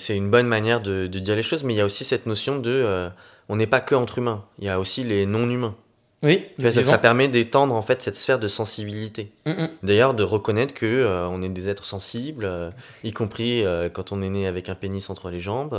une 0.09 0.29
bonne 0.29 0.47
manière 0.47 0.81
de, 0.81 1.07
dire 1.07 1.35
les 1.35 1.41
choses, 1.41 1.63
mais 1.63 1.73
il 1.73 1.77
y 1.77 1.81
a 1.81 1.85
aussi 1.85 2.03
cette 2.03 2.25
notion 2.27 2.59
de 2.59 3.09
on 3.49 3.55
n'est 3.55 3.67
pas 3.67 3.79
que 3.79 3.95
entre 3.95 4.19
humains, 4.19 4.45
il 4.59 4.65
y 4.65 4.69
a 4.69 4.79
aussi 4.79 5.03
les 5.03 5.25
non-humains. 5.25 5.75
Oui, 6.23 6.45
Tu 6.55 6.61
vois, 6.61 6.71
ça, 6.85 6.97
permet 6.97 7.27
d'étendre 7.27 7.75
en 7.75 7.81
fait 7.81 8.01
cette 8.01 8.15
sphère 8.15 8.39
de 8.39 8.47
sensibilité. 8.47 9.31
Mm, 9.45 9.51
mm. 9.51 9.69
D'ailleurs, 9.83 10.13
de 10.13 10.23
reconnaître 10.23 10.73
que 10.73 10.85
euh, 10.85 11.27
on 11.27 11.41
est 11.41 11.49
des 11.49 11.67
êtres 11.67 11.85
sensibles, 11.85 12.45
euh, 12.45 12.71
y 13.03 13.11
compris 13.11 13.63
euh, 13.65 13.89
quand 13.89 14.13
on 14.13 14.21
est 14.21 14.29
né 14.29 14.47
avec 14.47 14.69
un 14.69 14.75
pénis 14.75 15.09
entre 15.09 15.29
les 15.29 15.41
jambes, 15.41 15.77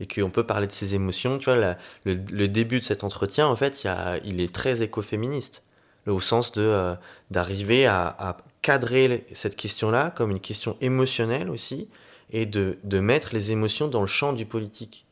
et 0.00 0.06
qu'on 0.06 0.30
peut 0.30 0.44
parler 0.46 0.66
de 0.66 0.72
ses 0.72 0.94
émotions. 0.94 1.38
Tu 1.38 1.44
vois, 1.44 1.56
la- 1.56 1.78
le, 2.04 2.14
le 2.32 2.48
début 2.48 2.80
de 2.80 2.84
cet 2.84 3.04
entretien, 3.04 3.46
en 3.46 3.56
fait, 3.56 3.84
il 3.84 3.88
y 3.88 3.90
a- 3.90 4.18
il 4.24 4.40
est 4.40 4.52
très 4.54 4.82
écoféministe, 4.82 5.62
au 6.06 6.20
sens 6.20 6.52
de 6.52 6.94
d'arriver 7.30 7.86
à, 7.86 8.06
à 8.18 8.36
cadrer 8.62 9.26
cette 9.32 9.56
question-là 9.56 10.10
comme 10.10 10.30
une 10.30 10.40
question 10.40 10.76
émotionnelle 10.80 11.50
aussi, 11.50 11.88
et 12.30 12.46
de, 12.46 12.78
de 12.84 13.00
mettre 13.00 13.34
les 13.34 13.52
émotions 13.52 13.88
dans 13.88 14.00
le 14.00 14.06
champ 14.06 14.32
du 14.32 14.46
politique. 14.46 15.04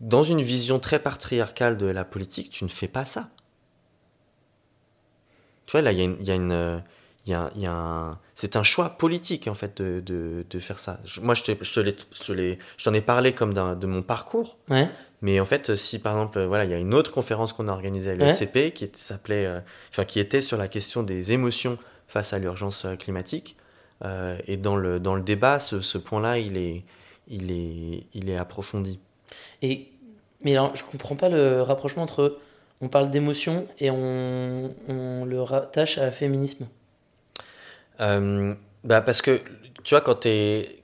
Dans 0.00 0.24
une 0.24 0.42
vision 0.42 0.80
très 0.80 0.98
patriarcale 0.98 1.76
de 1.76 1.86
la 1.86 2.04
politique, 2.04 2.50
tu 2.50 2.64
ne 2.64 2.68
fais 2.68 2.88
pas 2.88 3.04
ça. 3.04 3.28
Tu 5.70 5.76
vois, 5.76 5.82
là, 5.82 5.92
il 5.92 5.98
y 5.98 6.00
a 6.00 6.04
une. 6.04 6.16
il 6.18 6.26
y 6.26 6.32
a 6.32 6.34
une, 6.34 6.82
il 7.26 7.30
y 7.30 7.34
a, 7.34 7.50
il 7.54 7.60
y 7.62 7.66
a 7.66 7.72
un... 7.72 8.18
C'est 8.34 8.56
un 8.56 8.62
choix 8.64 8.88
politique, 8.90 9.46
en 9.46 9.54
fait, 9.54 9.80
de, 9.80 10.00
de, 10.00 10.44
de 10.50 10.58
faire 10.58 10.78
ça. 10.80 10.98
Je- 11.04 11.20
moi, 11.20 11.34
je 11.34 11.44
t'ai- 11.44 11.58
je 11.60 11.72
te 11.80 12.56
t'en 12.82 12.92
ai 12.94 13.00
parlé 13.02 13.34
comme 13.34 13.52
de 13.54 13.86
mon 13.86 14.02
parcours. 14.02 14.56
Ouais. 14.68 14.88
Mais 15.22 15.38
en 15.38 15.44
fait, 15.44 15.76
si 15.76 15.98
par 16.00 16.14
exemple, 16.14 16.38
euh, 16.38 16.46
voilà, 16.48 16.64
il 16.64 16.70
y 16.70 16.74
a 16.74 16.78
une 16.78 16.94
autre 16.94 17.12
conférence 17.12 17.52
qu'on 17.52 17.68
a 17.68 17.72
organisée 17.72 18.10
à 18.10 18.14
Ouais. 18.14 18.24
l'ESCP 18.24 18.72
qui 18.72 18.84
était- 18.84 18.98
s'appelait, 18.98 19.44
euh, 19.46 19.60
enfin, 19.90 20.04
qui 20.06 20.18
était 20.18 20.40
sur 20.40 20.56
la 20.56 20.66
question 20.66 21.02
des 21.04 21.32
émotions 21.32 21.76
face 22.08 22.32
à 22.32 22.38
l'urgence 22.40 22.84
euh, 22.86 22.96
climatique. 22.96 23.54
Euh, 24.04 24.38
et 24.46 24.56
dans 24.56 24.74
le, 24.76 24.98
dans 24.98 25.14
le 25.14 25.22
débat, 25.22 25.60
ce, 25.60 25.82
ce 25.82 25.98
point-là, 25.98 26.38
il 26.38 26.56
est, 26.56 26.82
il, 27.28 27.52
est, 27.52 28.06
il 28.14 28.30
est 28.30 28.36
approfondi. 28.38 28.98
Et, 29.60 29.88
mais 30.42 30.52
alors, 30.56 30.74
je 30.74 30.82
comprends 30.84 31.16
pas 31.16 31.28
le 31.28 31.60
rapprochement 31.60 32.02
entre 32.02 32.38
on 32.80 32.88
parle 32.88 33.10
d'émotion 33.10 33.66
et 33.78 33.90
on, 33.90 34.74
on 34.88 35.24
le 35.24 35.42
rattache 35.42 35.98
à 35.98 36.10
féminisme. 36.10 36.68
Euh, 38.00 38.54
bah 38.84 39.02
parce 39.02 39.20
que, 39.22 39.40
tu 39.84 39.94
vois, 39.94 40.00
quand 40.00 40.26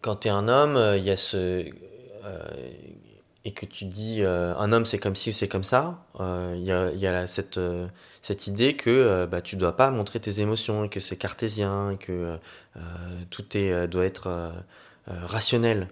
quand 0.03 0.17
t'es 0.17 0.29
un 0.29 0.49
homme, 0.49 0.77
euh, 0.77 0.99
il 0.99 1.05
y 1.05 1.11
a 1.11 1.17
ce... 1.17 1.37
euh, 1.37 2.39
et 3.45 3.53
que 3.53 3.65
tu 3.65 3.85
dis 3.85 4.23
euh, 4.23 4.55
un 4.57 4.73
homme 4.73 4.85
c'est 4.85 4.99
comme 4.99 5.15
ci 5.15 5.31
ou 5.31 5.33
c'est 5.33 5.47
comme 5.49 5.65
ça, 5.65 6.05
il 6.19 6.65
y 6.65 6.73
a, 6.73 6.91
y 6.91 7.07
a 7.07 7.27
cette, 7.29 7.61
cette 8.21 8.49
idée 8.49 8.75
que 8.75 9.25
bah, 9.27 9.41
tu 9.41 9.55
dois 9.55 9.77
pas 9.77 9.91
montrer 9.93 10.19
tes 10.19 10.41
émotions, 10.41 10.89
que 10.89 10.99
c'est 10.99 11.17
cartésien, 11.17 11.95
que 11.99 12.39
tout 13.31 13.57
est, 13.57 13.87
doit 13.87 14.05
être 14.05 14.53
rationnel. 15.07 15.89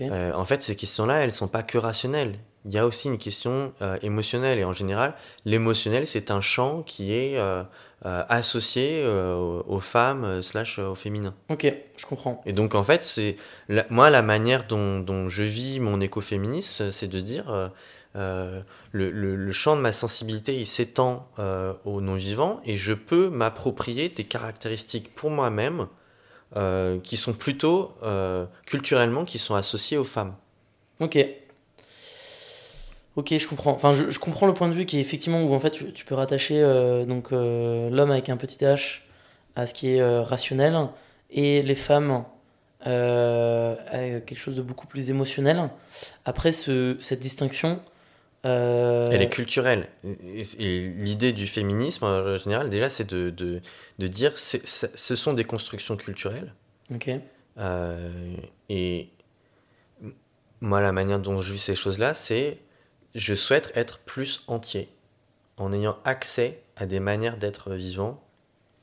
En 0.00 0.44
fait, 0.46 0.62
ces 0.62 0.76
questions-là, 0.76 1.22
elles 1.22 1.30
sont 1.30 1.46
pas 1.46 1.62
que 1.62 1.76
rationnelles. 1.76 2.38
Il 2.66 2.72
y 2.72 2.78
a 2.78 2.86
aussi 2.86 3.06
une 3.08 3.18
question 3.18 3.72
euh, 3.80 3.96
émotionnelle. 4.02 4.58
Et 4.58 4.64
en 4.64 4.72
général, 4.72 5.14
l'émotionnel, 5.44 6.06
c'est 6.06 6.30
un 6.32 6.40
champ 6.40 6.82
qui 6.82 7.12
est 7.12 7.38
euh, 7.38 7.62
euh, 8.04 8.24
associé 8.28 9.06
aux, 9.06 9.80
femmes 9.80 10.42
slash 10.42 10.78
au 10.80 10.94
féminin. 10.96 11.32
Ok, 11.48 11.72
je 11.96 12.06
comprends. 12.06 12.42
Et 12.44 12.52
donc, 12.52 12.74
en 12.74 12.82
fait, 12.82 13.02
c'est 13.04 13.36
moi, 13.88 14.10
la 14.10 14.22
manière 14.22 14.66
dont, 14.66 14.98
dont 15.00 15.28
je 15.28 15.44
vis 15.44 15.78
mon 15.78 16.00
écoféminisme, 16.00 16.90
c'est 16.90 17.08
de 17.08 17.20
dire 17.20 17.70
le, 18.14 18.62
le- 18.92 19.36
le 19.36 19.52
champ 19.52 19.76
de 19.76 19.80
ma 19.80 19.92
sensibilité, 19.92 20.56
il 20.56 20.66
s'étend 20.66 21.28
aux 21.84 22.00
non-vivants 22.00 22.60
et 22.64 22.76
je 22.76 22.94
peux 22.94 23.28
m'approprier 23.28 24.08
des 24.08 24.24
caractéristiques 24.24 25.14
pour 25.14 25.30
moi-même 25.30 25.86
qui 27.02 27.16
sont 27.16 27.32
plutôt 27.32 27.94
culturellement, 28.66 29.24
qui 29.24 29.38
sont 29.38 29.54
associées 29.54 29.98
aux 29.98 30.04
femmes. 30.04 30.34
Ok. 31.00 31.18
Ok, 33.16 33.34
je 33.36 33.48
comprends. 33.48 33.72
Enfin, 33.72 33.92
je, 33.92 34.10
je 34.10 34.18
comprends 34.18 34.46
le 34.46 34.54
point 34.54 34.68
de 34.68 34.74
vue 34.74 34.84
qui 34.84 34.98
est 34.98 35.00
effectivement 35.00 35.42
où 35.42 35.54
en 35.54 35.58
fait 35.60 35.70
tu, 35.70 35.92
tu 35.92 36.04
peux 36.04 36.14
rattacher 36.14 36.60
euh, 36.62 37.04
donc 37.06 37.32
euh, 37.32 37.88
l'homme 37.90 38.10
avec 38.10 38.28
un 38.28 38.36
petit 38.36 38.62
h 38.64 38.98
à 39.56 39.66
ce 39.66 39.72
qui 39.74 39.88
est 39.94 40.00
euh, 40.02 40.22
rationnel 40.22 40.76
et 41.30 41.62
les 41.62 41.74
femmes 41.74 42.24
à 42.84 44.20
quelque 44.20 44.36
chose 44.36 44.54
de 44.56 44.62
beaucoup 44.62 44.86
plus 44.86 45.10
émotionnel. 45.10 45.70
Après, 46.24 46.52
ce, 46.52 46.96
cette 47.00 47.18
distinction. 47.20 47.80
Elle 48.44 49.22
est 49.22 49.28
culturelle. 49.28 49.88
Et, 50.04 50.42
et 50.60 50.90
l'idée 50.90 51.32
du 51.32 51.48
féminisme, 51.48 52.04
en 52.04 52.36
général, 52.36 52.70
déjà, 52.70 52.88
c'est 52.88 53.08
de, 53.10 53.30
de, 53.30 53.60
de 53.98 54.06
dire 54.06 54.38
c'est- 54.38 54.64
ce 54.66 55.14
sont 55.16 55.32
des 55.32 55.42
constructions 55.42 55.96
culturelles. 55.96 56.52
Ok. 56.94 57.10
Et 58.68 59.08
moi, 60.60 60.80
la 60.80 60.92
manière 60.92 61.18
dont 61.18 61.40
je 61.40 61.52
vis 61.52 61.58
ces 61.58 61.74
choses-là, 61.74 62.14
c'est 62.14 62.58
je 63.16 63.34
souhaite 63.34 63.72
être 63.74 63.98
plus 63.98 64.42
entier, 64.46 64.88
en 65.56 65.72
ayant 65.72 65.98
accès 66.04 66.60
à 66.76 66.86
des 66.86 67.00
manières 67.00 67.36
d'être 67.38 67.72
vivant 67.74 68.22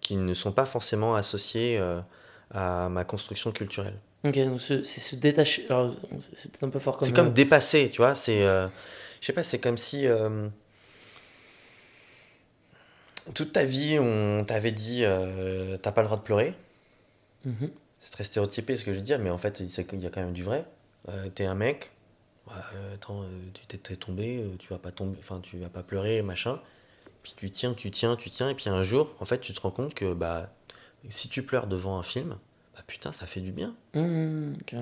qui 0.01 0.15
ne 0.17 0.33
sont 0.33 0.51
pas 0.51 0.65
forcément 0.65 1.15
associées 1.15 1.77
euh, 1.77 2.01
à 2.51 2.89
ma 2.89 3.05
construction 3.05 3.51
culturelle. 3.53 3.95
Ok, 4.25 4.37
donc 4.39 4.59
ce- 4.61 4.83
c'est 4.83 4.99
se 4.99 5.15
détacher. 5.15 5.67
C'est 6.35 6.51
peut-être 6.51 6.63
un 6.63 6.69
peu 6.69 6.79
fort 6.79 6.97
comme. 6.97 7.07
C'est 7.07 7.13
comme 7.13 7.27
euh, 7.27 7.31
dépasser, 7.31 7.89
tu 7.89 7.97
vois. 7.97 8.15
C'est, 8.15 8.41
euh, 8.43 8.67
je 9.21 9.25
sais 9.27 9.33
pas, 9.33 9.43
c'est 9.43 9.59
comme 9.59 9.77
si 9.77 10.07
euh, 10.07 10.47
toute 13.33 13.53
ta 13.53 13.63
vie 13.63 13.97
on 13.99 14.43
t'avait 14.45 14.71
dit 14.71 15.03
t'as 15.81 15.91
pas 15.91 16.01
le 16.01 16.07
droit 16.07 16.17
de 16.17 16.23
pleurer. 16.23 16.53
mhm. 17.45 17.69
C'est 17.99 18.11
très 18.11 18.25
stéréotypé 18.25 18.75
ce 18.75 18.83
que 18.83 18.91
je 18.91 18.97
veux 18.97 19.03
dire, 19.03 19.19
mais 19.19 19.29
en 19.29 19.37
fait 19.37 19.61
il 19.61 20.01
y 20.01 20.05
a 20.05 20.09
quand 20.09 20.21
même 20.21 20.33
du 20.33 20.43
vrai. 20.43 20.65
T'es 21.35 21.45
un 21.45 21.55
mec, 21.55 21.91
euh, 22.51 22.93
attends, 22.93 23.21
euh, 23.23 23.27
tu 23.53 23.77
t'es 23.77 23.95
tombé, 23.95 24.37
euh, 24.37 24.55
tu 24.59 24.69
vas 24.69 24.77
pas 24.77 24.91
tomber, 24.91 25.17
enfin 25.19 25.39
tu 25.41 25.57
vas 25.57 25.69
pas 25.69 25.83
pleurer, 25.83 26.21
machin. 26.21 26.59
Puis 27.23 27.33
tu 27.37 27.49
tiens, 27.51 27.73
tu 27.73 27.89
tiens, 27.89 28.15
tu 28.15 28.29
tiens, 28.29 28.49
et 28.49 28.55
puis 28.55 28.69
un 28.69 28.83
jour, 28.83 29.15
en 29.19 29.25
fait, 29.25 29.39
tu 29.39 29.53
te 29.53 29.61
rends 29.61 29.71
compte 29.71 29.93
que 29.93 30.13
bah 30.13 30.49
si 31.09 31.29
tu 31.29 31.43
pleures 31.43 31.67
devant 31.67 31.97
un 31.97 32.03
film, 32.03 32.37
bah 32.75 32.81
putain, 32.85 33.11
ça 33.11 33.27
fait 33.27 33.41
du 33.41 33.51
bien. 33.51 33.75
Mhm, 33.93 34.55
ok. 34.61 34.75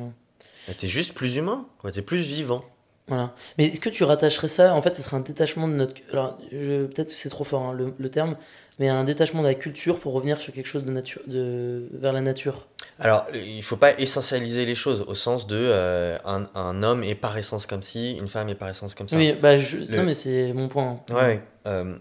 Bah, 0.68 0.74
t'es 0.76 0.88
juste 0.88 1.14
plus 1.14 1.36
humain, 1.38 1.68
quoi. 1.80 1.91
T'es 1.91 2.01
plus 2.01 2.20
vivant. 2.20 2.66
Voilà. 3.07 3.36
Mais 3.57 3.66
est-ce 3.66 3.82
que 3.82 3.89
tu 3.89 4.03
rattacherais 4.03 4.47
ça 4.47 4.74
En 4.74 4.82
fait, 4.82 4.91
ce 4.91 5.01
serait 5.01 5.18
un 5.18 5.22
détachement 5.22 5.68
de 5.68 5.74
notre. 5.74 5.95
Alors, 6.12 6.38
peut-être 6.38 7.07
que 7.07 7.14
c'est 7.14 7.30
trop 7.30 7.43
fort 7.43 7.64
hein, 7.64 7.74
le, 7.74 7.93
le 7.97 8.09
terme, 8.09 8.38
mais 8.80 8.89
un 8.89 9.03
détachement 9.03 9.41
de 9.41 9.47
la 9.47 9.55
culture 9.55 9.99
pour 9.99 10.14
revenir 10.14 10.39
sur 10.39 10.53
quelque 10.53 10.68
chose 10.68 10.84
de 10.86 10.91
nature, 10.91 11.22
de 11.28 11.89
vers 11.91 12.14
la 12.14 12.22
nature. 12.22 12.68
Alors, 13.02 13.26
il 13.34 13.64
faut 13.64 13.78
pas 13.78 13.99
essentialiser 13.99 14.66
les 14.66 14.76
choses 14.76 15.02
au 15.08 15.16
sens 15.16 15.47
de 15.47 15.58
euh, 15.60 16.18
un, 16.24 16.45
un 16.54 16.84
homme 16.84 17.04
est 17.04 17.16
par 17.16 17.36
essence 17.38 17.66
comme 17.66 17.82
ci, 17.82 18.12
une 18.12 18.28
femme 18.28 18.47
est 18.49 18.56
par 18.56 18.70
essence 18.70 18.93
comme 18.93 19.10
ça. 19.10 19.18
Oui, 19.18 19.34
bah, 19.34 19.58
je... 19.58 19.78
Le- 19.78 19.97
non, 19.97 20.04
mais 20.04 20.14
c'est 20.14 20.54
mon 20.54 20.68
point. 20.68 21.02
Ouais. 21.10 21.41
Euh, 21.66 21.97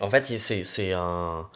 en 0.00 0.08
fait, 0.10 0.24
c'est 0.26 0.64
c'est 0.64 0.92
un. 0.92 1.48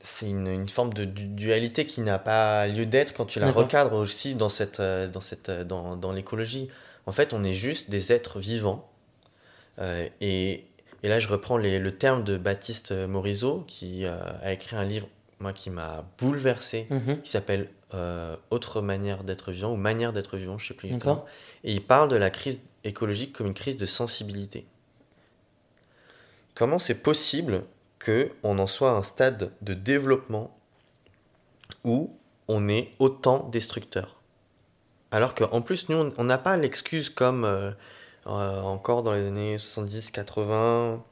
C'est 0.00 0.26
une, 0.28 0.46
une 0.46 0.68
forme 0.68 0.92
de 0.94 1.04
du- 1.04 1.26
dualité 1.26 1.84
qui 1.84 2.00
n'a 2.00 2.18
pas 2.20 2.66
lieu 2.68 2.86
d'être 2.86 3.12
quand 3.12 3.26
tu 3.26 3.40
la 3.40 3.50
recadres 3.50 3.94
aussi 3.96 4.34
dans, 4.36 4.48
cette, 4.48 4.78
euh, 4.78 5.08
dans, 5.08 5.20
cette, 5.20 5.50
dans, 5.50 5.96
dans 5.96 6.12
l'écologie. 6.12 6.68
En 7.06 7.12
fait, 7.12 7.32
on 7.34 7.42
est 7.42 7.52
juste 7.54 7.90
des 7.90 8.12
êtres 8.12 8.38
vivants. 8.38 8.88
Euh, 9.80 10.08
et, 10.20 10.64
et 11.02 11.08
là, 11.08 11.18
je 11.18 11.26
reprends 11.28 11.58
les- 11.58 11.80
le 11.80 11.96
terme 11.96 12.22
de 12.22 12.36
Baptiste 12.36 12.92
Morisot, 12.92 13.64
qui 13.66 14.04
euh, 14.04 14.16
a 14.42 14.52
écrit 14.52 14.76
un 14.76 14.84
livre, 14.84 15.08
moi, 15.38 15.52
qui 15.52 15.70
m'a 15.70 16.04
bouleversé, 16.18 16.86
Mhm. 16.90 17.20
qui 17.22 17.30
s'appelle 17.30 17.70
euh, 17.94 18.34
Autre 18.50 18.80
manière 18.82 19.22
d'être 19.22 19.52
vivant, 19.52 19.72
ou 19.72 19.76
Manière 19.76 20.12
d'être 20.12 20.36
vivant, 20.36 20.58
je 20.58 20.66
sais 20.68 20.74
plus 20.74 20.88
exactement. 20.88 21.24
Et 21.62 21.72
il 21.72 21.84
parle 21.84 22.08
de 22.08 22.16
la 22.16 22.30
crise 22.30 22.60
écologique 22.84 23.32
comme 23.32 23.46
une 23.48 23.54
crise 23.54 23.76
de 23.76 23.86
sensibilité. 23.86 24.66
Comment 26.54 26.78
c'est 26.78 26.96
possible 27.02 27.64
que 27.98 28.30
on 28.42 28.58
en 28.58 28.66
soit 28.66 28.90
à 28.90 28.94
un 28.94 29.02
stade 29.02 29.52
de 29.62 29.74
développement 29.74 30.56
où 31.84 32.16
on 32.48 32.68
est 32.68 32.90
autant 32.98 33.48
destructeur? 33.50 34.16
Alors 35.10 35.34
qu'en 35.34 35.60
plus, 35.62 35.88
nous, 35.88 35.96
on- 35.96 36.12
on 36.18 36.24
n'a 36.24 36.38
pas 36.38 36.56
l'excuse 36.56 37.10
comme 37.10 37.44
euh, 37.44 37.70
euh, 38.26 38.60
encore 38.62 39.02
dans 39.02 39.12
les 39.12 39.26
années 39.26 39.56
70-80. 39.58 41.02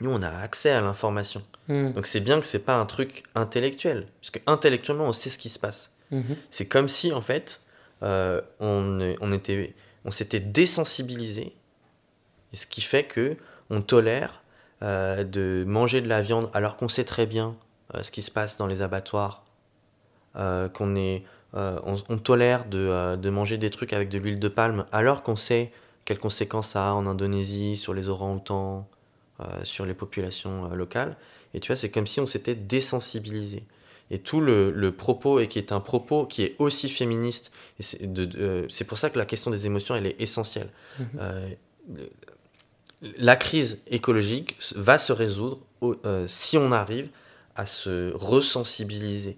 Nous, 0.00 0.10
on 0.10 0.22
a 0.22 0.28
accès 0.28 0.70
à 0.70 0.80
l'information. 0.80 1.42
Mhm. 1.68 1.92
Donc 1.92 2.06
c'est 2.06 2.20
bien 2.20 2.40
que 2.40 2.46
c'est 2.46 2.58
pas 2.60 2.78
un 2.78 2.86
truc 2.86 3.24
intellectuel. 3.34 4.06
Parce 4.20 4.30
que 4.30 4.38
intellectuellement, 4.46 5.06
on 5.06 5.12
sait 5.12 5.30
ce 5.30 5.38
qui 5.38 5.48
se 5.48 5.58
passe. 5.58 5.90
Mhm. 6.10 6.36
C'est 6.50 6.66
comme 6.66 6.88
si, 6.88 7.12
en 7.12 7.22
fait, 7.22 7.60
euh, 8.02 8.40
on, 8.60 9.14
on, 9.20 9.32
était, 9.32 9.74
on 10.04 10.10
s'était 10.10 10.40
désensibilisé. 10.40 11.54
Et 12.52 12.56
ce 12.56 12.66
qui 12.66 12.80
fait 12.80 13.04
que 13.04 13.36
on 13.70 13.82
tolère 13.82 14.42
euh, 14.82 15.24
de 15.24 15.64
manger 15.66 16.00
de 16.00 16.08
la 16.08 16.22
viande 16.22 16.50
alors 16.52 16.76
qu'on 16.76 16.88
sait 16.88 17.04
très 17.04 17.26
bien 17.26 17.56
euh, 17.94 18.02
ce 18.02 18.10
qui 18.10 18.22
se 18.22 18.30
passe 18.30 18.56
dans 18.56 18.66
les 18.66 18.82
abattoirs. 18.82 19.42
Qu'on 20.74 20.96
est, 20.96 21.22
on, 21.54 21.96
on 22.10 22.18
tolère 22.18 22.66
de, 22.66 23.16
de 23.16 23.30
manger 23.30 23.56
des 23.56 23.70
trucs 23.70 23.94
avec 23.94 24.10
de 24.10 24.18
l'huile 24.18 24.38
de 24.38 24.48
palme 24.48 24.84
alors 24.92 25.22
qu'on 25.22 25.34
sait 25.34 25.72
quelles 26.04 26.18
conséquences 26.18 26.68
ça 26.68 26.90
a 26.90 26.92
en 26.92 27.06
Indonésie, 27.06 27.76
sur 27.76 27.94
les 27.94 28.10
orang-outans, 28.10 28.86
sur 29.64 29.84
les 29.86 29.94
populations 29.94 30.70
euh, 30.70 30.74
locales. 30.74 31.16
Et 31.54 31.60
tu 31.60 31.68
vois, 31.68 31.76
c'est 31.76 31.90
comme 31.90 32.06
si 32.06 32.20
on 32.20 32.26
s'était 32.26 32.54
désensibilisé. 32.54 33.64
Et 34.10 34.18
tout 34.18 34.40
le, 34.40 34.70
le 34.70 34.92
propos, 34.92 35.40
et 35.40 35.48
qui 35.48 35.58
est 35.58 35.72
un 35.72 35.80
propos 35.80 36.26
qui 36.26 36.42
est 36.44 36.54
aussi 36.58 36.88
féministe, 36.88 37.50
c'est 37.80 38.00
euh, 38.36 38.66
c'est 38.68 38.84
pour 38.84 38.98
ça 38.98 39.10
que 39.10 39.18
la 39.18 39.24
question 39.26 39.50
des 39.50 39.66
émotions, 39.66 39.96
elle 39.96 40.06
est 40.06 40.20
essentielle. 40.20 40.68
Mhm. 41.00 41.06
Euh, 41.20 41.48
le- 41.92 42.10
la 43.18 43.36
crise 43.36 43.78
écologique 43.88 44.56
va 44.74 44.98
se 44.98 45.12
résoudre 45.12 45.58
au- 45.80 45.96
euh, 46.06 46.26
si 46.26 46.56
on 46.56 46.72
arrive 46.72 47.08
à 47.54 47.66
se 47.66 48.12
resensibiliser. 48.14 49.36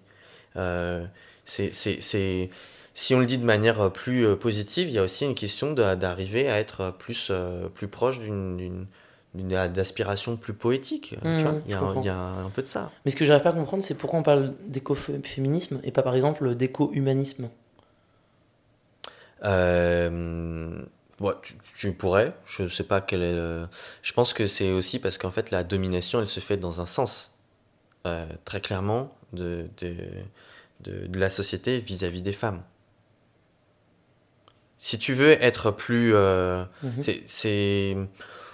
Euh, 0.56 1.04
c'est- 1.44 1.72
si 2.94 3.14
on 3.14 3.20
le 3.20 3.26
dit 3.26 3.38
de 3.38 3.44
manière 3.44 3.80
euh, 3.80 3.90
plus 3.90 4.26
euh, 4.26 4.36
positive, 4.36 4.88
il 4.88 4.92
y 4.94 4.98
a 4.98 5.02
aussi 5.02 5.24
une 5.24 5.34
question 5.34 5.72
d'arriver 5.72 6.48
à 6.50 6.58
être 6.58 6.92
plus, 6.98 7.28
euh, 7.30 7.68
plus 7.68 7.88
proche 7.88 8.18
d'une- 8.20 8.86
d'une 9.38 9.48
d'une 9.48 9.78
aspiration 9.80 10.36
plus 10.36 10.52
poétique. 10.52 11.14
tu 11.22 11.42
vois. 11.42 11.60
il, 11.64 11.70
y 11.70 11.74
a 11.74 11.78
un, 11.78 11.80
comprends. 11.86 12.00
il 12.02 12.06
y 12.06 12.10
a 12.10 12.18
un 12.18 12.50
peu 12.50 12.62
de 12.62 12.66
ça. 12.66 12.90
Mais 13.04 13.10
ce 13.10 13.16
que 13.16 13.24
j'arrive 13.24 13.42
pas 13.44 13.50
à 13.50 13.52
comprendre, 13.54 13.82
c'est 13.82 13.94
pourquoi 13.94 14.18
on 14.18 14.22
parle 14.22 14.54
d'écoféminisme 14.66 15.80
et 15.84 15.90
pas 15.92 16.02
par 16.02 16.14
exemple 16.14 16.54
d'éco-humanisme? 16.54 17.48
Euh, 19.44 20.82
ouais, 21.20 21.32
tu, 21.42 21.54
tu 21.76 21.92
pourrais, 21.92 22.34
je 22.46 22.68
sais 22.68 22.84
pas 22.84 23.00
quel 23.00 23.22
est 23.22 23.32
le... 23.34 23.68
Je 24.02 24.12
pense 24.12 24.32
que 24.32 24.46
c'est 24.46 24.70
aussi 24.72 24.98
parce 24.98 25.16
qu'en 25.18 25.30
fait 25.30 25.50
la 25.50 25.62
domination 25.64 26.18
elle 26.20 26.26
se 26.26 26.40
fait 26.40 26.56
dans 26.56 26.80
un 26.80 26.86
sens 26.86 27.32
euh, 28.06 28.26
très 28.44 28.60
clairement 28.60 29.12
de, 29.32 29.66
de, 29.80 29.94
de, 30.80 31.06
de 31.06 31.18
la 31.18 31.30
société 31.30 31.78
vis-à-vis 31.78 32.22
des 32.22 32.32
femmes. 32.32 32.62
Si 34.80 34.98
tu 34.98 35.12
veux 35.12 35.32
être 35.42 35.70
plus... 35.72 36.14
euh, 36.14 36.64
c'est- 37.00 37.22
c'est... 37.24 37.96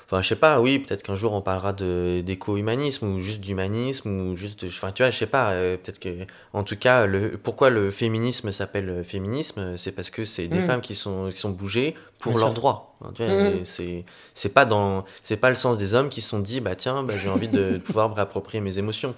Enfin, 0.07 0.21
je 0.23 0.29
sais 0.29 0.37
pas, 0.37 0.61
oui, 0.61 0.79
peut-être 0.81 1.03
qu'un 1.03 1.17
jour 1.17 1.33
on 1.33 1.41
parlera 1.41 1.73
de 1.73 2.23
d'éco-humanisme 2.25 3.07
ou 3.07 3.21
juste 3.21 3.41
d'humanisme 3.41 4.09
ou 4.11 4.37
juste 4.37 4.65
de... 4.65 4.69
Enfin, 4.69 4.93
tu 4.93 5.03
vois, 5.03 5.11
je 5.11 5.17
sais 5.17 5.27
pas, 5.27 5.53
euh, 5.53 5.77
peut-être 5.79 5.99
que... 5.99 6.27
En 6.53 6.63
tout 6.63 6.77
cas, 6.77 7.07
le... 7.07 7.39
pourquoi 7.39 7.71
le 7.71 7.91
féminisme 7.91 8.53
s'appelle 8.53 8.89
euh, 8.91 9.03
féminisme 9.05 9.77
C'est 9.79 9.93
parce 9.93 10.11
que 10.11 10.25
c'est 10.27 10.47
des 10.47 10.59
Mhm. 10.59 10.67
femmes 10.67 10.81
qui 10.83 10.95
sont, 10.95 11.31
qui 11.33 11.39
sont 11.39 11.51
bougées 11.51 11.95
pour 12.19 12.37
leurs 12.39 12.53
droits. 12.53 12.97
Hein, 13.03 13.13
et 13.19 13.65
C'est 13.65 14.05
c'est 14.35 14.51
pas, 14.51 14.67
dans... 14.67 15.05
c'est 15.23 15.39
pas 15.39 15.49
le 15.49 15.57
sens 15.57 15.79
des 15.79 15.95
hommes 15.95 16.11
qui 16.11 16.21
se 16.21 16.29
sont 16.29 16.41
dit, 16.41 16.61
bah 16.61 16.77
tiens, 16.77 17.03
bah, 17.03 17.15
j'ai 17.17 17.31
envie 17.31 17.49
de 17.49 17.79
pouvoir 17.85 18.11
me 18.11 18.15
réapproprier 18.15 18.61
mes 18.61 18.79
émotions. 18.79 19.15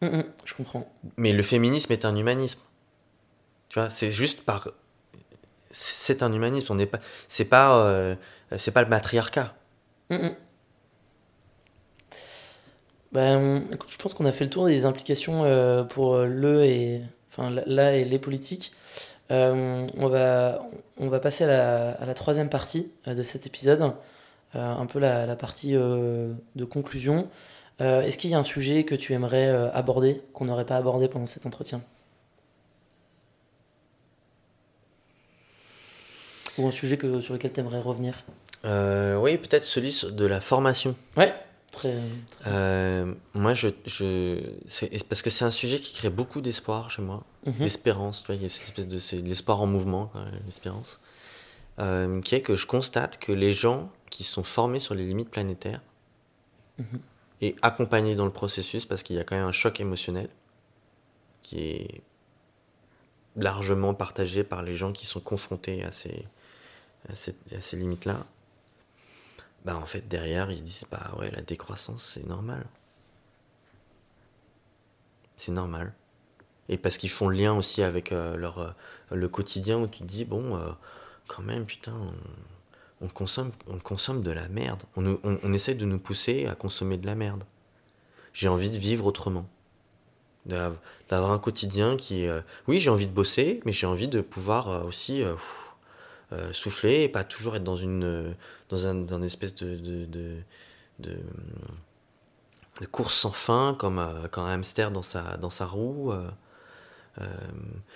Mhm, 0.00 0.24
je 0.46 0.54
comprends. 0.54 0.90
Mais 1.18 1.32
le 1.32 1.42
féminisme 1.42 1.92
est 1.92 2.04
un 2.06 2.16
humanisme. 2.16 2.60
Tu 3.68 3.78
vois, 3.78 3.90
c'est 3.90 4.10
juste 4.10 4.42
par... 4.46 4.68
C'est 5.70 6.22
un 6.22 6.32
humanisme, 6.32 6.72
on 6.72 6.76
n'est 6.76 6.86
pas... 6.86 6.98
C'est 7.28 7.44
pas, 7.44 7.78
euh, 7.86 8.14
c'est 8.56 8.70
pas 8.70 8.82
le 8.82 8.88
matriarcat. 8.88 9.54
Ben, 13.12 13.64
je 13.88 13.96
pense 13.96 14.12
qu'on 14.14 14.26
a 14.26 14.32
fait 14.32 14.44
le 14.44 14.50
tour 14.50 14.66
des 14.66 14.84
implications 14.84 15.44
euh, 15.44 15.82
pour 15.82 16.14
euh, 16.14 16.26
le 16.26 16.64
et 16.64 17.02
enfin 17.30 17.50
là 17.66 17.94
et 17.96 18.04
les 18.04 18.18
politiques. 18.18 18.72
Euh, 19.30 19.86
on 19.96 20.08
va 20.08 20.62
on 20.98 21.08
va 21.08 21.20
passer 21.20 21.44
à 21.44 22.04
la, 22.04 22.14
troisième 22.14 22.48
partie 22.50 22.90
de 23.06 23.22
cet 23.22 23.46
épisode, 23.46 23.94
un 24.54 24.86
peu 24.86 24.98
la, 24.98 25.36
partie 25.36 25.72
de 25.72 26.64
conclusion. 26.70 27.28
Est-ce 27.80 28.18
qu'il 28.18 28.30
y 28.30 28.34
a 28.34 28.38
un 28.38 28.42
sujet 28.42 28.84
que 28.84 28.94
tu 28.94 29.12
aimerais 29.12 29.48
aborder 29.74 30.22
qu'on 30.32 30.46
n'aurait 30.46 30.66
pas 30.66 30.76
abordé 30.76 31.08
pendant 31.08 31.26
cet 31.26 31.46
entretien? 31.46 31.82
Ou 36.58 36.66
un 36.66 36.70
sujet 36.72 36.96
que, 36.96 37.20
sur 37.20 37.34
lequel 37.34 37.52
tu 37.52 37.60
aimerais 37.60 37.80
revenir? 37.80 38.24
Oui, 38.64 39.38
peut-être 39.38 39.64
celui 39.64 40.00
de 40.10 40.26
la 40.26 40.40
formation. 40.40 40.94
Ouais, 41.16 41.34
très. 41.72 41.94
Euh, 42.46 43.14
moi, 43.34 43.54
je, 43.54 43.68
je, 43.86 44.40
c'est 44.68 45.04
parce 45.08 45.22
que 45.22 45.30
c'est 45.30 45.44
un 45.44 45.50
sujet 45.50 45.78
qui 45.78 45.94
crée 45.94 46.10
beaucoup 46.10 46.40
d'espoir 46.40 46.90
chez 46.90 47.02
moi, 47.02 47.24
Mhm. 47.46 47.58
d'espérance. 47.58 48.20
Tu 48.22 48.26
vois, 48.26 48.34
il 48.36 48.42
y 48.42 48.46
a 48.46 48.48
cette 48.48 48.64
espèce 48.64 48.88
de, 48.88 48.98
c'est 48.98 49.22
de 49.22 49.28
l'espoir 49.28 49.60
en 49.60 49.66
mouvement, 49.66 50.06
quoi, 50.06 50.24
l'espérance, 50.44 51.00
euh, 51.78 52.20
qui 52.20 52.34
est 52.34 52.42
que 52.42 52.56
je 52.56 52.66
constate 52.66 53.18
que 53.18 53.32
les 53.32 53.52
gens 53.54 53.90
qui 54.10 54.24
sont 54.24 54.42
formés 54.44 54.80
sur 54.80 54.94
les 54.94 55.06
limites 55.06 55.30
planétaires 55.30 55.80
Mhm. 56.78 57.00
et 57.40 57.56
accompagnés 57.62 58.14
dans 58.16 58.24
le 58.24 58.32
processus, 58.32 58.84
parce 58.86 59.02
qu'il 59.02 59.16
y 59.16 59.18
a 59.20 59.24
quand 59.24 59.36
même 59.36 59.44
un 59.46 59.52
choc 59.52 59.80
émotionnel 59.80 60.28
qui 61.42 61.60
est 61.60 62.00
largement 63.36 63.94
partagé 63.94 64.42
par 64.44 64.62
les 64.62 64.74
gens 64.76 64.92
qui 64.92 65.06
sont 65.06 65.20
confrontés 65.20 65.84
à 65.84 65.92
ces, 65.92 66.24
à 67.08 67.14
ces, 67.14 67.34
à 67.56 67.60
ces 67.60 67.76
limites-là. 67.76 68.26
Bah 69.64 69.76
en 69.76 69.86
fait 69.86 70.08
derrière 70.08 70.50
ils 70.50 70.58
se 70.58 70.62
disent 70.62 70.84
bah 70.90 71.14
ouais 71.18 71.30
la 71.30 71.42
décroissance 71.42 72.12
c'est 72.14 72.26
normal. 72.26 72.66
C'est 75.36 75.52
normal. 75.52 75.92
Et 76.68 76.78
parce 76.78 76.98
qu'ils 76.98 77.10
font 77.10 77.28
le 77.28 77.36
lien 77.36 77.54
aussi 77.54 77.82
avec 77.82 78.12
euh, 78.12 78.36
leur, 78.36 78.58
euh, 78.58 78.70
le 79.12 79.28
quotidien 79.28 79.78
où 79.80 79.86
tu 79.88 80.00
te 80.00 80.04
dis 80.04 80.24
bon 80.26 80.56
euh, 80.56 80.70
quand 81.28 81.42
même 81.42 81.66
putain 81.66 81.94
on, 83.02 83.06
on 83.06 83.08
consomme, 83.08 83.52
on 83.68 83.78
consomme 83.78 84.22
de 84.22 84.30
la 84.30 84.48
merde. 84.48 84.82
On, 84.96 85.18
on, 85.24 85.52
essaie 85.52 85.74
de 85.74 85.84
nous 85.86 85.98
pousser 85.98 86.46
à 86.46 86.54
consommer 86.54 86.98
de 86.98 87.06
la 87.06 87.14
merde. 87.14 87.44
J'ai 88.34 88.48
envie 88.48 88.70
de 88.70 88.78
vivre 88.78 89.06
autrement. 89.06 89.48
D'av- 90.46 90.78
D'avoir 91.08 91.32
un 91.32 91.38
quotidien 91.38 91.96
qui 91.96 92.26
oui 92.68 92.78
j'ai 92.80 92.90
envie 92.90 93.06
de 93.06 93.12
bosser 93.12 93.60
mais 93.64 93.72
j'ai 93.72 93.86
envie 93.86 94.08
de 94.08 94.20
pouvoir 94.20 94.86
aussi 94.86 95.22
euh, 96.32 96.52
souffler 96.52 97.02
et 97.04 97.08
pas 97.08 97.24
toujours 97.24 97.56
être 97.56 97.64
dans 97.64 97.76
une 97.76 98.04
euh, 98.04 98.30
dans 98.68 98.86
un 98.86 98.94
dans 98.94 99.18
une 99.18 99.24
espèce 99.24 99.54
de 99.54 99.76
de, 99.76 100.04
de, 100.06 100.34
de, 100.98 101.16
de 102.80 102.86
course 102.86 103.14
sans 103.16 103.32
fin 103.32 103.74
comme 103.78 103.98
euh, 103.98 104.28
quand 104.30 104.44
un 104.44 104.52
hamster 104.54 104.90
dans 104.90 105.02
sa 105.02 105.36
dans 105.38 105.50
sa 105.50 105.66
roue 105.66 106.12
euh, 106.12 106.28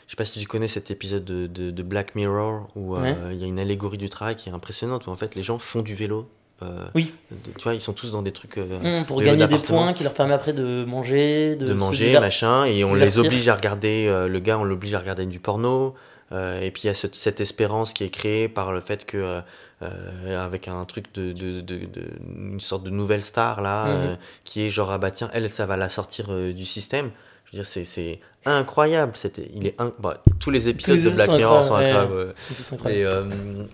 je 0.07 0.11
sais 0.11 0.17
pas 0.17 0.25
si 0.25 0.41
tu 0.41 0.47
connais 0.47 0.67
cet 0.67 0.91
épisode 0.91 1.25
de, 1.25 1.83
Black 1.83 2.15
Mirror 2.17 2.69
où 2.75 2.97
Ouais. 2.97 3.15
il 3.31 3.37
y 3.41 3.45
a 3.45 3.47
une 3.47 3.61
allégorie 3.61 3.99
du 3.99 4.09
travail 4.09 4.35
qui 4.35 4.49
est 4.49 4.53
impressionnante 4.53 5.07
où 5.07 5.11
en 5.11 5.17
fait 5.17 5.35
les 5.37 5.43
gens 5.45 5.59
font 5.61 5.83
du 5.83 5.95
vélo 5.95 6.29
euh, 6.63 6.87
Oui. 6.97 7.15
de- 7.31 7.53
tu 7.53 7.63
vois 7.63 7.75
ils 7.75 7.81
sont 7.81 7.93
tous 7.93 8.11
dans 8.11 8.23
des 8.23 8.33
trucs 8.33 8.59
euh, 8.59 9.01
Mmh, 9.03 9.05
pour 9.05 9.21
gagner 9.23 9.47
des 9.47 9.59
points 9.59 9.93
qui 9.93 10.03
leur 10.03 10.15
permet 10.15 10.35
après 10.35 10.53
de 10.53 10.85
manger, 10.85 11.55
de, 11.55 11.67
de, 11.67 11.73
manger, 11.73 12.19
machin, 12.19 12.65
et 12.65 12.83
on 12.85 12.95
les 12.95 13.19
oblige 13.19 13.49
à 13.49 13.55
regarder, 13.55 14.07
euh, 14.09 14.27
le 14.27 14.39
gars, 14.41 14.59
on 14.59 14.65
l'oblige 14.65 14.95
à 14.95 14.99
regarder 15.01 15.25
du 15.27 15.39
porno, 15.39 15.95
et 16.33 16.71
puis 16.71 16.85
il 16.85 16.87
y 16.87 16.91
a 16.91 16.95
cette, 16.95 17.15
cette 17.15 17.41
espérance 17.41 17.93
qui 17.93 18.05
est 18.05 18.11
créée 18.11 18.49
par 18.49 18.73
le 18.73 18.81
fait 18.81 19.05
que, 19.05 19.17
euh, 19.19 19.41
euh, 19.83 20.43
avec 20.45 20.69
un 20.69 20.85
truc 20.85 21.13
de, 21.15 21.33
de, 21.33 21.61
de, 21.61 21.79
de- 21.85 22.11
une 22.27 22.61
sorte 22.61 22.85
de 22.85 22.91
nouvelle 22.91 23.23
star 23.23 23.61
là, 23.61 23.87
Mhm. 23.87 24.01
euh, 24.13 24.17
qui 24.45 24.63
est 24.63 24.71
genre 24.71 24.91
ah 24.91 24.99
bah 24.99 25.11
tiens 25.11 25.31
elle 25.35 25.51
ça 25.53 25.67
va 25.67 25.77
la 25.77 25.89
sortir 25.89 26.27
euh, 26.31 26.53
du 26.53 26.65
système. 26.65 27.11
Je 27.47 27.53
veux 27.57 27.63
dire 27.63 27.67
c'est 27.71 27.85
c'est 27.85 28.21
incroyable. 28.47 29.13
C'était 29.17 29.51
il 29.55 29.67
est 29.67 29.77
bah, 29.99 30.23
tous 30.41 30.51
les 30.51 30.69
épisodes 30.69 30.97
les 30.97 31.05
de 31.05 31.11
Black 31.11 31.27
sont 31.27 31.37
Mirror 31.37 31.65
sont 31.65 31.75
incroyables, 31.75 32.13
incroyables. 32.13 32.29
ouais. 32.29 32.35
C'est 32.39 32.55
tous 32.55 32.73
Et 32.73 32.75
incroyable. 32.75 33.33
euh, 33.35 33.65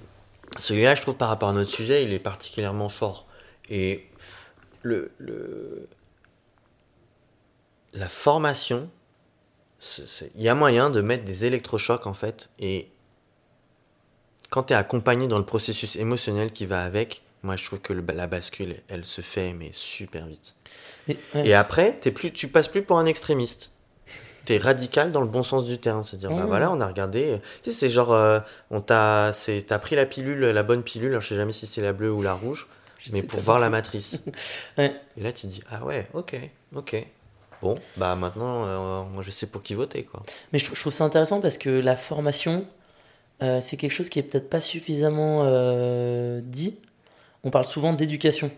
celui-là, 0.59 0.95
je 0.97 1.03
trouve 1.03 1.17
par 1.17 1.29
rapport 1.29 1.51
à 1.51 1.53
notre 1.53 1.71
sujet, 1.71 2.03
il 2.03 2.13
est 2.13 2.19
particulièrement 2.19 2.89
fort. 2.89 3.27
Et 3.71 4.07
le, 4.83 5.11
le- 5.19 5.89
la 7.95 8.09
formation, 8.09 8.89
il 10.37 10.43
y 10.43 10.49
a 10.49 10.55
moyen 10.55 10.91
de 10.91 11.01
mettre 11.01 11.25
des 11.25 11.45
électrochocs 11.45 12.07
en 12.07 12.15
fait. 12.15 12.49
Et 12.59 12.89
quand 14.51 14.65
tu 14.65 14.73
es 14.73 14.77
accompagné 14.77 15.29
dans 15.29 15.39
le 15.39 15.45
processus 15.45 15.97
émotionnel 15.97 16.53
qui 16.53 16.67
va 16.67 16.83
avec, 16.85 17.23
moi 17.43 17.57
je 17.57 17.65
trouve 17.65 17.81
que 17.81 17.93
le- 17.93 18.05
la 18.15 18.27
bascule, 18.27 18.77
elle 18.89 19.05
se 19.05 19.21
fait 19.21 19.53
mais 19.53 19.71
super 19.73 20.27
vite. 20.27 20.55
Ouais. 21.09 21.17
Et 21.47 21.55
après, 21.55 21.99
t'es 22.01 22.11
plus, 22.11 22.33
tu 22.33 22.49
passes 22.49 22.69
plus 22.69 22.83
pour 22.83 22.99
un 22.99 23.07
extrémiste. 23.07 23.73
T'es 24.45 24.57
radical 24.59 25.13
dans 25.13 25.21
le 25.21 25.27
bon 25.27 25.43
sens 25.43 25.65
du 25.67 25.79
terme. 25.79 26.05
C'est-à-dire, 26.05 26.31
bah 26.31 26.43
Mhm. 26.43 26.47
voilà, 26.49 26.71
on 26.73 26.81
a 26.81 26.87
regardé. 26.87 27.25
euh, 27.35 27.39
Tu 27.63 27.71
sais, 27.71 27.79
c'est 27.81 27.89
genre, 27.91 28.13
euh, 28.13 28.41
on 28.71 28.81
t'a, 28.81 29.33
t'as 29.67 29.79
pris 29.79 29.95
la 29.95 30.07
pilule, 30.07 30.41
la 30.41 30.63
bonne 30.63 30.83
pilule, 30.83 31.11
alors 31.11 31.21
je 31.23 31.29
sais 31.29 31.37
jamais 31.37 31.53
si 31.53 31.67
c'est 31.67 31.83
la 31.83 31.93
bleue 31.93 32.11
ou 32.11 32.23
la 32.23 32.33
rouge, 32.33 32.67
Je 32.99 33.13
mais 33.13 33.23
pour 33.23 33.41
voir 33.41 33.61
la 33.61 33.69
matrice. 33.69 34.23
Ouais. 34.79 34.95
Et 35.19 35.23
là, 35.23 35.33
tu 35.33 35.43
te 35.43 35.47
dis, 35.53 35.63
ah 35.71 35.85
ouais, 35.85 36.09
ok, 36.15 36.37
ok. 36.75 37.07
Bon, 37.63 37.75
bah 37.97 38.15
maintenant, 38.15 38.65
euh, 38.67 39.03
moi 39.05 39.23
je 39.23 39.31
sais 39.31 39.47
pour 39.47 39.63
qui 39.63 39.75
voter, 39.75 40.05
quoi. 40.05 40.23
Mais 40.53 40.59
je, 40.59 40.67
je 40.67 40.81
trouve 40.81 40.93
ça 40.93 41.05
intéressant 41.05 41.41
parce 41.41 41.59
que 41.59 41.71
la 41.71 41.97
formation, 41.97 42.67
euh, 43.43 43.61
c'est 43.61 43.77
quelque 43.77 43.93
chose 43.93 44.09
qui 44.09 44.19
est 44.19 44.23
peut-être 44.23 44.49
pas 44.49 44.61
suffisamment 44.61 45.43
euh, 45.45 46.41
dit. 46.43 46.79
On 47.45 47.51
parle 47.51 47.65
souvent 47.65 47.93
d'éducation. 47.93 48.51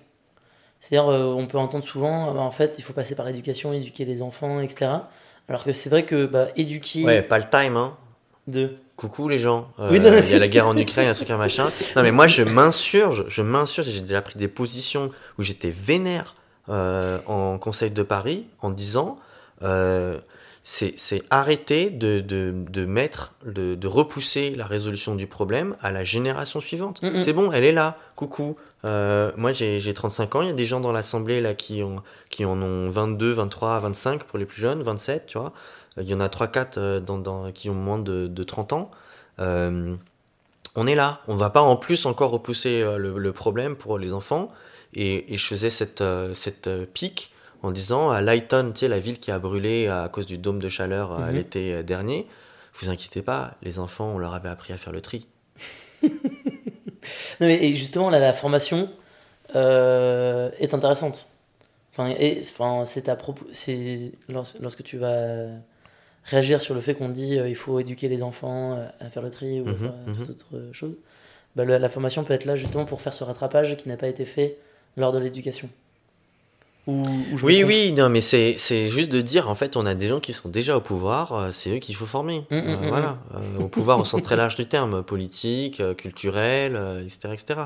C'est-à-dire, 0.80 1.09
on 1.09 1.46
peut 1.46 1.59
entendre 1.59 1.84
souvent, 1.84 2.30
ah 2.30 2.32
bah, 2.32 2.40
en 2.40 2.51
fait, 2.51 2.76
il 2.78 2.82
faut 2.82 2.94
passer 2.94 3.14
par 3.14 3.26
l'éducation, 3.26 3.74
éduquer 3.74 4.07
les 4.07 4.22
enfants, 4.22 4.61
etc. 4.61 4.90
Alors 5.46 5.62
que 5.62 5.74
c'est 5.74 5.90
vrai 5.90 6.07
que 6.07 6.24
bah, 6.24 6.48
éduquer 6.57 7.05
Ouais, 7.05 7.20
pas 7.20 7.38
le 7.38 7.48
time, 7.48 7.76
hein. 7.76 7.96
de. 8.46 8.76
Coucou 8.96 9.28
les 9.28 9.38
gens, 9.38 9.70
Oui, 9.78 9.96
il 9.96 10.30
y 10.30 10.34
a 10.34 10.38
la 10.38 10.48
guerre 10.48 10.66
en 10.66 10.76
Ukraine, 10.76 11.09
un 11.09 11.14
truc, 11.14 11.30
un 11.30 11.38
machin. 11.38 11.70
Non 11.96 12.03
mais 12.03 12.12
moi 12.12 12.26
je 12.26 12.42
m'insurge, 12.42 13.24
je 13.28 13.40
m'insurge, 13.40 13.86
j'ai 13.88 14.03
déjà 14.03 14.20
pris 14.20 14.38
des 14.38 14.46
positions 14.46 15.11
où 15.38 15.42
j'étais 15.42 15.70
vénère 15.70 16.34
en 16.70 17.58
Conseil 17.58 17.90
de 17.90 18.02
Paris 18.02 18.46
en 18.60 18.70
disant 18.70 19.18
euh, 19.62 20.18
c'est 20.62 21.22
arrêter 21.30 21.90
de, 21.90 22.20
de, 22.20 22.52
de 22.70 22.84
mettre, 22.84 23.32
de, 23.46 23.74
de 23.74 23.86
repousser 23.88 24.54
la 24.54 24.66
résolution 24.66 25.14
du 25.14 25.26
problème 25.26 25.74
à 25.80 25.90
la 25.90 26.04
génération 26.04 26.60
suivante. 26.60 27.02
Mhm. 27.02 27.22
C'est 27.22 27.32
bon, 27.32 27.50
elle 27.50 27.64
est 27.64 27.72
là, 27.72 27.96
coucou. 28.14 28.56
Euh, 28.84 29.32
moi 29.36 29.52
j'ai 29.52 29.80
j'ai 29.80 29.92
35 29.94 30.36
ans, 30.36 30.42
il 30.42 30.48
y 30.48 30.50
a 30.50 30.54
des 30.54 30.66
gens 30.66 30.80
dans 30.80 30.92
l'Assemblée 30.92 31.40
là 31.40 31.54
qui, 31.54 31.82
ont, 31.82 32.02
qui 32.30 32.44
en 32.44 32.60
ont 32.62 32.88
22, 32.88 33.32
23, 33.32 33.80
25 33.80 34.24
pour 34.24 34.38
les 34.38 34.44
plus 34.46 34.60
jeunes, 34.60 34.82
27, 34.82 35.26
tu 35.26 35.38
vois. 35.38 35.52
Il 35.96 36.08
y 36.08 36.14
en 36.14 36.20
a 36.20 36.28
3-4 36.28 36.66
euh, 36.76 37.00
dans, 37.00 37.18
dans- 37.18 37.50
qui 37.52 37.68
ont 37.68 37.74
moins 37.74 37.98
de, 37.98 38.26
de 38.26 38.42
30 38.42 38.72
ans. 38.74 38.90
Euh, 39.40 39.94
on 40.76 40.86
est 40.86 40.94
là. 40.94 41.20
On 41.26 41.34
va 41.34 41.50
pas 41.50 41.62
en 41.62 41.76
plus 41.76 42.06
encore 42.06 42.30
repousser 42.30 42.80
euh, 42.82 42.96
le, 42.96 43.18
le 43.18 43.32
problème 43.32 43.76
pour 43.76 43.98
les 43.98 44.12
enfants. 44.12 44.50
Et, 44.95 45.32
et 45.34 45.36
je 45.38 45.47
faisais 45.47 45.70
cette, 45.70 46.01
euh, 46.01 46.34
cette 46.34 46.66
euh, 46.66 46.84
pique 46.86 47.32
en 47.62 47.70
disant 47.70 48.11
à 48.11 48.20
Lighton, 48.22 48.72
tu 48.74 48.80
sais, 48.80 48.88
la 48.88 48.99
ville 48.99 49.18
qui 49.18 49.30
a 49.30 49.38
brûlé 49.38 49.86
à 49.88 50.09
cause 50.12 50.26
du 50.26 50.38
dôme 50.38 50.61
de 50.61 50.68
chaleur 50.68 51.12
euh, 51.12 51.26
Mhm. 51.28 51.34
l'été 51.36 51.82
dernier, 51.82 52.26
vous 52.74 52.88
inquiétez 52.88 53.22
pas, 53.22 53.55
les 53.62 53.78
enfants, 53.78 54.12
on 54.14 54.18
leur 54.18 54.34
avait 54.34 54.49
appris 54.49 54.72
à 54.72 54.76
faire 54.78 54.93
le 54.93 55.01
tri. 55.01 55.26
Non, 57.41 57.47
mais 57.47 57.62
et 57.64 57.72
justement, 57.72 58.11
là, 58.11 58.18
la 58.18 58.32
formation 58.32 58.91
euh, 59.57 60.51
est 60.59 60.74
intéressante. 60.74 61.28
Enfin, 61.93 62.09
et, 62.18 62.41
enfin, 62.43 62.84
c'est 62.84 63.09
à 63.09 63.16
propos, 63.16 63.47
c'est 63.53 64.12
lorsque 64.28 64.82
tu 64.82 64.99
vas 64.99 65.47
réagir 66.24 66.61
sur 66.61 66.74
le 66.74 66.80
fait 66.80 66.95
qu'on 66.95 67.09
dit 67.09 67.38
euh, 67.38 67.49
il 67.49 67.55
faut 67.57 67.80
éduquer 67.80 68.09
les 68.09 68.22
enfants 68.22 68.78
à 69.01 69.09
faire 69.11 69.22
le 69.22 69.30
tri 69.30 69.61
ou 69.61 69.68
à 69.68 69.72
Mhm, 69.72 69.78
faire 69.78 69.95
mhm. 70.07 70.16
toute 70.18 70.30
autre 70.30 70.68
chose. 70.72 70.95
Bah, 71.57 71.64
le- 71.64 71.78
la 71.78 71.88
formation 71.88 72.22
peut 72.22 72.34
être 72.34 72.45
là 72.45 72.55
justement 72.57 72.84
pour 72.84 73.01
faire 73.01 73.14
ce 73.14 73.24
rattrapage 73.24 73.76
qui 73.76 73.88
n'a 73.88 73.97
pas 73.97 74.09
été 74.09 74.24
fait 74.26 74.59
lors 75.01 75.12
de 75.12 75.18
l'éducation. 75.18 75.68
Ou, 76.86 77.03
ou 77.32 77.36
je 77.36 77.44
me 77.44 77.51
Oui, 77.51 77.62
oui, 77.62 77.92
non, 77.92 78.09
mais 78.09 78.22
c'est 78.22 78.57
c'est 78.57 78.86
juste 78.86 79.12
de 79.12 79.20
dire, 79.20 79.51
en 79.51 79.55
fait, 79.55 79.76
on 79.76 79.84
a 79.84 79.94
des 79.94 80.09
gens 80.09 80.18
qui 80.18 80.32
sont 80.32 80.48
déjà 80.48 80.76
au 80.78 80.80
pouvoir, 80.80 81.32
euh, 81.32 81.51
c'est 81.53 81.76
eux 81.76 81.78
qu'il 81.78 81.94
faut 81.94 82.07
former. 82.07 82.46
Mm, 82.51 82.57
mm, 82.57 82.59
Euh, 82.68 82.76
mm, 82.76 82.88
voilà, 82.88 83.18
Euh, 83.34 83.59
au 83.64 83.68
pouvoir 83.68 83.98
au 84.01 84.05
sens 84.07 84.22
très 84.22 84.34
large 84.36 84.57
du 84.57 84.66
terme, 84.66 85.03
politique, 85.03 85.82
culturel, 85.96 86.72
etc., 87.05 87.34
etc. 87.34 87.61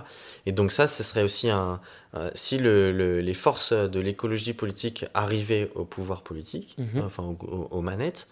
Et 0.47 0.53
donc 0.53 0.73
ça, 0.73 0.89
ce 0.89 1.03
serait 1.05 1.23
aussi 1.23 1.49
un... 1.49 1.81
si 2.35 2.59
le, 2.59 2.91
le- 2.93 3.21
les 3.21 3.35
forces 3.35 3.73
de 3.73 4.01
l'écologie 4.01 4.53
politique 4.53 5.05
arrivaient 5.15 5.71
au 5.77 5.85
pouvoir 5.85 6.23
politique, 6.23 6.75
Mhm. 6.79 7.03
enfin 7.07 7.23
au- 7.23 7.39
au- 7.47 7.69
aux 7.71 7.81
manettes, 7.83 8.27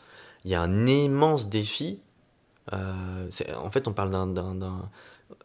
il 0.44 0.50
y 0.50 0.54
a 0.56 0.62
un 0.62 0.86
immense 0.86 1.48
défi. 1.48 1.98
euh, 2.72 3.26
c'est- 3.30 3.52
en 3.54 3.70
fait, 3.70 3.86
on 3.88 3.92
parle 3.92 4.10
d'un... 4.10 4.26
d'un- 4.26 4.54
d'un- 4.56 4.88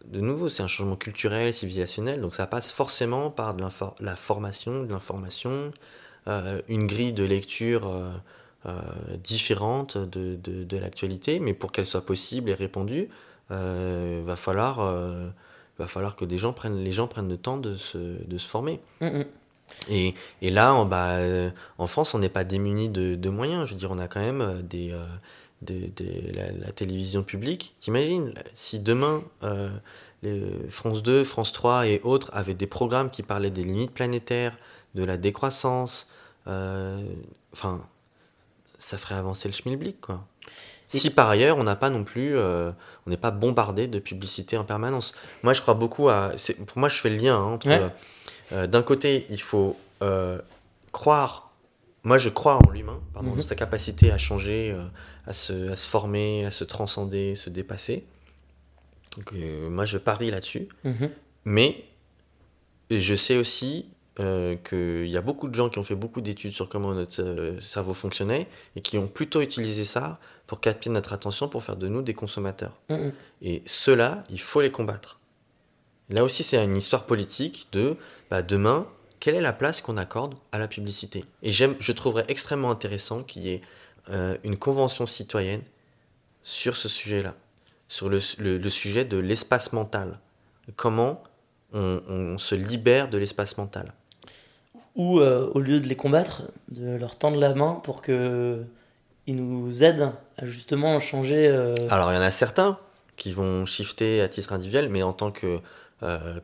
de 0.06 0.22
nouveau, 0.22 0.50
c'est 0.50 0.64
un 0.64 0.68
changement 0.68 0.96
culturel, 0.96 1.54
civilisationnel, 1.54 2.22
donc 2.22 2.36
ça 2.36 2.48
passe 2.48 2.72
forcément 2.72 3.30
par 3.30 3.54
de 3.54 3.64
la 4.00 4.16
formation, 4.16 4.84
de 4.84 4.92
l'information, 4.92 5.72
euh, 6.28 6.62
une 6.68 6.88
grille 6.88 7.14
de 7.14 7.24
lecture 7.24 7.88
euh, 7.88 8.12
euh, 8.66 8.82
différente 9.24 9.98
de, 9.98 10.36
de, 10.36 10.64
de 10.64 10.78
l'actualité, 10.78 11.40
mais 11.40 11.54
pour 11.54 11.72
qu'elle 11.72 11.86
soit 11.86 12.06
possible 12.06 12.50
et 12.50 12.54
répondue, 12.54 13.10
euh, 13.52 14.24
va 14.26 14.36
falloir, 14.36 14.78
va 15.80 15.88
falloir 15.88 16.16
que 16.16 16.26
des 16.26 16.38
gens 16.38 16.54
prennent, 16.54 16.84
les 16.84 16.92
gens 16.92 17.08
prennent 17.08 17.30
le 17.30 17.38
temps 17.38 17.58
de 17.58 17.76
se, 17.76 17.98
de 17.98 18.38
se 18.38 18.48
former. 18.48 18.80
Mm, 19.02 19.20
mm. 19.20 19.26
Et, 19.90 20.16
et 20.42 20.50
là, 20.50 20.74
en, 20.74 20.86
bah, 20.86 21.18
en 21.78 21.88
France, 21.88 22.14
on 22.14 22.20
n'est 22.20 22.30
pas 22.30 22.46
démuni 22.46 22.88
de, 22.88 23.16
de 23.16 23.30
moyens. 23.30 23.66
Je 23.66 23.74
veux 23.74 23.78
dire, 23.78 23.92
on 23.92 24.00
a 24.00 24.08
quand 24.08 24.22
même 24.22 24.62
des, 24.62 24.94
de, 25.62 25.90
de 25.96 26.36
la, 26.36 26.52
la 26.52 26.72
télévision 26.72 27.24
publique. 27.24 27.76
T'imagines, 27.80 28.34
si 28.54 28.80
demain, 28.80 29.24
euh, 29.44 29.70
les 30.24 30.42
France 30.70 31.04
2, 31.04 31.24
France 31.24 31.52
3 31.52 31.88
et 31.88 32.00
autres 32.04 32.30
avaient 32.34 32.54
des 32.54 32.68
programmes 32.68 33.10
qui 33.10 33.24
parlaient 33.24 33.50
des 33.52 33.64
limites 33.64 33.92
planétaires, 33.92 34.56
de 34.96 35.04
la 35.04 35.18
décroissance, 35.18 36.08
euh, 36.48 37.02
enfin, 37.54 37.82
ça 38.80 38.98
ferait 38.98 39.16
avancer 39.16 39.48
le 39.48 39.54
schmilblick, 39.54 40.00
quoi. 40.02 40.26
Et- 40.94 41.00
Si 41.00 41.10
par 41.10 41.28
ailleurs, 41.30 41.58
on 41.58 41.64
n'a 41.64 41.76
pas 41.76 41.90
non 41.90 42.04
plus, 42.06 42.38
euh, 42.38 42.72
on 43.06 43.10
n'est 43.10 43.18
pas 43.18 43.32
bombardé 43.32 43.88
de 43.88 44.00
publicité 44.00 44.58
en 44.58 44.64
permanence. 44.64 45.14
Moi, 45.44 45.52
je 45.54 45.62
crois 45.62 45.74
beaucoup 45.74 46.08
à. 46.08 46.32
Pour 46.68 46.78
moi, 46.78 46.88
je 46.88 46.96
fais 46.98 47.10
le 47.10 47.18
lien 47.18 47.36
hein, 47.36 47.44
entre. 47.54 47.68
Ouais. 47.68 48.68
D'un 48.70 48.82
côté, 48.84 49.26
il 49.30 49.42
faut 49.42 49.76
croire. 50.94 51.52
Moi, 52.04 52.18
je 52.18 52.30
crois 52.30 52.56
en 52.66 52.70
l'humain, 52.72 53.02
pardon, 53.14 53.32
Mhm. 53.32 53.42
sa 53.42 53.56
capacité 53.56 54.12
à 54.12 54.18
changer, 54.18 54.72
euh, 54.74 54.86
à, 55.28 55.34
se, 55.34 55.70
à 55.70 55.76
se 55.76 55.88
former, 55.88 56.46
à 56.46 56.52
se 56.52 56.64
transcender, 56.64 57.36
se 57.36 57.50
dépasser. 57.50 58.06
Donc, 59.18 59.34
euh, 59.34 59.70
moi, 59.70 59.86
je 59.86 59.98
parie 59.98 60.32
là-dessus. 60.32 60.68
Mhm. 60.84 61.10
Mais 61.46 61.86
je 62.90 63.16
sais 63.16 63.38
aussi 63.38 63.86
euh, 64.20 64.56
qu'il 64.56 65.08
y 65.08 65.18
a 65.18 65.22
beaucoup 65.22 65.48
de 65.48 65.56
gens 65.56 65.70
qui 65.70 65.80
ont 65.80 65.84
fait 65.84 65.96
beaucoup 65.96 66.22
d'études 66.22 66.52
sur 66.52 66.70
comment 66.70 66.94
notre 66.94 67.22
euh, 67.22 67.60
cerveau 67.60 67.94
fonctionnait 67.94 68.48
et 68.76 68.82
qui 68.82 68.98
ont 68.98 69.08
plutôt 69.08 69.42
utilisé 69.42 69.86
ça 69.86 70.20
pour 70.48 70.60
capter 70.60 70.90
notre 70.90 71.14
attention 71.14 71.48
pour 71.50 71.64
faire 71.64 71.76
de 71.76 71.88
nous 71.88 72.02
des 72.02 72.14
consommateurs. 72.14 72.80
Mm, 72.90 72.96
mm. 72.96 73.12
Et 73.42 73.64
ceux-là, 73.66 74.24
il 74.30 74.40
faut 74.40 74.62
les 74.62 74.72
combattre. 74.72 75.20
Là 76.10 76.24
aussi, 76.24 76.44
c'est 76.44 76.64
une 76.64 76.76
histoire 76.76 77.06
politique 77.06 77.68
de 77.74 77.98
bah, 78.30 78.42
demain, 78.42 78.88
quelle 79.20 79.36
est 79.36 79.42
la 79.42 79.54
place 79.54 79.82
qu'on 79.82 79.98
accorde 79.98 80.36
à 80.52 80.58
la 80.58 80.68
publicité? 80.68 81.26
Et 81.44 81.52
je 81.52 81.92
trouverais 81.92 82.26
extrêmement 82.30 82.72
intéressant 82.72 83.24
qu'il 83.24 83.44
y 83.44 83.50
ait 83.50 83.62
euh, 84.10 84.38
une 84.44 84.58
convention 84.58 85.06
citoyenne 85.06 85.62
sur 86.44 86.78
ce 86.78 86.88
sujet-là, 86.88 87.36
sur 87.88 88.10
le, 88.10 88.20
le- 88.38 88.58
le 88.58 88.70
sujet 88.70 89.06
de 89.06 89.18
l'espace 89.18 89.74
mental. 89.74 90.20
Comment 90.76 91.22
on, 91.74 92.02
on 92.08 92.38
se 92.38 92.56
libère 92.56 93.10
de 93.10 93.18
l'espace 93.18 93.58
mental. 93.58 93.94
Ou 94.96 95.20
euh, 95.20 95.52
au 95.54 95.60
lieu 95.60 95.80
de 95.80 95.88
les 95.88 95.96
combattre, 95.96 96.44
de 96.70 96.96
leur 96.96 97.18
tendre 97.18 97.40
la 97.40 97.54
main 97.54 97.82
pour 97.84 98.02
que 98.02 98.64
ils 99.28 99.36
nous 99.36 99.84
aident 99.84 100.12
à 100.38 100.46
justement 100.46 101.00
changer. 101.00 101.48
euh, 101.48 101.76
Alors, 101.90 102.12
il 102.12 102.16
y 102.16 102.18
en 102.18 102.22
a 102.22 102.32
certains 102.32 102.80
qui 103.18 103.34
vont 103.34 103.66
shifter 103.66 104.22
à 104.22 104.30
titre 104.30 104.54
individuel, 104.54 104.90
mais 104.90 105.04
en 105.04 105.12
tant 105.14 105.32
que 105.32 105.60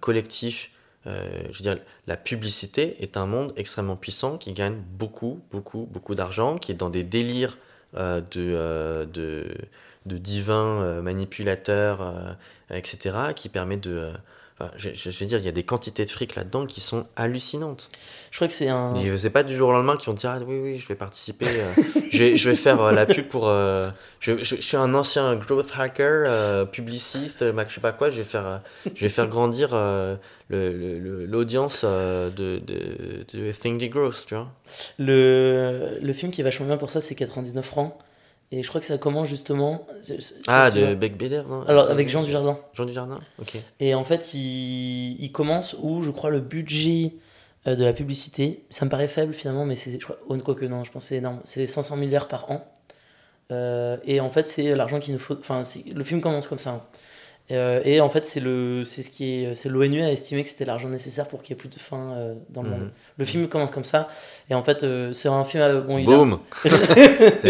collectif, 0.02 0.72
euh, 1.06 1.44
je 1.52 1.58
veux 1.64 1.74
dire, 1.74 1.84
la 2.08 2.18
publicité 2.18 3.04
est 3.04 3.18
un 3.18 3.26
monde 3.26 3.54
extrêmement 3.58 3.96
puissant 3.96 4.38
qui 4.38 4.54
gagne 4.54 4.78
beaucoup, 4.98 5.42
beaucoup, 5.52 5.88
beaucoup 5.92 6.16
d'argent, 6.16 6.58
qui 6.58 6.72
est 6.72 6.76
dans 6.76 6.90
des 6.90 7.04
délires 7.04 7.58
euh, 7.96 8.22
de, 8.22 8.54
euh, 8.56 9.06
de, 9.06 9.48
divins 10.06 11.02
manipulateurs, 11.02 12.38
etc., 12.70 13.34
qui 13.36 13.50
permet 13.50 13.78
de, 13.78 14.12
enfin, 14.60 14.72
je, 14.78 14.90
je- 14.94 15.10
je 15.12 15.20
veux 15.20 15.26
dire, 15.26 15.40
il 15.40 15.46
y 15.46 15.50
a 15.50 15.52
des 15.52 15.64
quantités 15.64 16.06
de 16.06 16.10
fric 16.10 16.36
là-dedans 16.36 16.66
qui 16.66 16.82
sont 16.82 17.06
hallucinantes. 17.16 17.90
Je 18.32 18.38
crois 18.38 18.48
que 18.48 18.54
c'est 18.54 18.70
un. 18.70 18.94
C'est 19.18 19.30
pas 19.30 19.44
du 19.44 19.56
jour 19.56 19.70
au 19.70 19.72
lendemain 19.72 19.98
qu'ils 19.98 20.08
vont 20.08 20.14
dire 20.14 20.30
ah, 20.32 20.40
oui 20.46 20.60
oui 20.62 20.78
je 20.78 20.88
vais 20.88 20.96
participer, 20.96 21.46
euh, 21.48 21.74
je, 22.12 22.18
vais, 22.18 22.38
je 22.38 22.50
vais 22.50 22.56
faire 22.56 22.82
euh, 22.82 22.92
la 22.92 23.06
pub 23.06 23.28
pour, 23.28 23.48
euh, 23.48 23.90
je, 24.20 24.44
suis 24.44 24.78
un 24.78 24.94
ancien 24.94 25.36
growth 25.36 25.72
hacker, 25.78 26.26
euh, 26.28 26.66
publiciste, 26.66 27.44
je 27.46 27.74
sais 27.74 27.82
pas 27.82 27.92
quoi, 27.94 28.10
je 28.10 28.18
vais 28.18 28.24
faire, 28.24 28.62
je 28.96 29.02
vais 29.02 29.10
faire 29.10 29.28
grandir 29.28 29.70
euh, 29.74 30.16
le- 30.50 30.74
le- 30.74 31.00
le- 31.00 31.26
l'audience 31.26 31.84
de, 31.84 32.30
de, 32.60 32.60
de 33.34 33.52
Think 33.52 33.82
the 33.82 33.90
Growth, 33.90 34.26
tu 34.28 34.36
vois. 34.36 34.50
Le, 35.00 35.98
le 36.02 36.14
film 36.14 36.32
qui 36.32 36.42
est 36.42 36.44
vachement 36.44 36.66
bien 36.66 36.78
pour 36.78 36.90
ça, 36.92 37.02
c'est 37.02 37.16
99 37.16 37.66
francs. 37.66 37.94
Et 38.52 38.62
je 38.62 38.68
crois 38.70 38.80
que 38.80 38.86
ça 38.86 38.98
commence 38.98 39.28
justement. 39.28 39.88
Ah 40.48 40.70
de. 40.70 40.94
Beck 40.94 41.18
Beder, 41.18 41.44
non 41.48 41.64
Alors, 41.68 41.90
avec 41.90 42.08
Jean 42.10 42.22
Dujardin. 42.22 42.60
Jean 42.74 42.86
Dujardin, 42.86 43.20
ok. 43.40 43.58
Et 43.80 43.96
en 43.96 44.04
fait, 44.04 44.34
il, 44.36 45.16
il 45.20 45.32
commence 45.32 45.76
où, 45.82 46.02
je 46.04 46.12
crois, 46.12 46.30
le 46.30 46.40
budget 46.40 47.14
euh, 47.68 47.76
de 47.76 47.84
la 47.84 47.94
publicité, 47.94 48.64
ça 48.70 48.86
me 48.86 48.92
paraît 48.92 49.08
faible 49.08 49.34
finalement, 49.34 49.66
mais 49.66 49.76
c'est, 49.76 49.92
je 49.94 49.98
crois, 50.04 50.18
oh, 50.28 50.38
quoique 50.38 50.66
non, 50.66 50.84
je 50.84 50.92
pense 50.92 51.04
que 51.06 51.10
c'est 51.10 51.16
énorme. 51.18 51.40
C'est 51.46 51.66
500 51.66 51.96
milliards 51.96 52.28
par 52.28 52.52
an. 52.52 52.64
Euh, 53.52 53.98
et 54.06 54.20
en 54.20 54.30
fait, 54.30 54.44
c'est 54.44 54.76
l'argent 54.76 55.00
qu'il 55.00 55.14
nous 55.14 55.20
faut. 55.20 55.38
Enfin, 55.38 55.64
le 55.94 56.04
film 56.04 56.22
commence 56.22 56.48
comme 56.48 56.60
ça. 56.60 56.72
hein. 56.72 56.82
Euh, 57.54 57.82
et 57.86 58.02
en 58.02 58.10
fait, 58.10 58.26
c'est 58.26 58.40
le, 58.40 58.84
c'est 58.86 59.02
ce 59.04 59.10
qui 59.10 59.44
est, 59.44 59.56
c'est 59.56 59.70
l'ONU 59.70 60.02
a 60.02 60.12
estimé 60.12 60.44
que 60.44 60.50
c'était 60.50 60.66
l'argent 60.66 60.90
nécessaire 60.90 61.28
pour 61.28 61.42
qu'il 61.44 61.56
y 61.56 61.58
ait 61.58 61.60
plus 61.62 61.70
de 61.70 61.80
faim 61.80 62.14
euh, 62.18 62.34
dans 62.50 62.64
le 62.64 62.70
Mhm. 62.70 62.78
monde. 62.80 62.90
Le 63.18 63.26
film 63.26 63.48
commence 63.48 63.72
comme 63.72 63.84
ça. 63.86 64.10
Et 64.50 64.56
en 64.56 64.64
fait, 64.64 64.84
euh, 64.84 65.14
c'est 65.14 65.30
un 65.30 65.44
film. 65.46 65.64
euh, 65.64 65.82
bon, 65.82 65.98
il 65.98 66.10
a- 66.10 66.40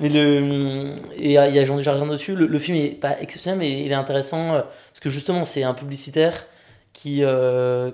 mais 0.00 0.08
le 0.08 0.94
et 1.16 1.32
il 1.34 1.54
y 1.54 1.58
a 1.58 1.64
Jean 1.64 1.76
Dujardin 1.76 2.06
dessus. 2.06 2.34
Le, 2.34 2.46
le 2.46 2.58
film 2.58 2.76
est 2.76 2.90
pas 2.90 3.20
exceptionnel, 3.20 3.58
mais 3.58 3.82
il 3.84 3.90
est 3.90 3.94
intéressant 3.94 4.52
parce 4.52 5.00
que 5.00 5.10
justement 5.10 5.44
c'est 5.44 5.62
un 5.64 5.74
publicitaire 5.74 6.46
qui 6.92 7.22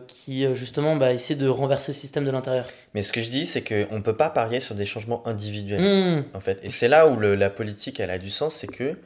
qui 0.09 0.47
justement 0.55 0.97
bah, 0.97 1.13
essaie 1.13 1.35
de 1.35 1.49
renverser 1.49 1.93
le 1.93 1.97
système 1.97 2.25
de 2.25 2.31
l'intérieur. 2.31 2.65
Mais 2.95 3.03
ce 3.03 3.13
que 3.13 3.21
je 3.21 3.29
dis, 3.29 3.47
c'est 3.47 3.63
qu'on 3.63 4.03
peut 4.03 4.17
pas 4.17 4.31
parier 4.31 4.61
sur 4.61 4.75
des 4.75 4.85
changements 4.85 5.27
individuels. 5.27 5.81
Mmh. 5.83 6.25
en 6.35 6.41
fait. 6.41 6.59
Et 6.63 6.71
c'est 6.71 6.89
là 6.89 7.09
où 7.09 7.17
le- 7.17 7.35
la 7.35 7.51
politique, 7.51 8.01
elle 8.01 8.11
a 8.11 8.19
du 8.19 8.31
sens, 8.31 8.55
c'est 8.55 8.67
que 8.67 8.97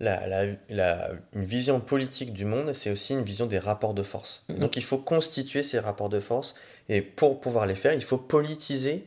la, 0.00 0.26
la- 0.26 0.52
la- 0.68 1.10
une 1.32 1.44
vision 1.44 1.80
politique 1.80 2.32
du 2.32 2.44
monde, 2.44 2.72
c'est 2.72 2.90
aussi 2.90 3.12
une 3.14 3.22
vision 3.22 3.46
des 3.46 3.58
rapports 3.58 3.94
de 3.94 4.02
force. 4.02 4.44
Mhm. 4.48 4.58
Donc 4.58 4.76
il 4.76 4.84
faut 4.84 4.98
constituer 4.98 5.62
ces 5.62 5.78
rapports 5.78 6.08
de 6.10 6.20
force, 6.20 6.54
et 6.88 7.00
pour 7.02 7.40
pouvoir 7.40 7.66
les 7.66 7.74
faire, 7.74 7.94
il 7.94 8.02
faut 8.04 8.18
politiser 8.18 9.06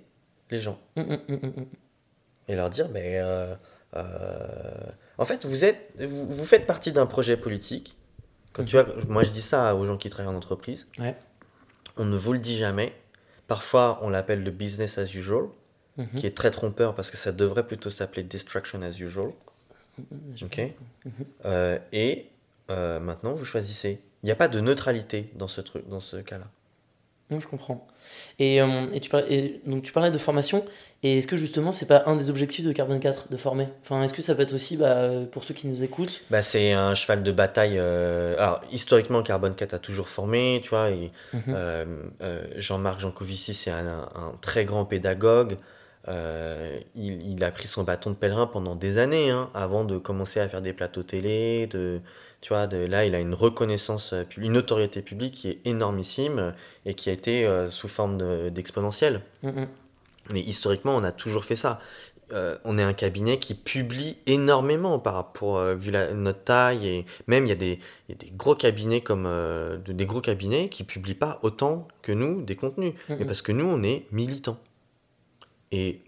les 0.51 0.59
gens. 0.59 0.79
Mmh, 0.95 1.01
mmh, 1.01 1.17
mmh, 1.27 1.35
mmh. 1.35 1.65
Et 2.47 2.55
leur 2.55 2.69
dire, 2.71 2.89
mais 2.89 3.19
euh, 3.19 3.53
euh, 3.95 4.89
en 5.17 5.25
fait, 5.25 5.45
vous, 5.45 5.65
êtes, 5.65 5.91
vous, 5.99 6.25
vous 6.27 6.45
faites 6.45 6.65
partie 6.65 6.91
d'un 6.91 7.05
projet 7.05 7.37
politique. 7.37 7.95
Quand 8.53 8.63
tu 8.65 8.77
as, 8.79 8.85
moi, 9.07 9.23
je 9.23 9.29
dis 9.29 9.41
ça 9.43 9.75
aux 9.75 9.85
gens 9.85 9.97
qui 9.97 10.09
travaillent 10.09 10.33
en 10.33 10.37
entreprise. 10.37 10.87
Ouais. 10.97 11.15
On 11.97 12.05
ne 12.05 12.17
vous 12.17 12.33
le 12.33 12.39
dit 12.39 12.57
jamais. 12.57 12.93
Parfois, 13.47 13.99
on 14.01 14.09
l'appelle 14.09 14.43
le 14.43 14.51
business 14.51 14.97
as 14.97 15.13
usual, 15.13 15.45
Mhm. 15.97 16.07
qui 16.15 16.25
est 16.25 16.35
très 16.35 16.49
trompeur 16.49 16.95
parce 16.95 17.11
que 17.11 17.17
ça 17.17 17.31
devrait 17.31 17.67
plutôt 17.67 17.89
s'appeler 17.89 18.23
distraction 18.23 18.81
as 18.81 18.99
usual. 18.99 19.31
Ok. 20.41 20.61
Euh, 21.45 21.77
et 21.93 22.27
euh, 22.69 22.99
maintenant, 22.99 23.33
vous 23.33 23.45
choisissez. 23.45 23.99
Il 24.23 24.25
n'y 24.25 24.31
a 24.31 24.35
pas 24.35 24.47
de 24.49 24.59
neutralité 24.59 25.31
dans 25.35 25.47
ce 25.47 25.61
truc, 25.61 25.87
dans 25.87 26.01
ce 26.01 26.17
cas-là. 26.17 26.45
Mmh, 27.29 27.39
je 27.41 27.47
comprends. 27.47 27.87
Et, 28.39 28.61
euh, 28.61 28.85
et 28.91 28.99
tu 28.99 29.09
parlais, 29.09 29.33
et 29.33 29.61
donc 29.65 29.83
tu 29.83 29.93
parlais 29.93 30.11
de 30.11 30.17
formation. 30.17 30.65
Et 31.01 31.19
est-ce 31.19 31.27
que 31.27 31.37
justement 31.37 31.71
c'est 31.71 31.85
pas 31.85 32.03
un 32.07 32.17
des 32.17 32.29
objectifs 32.29 32.65
de 32.65 32.73
Carbone 32.73 32.99
4 32.99 33.29
de 33.29 33.37
former? 33.37 33.69
Enfin, 33.83 34.03
est-ce 34.03 34.13
que 34.13 34.21
ça 34.21 34.35
peut 34.35 34.41
être 34.41 34.53
aussi 34.53 34.75
bah, 34.75 35.09
pour 35.31 35.43
ceux 35.45 35.53
qui 35.53 35.67
nous 35.67 35.83
écoutent? 35.83 36.23
Bah, 36.29 36.43
c'est 36.43 36.73
un 36.73 36.93
cheval 36.95 37.23
de 37.23 37.31
bataille. 37.31 37.77
euh, 37.77 38.35
Alors, 38.37 38.61
historiquement, 38.71 39.23
Carbone 39.23 39.55
4 39.55 39.75
a 39.75 39.79
toujours 39.79 40.09
formé, 40.09 40.59
tu 40.61 40.69
vois. 40.69 40.89
Mhm. 40.89 41.09
euh, 41.49 41.85
euh, 42.21 42.43
Jean-Marc 42.57 42.99
Jancovici, 42.99 43.53
c'est 43.53 43.71
un, 43.71 44.09
un 44.15 44.33
très 44.41 44.65
grand 44.65 44.83
pédagogue. 44.85 45.57
Euh, 46.07 46.79
il, 46.95 47.21
il 47.33 47.43
a 47.43 47.51
pris 47.51 47.67
son 47.67 47.83
bâton 47.83 48.11
de 48.11 48.15
pèlerin 48.15 48.47
pendant 48.47 48.75
des 48.75 48.97
années, 48.97 49.29
hein, 49.29 49.49
avant 49.53 49.83
de 49.83 49.97
commencer 49.97 50.39
à 50.39 50.47
faire 50.47 50.61
des 50.61 50.73
plateaux 50.73 51.03
télé. 51.03 51.67
De, 51.67 51.99
tu 52.41 52.53
vois, 52.53 52.67
de, 52.67 52.77
là, 52.77 53.05
il 53.05 53.13
a 53.15 53.19
une 53.19 53.33
reconnaissance, 53.33 54.13
euh, 54.13 54.23
une 54.37 54.53
notoriété 54.53 55.01
publique 55.01 55.33
qui 55.33 55.49
est 55.49 55.59
énormissime 55.65 56.53
et 56.85 56.93
qui 56.93 57.09
a 57.09 57.13
été 57.13 57.45
euh, 57.45 57.69
sous 57.69 57.89
forme 57.89 58.17
de- 58.17 58.49
d'exponentielle. 58.49 59.21
Mais 60.31 60.39
historiquement, 60.41 60.95
on 60.95 61.03
a 61.03 61.11
toujours 61.11 61.43
fait 61.43 61.55
ça. 61.57 61.79
Euh, 62.31 62.55
on 62.63 62.77
est 62.77 62.83
un 62.83 62.93
cabinet 62.93 63.39
qui 63.39 63.55
publie 63.55 64.17
énormément 64.27 64.99
par 64.99 65.15
rapport, 65.15 65.59
vu 65.75 65.89
la, 65.91 66.13
notre 66.13 66.43
taille, 66.43 66.87
et 66.87 67.05
même 67.27 67.45
il 67.45 67.49
y, 67.49 67.51
a 67.51 67.55
des- 67.55 67.79
il 68.07 68.11
y 68.11 68.13
a 68.13 68.17
des 68.17 68.31
gros 68.37 68.53
cabinets 68.55 69.01
comme 69.01 69.23
de- 69.25 69.91
des 69.91 70.05
gros 70.05 70.21
cabinets 70.21 70.69
qui 70.69 70.83
publient 70.83 71.15
pas 71.15 71.39
autant 71.41 71.87
que 72.03 72.11
nous 72.11 72.41
des 72.43 72.55
contenus, 72.55 72.93
mais 73.09 73.25
parce 73.25 73.41
que 73.41 73.51
nous 73.51 73.65
on 73.65 73.81
est 73.83 74.05
militants. 74.11 74.57
Et 75.71 76.01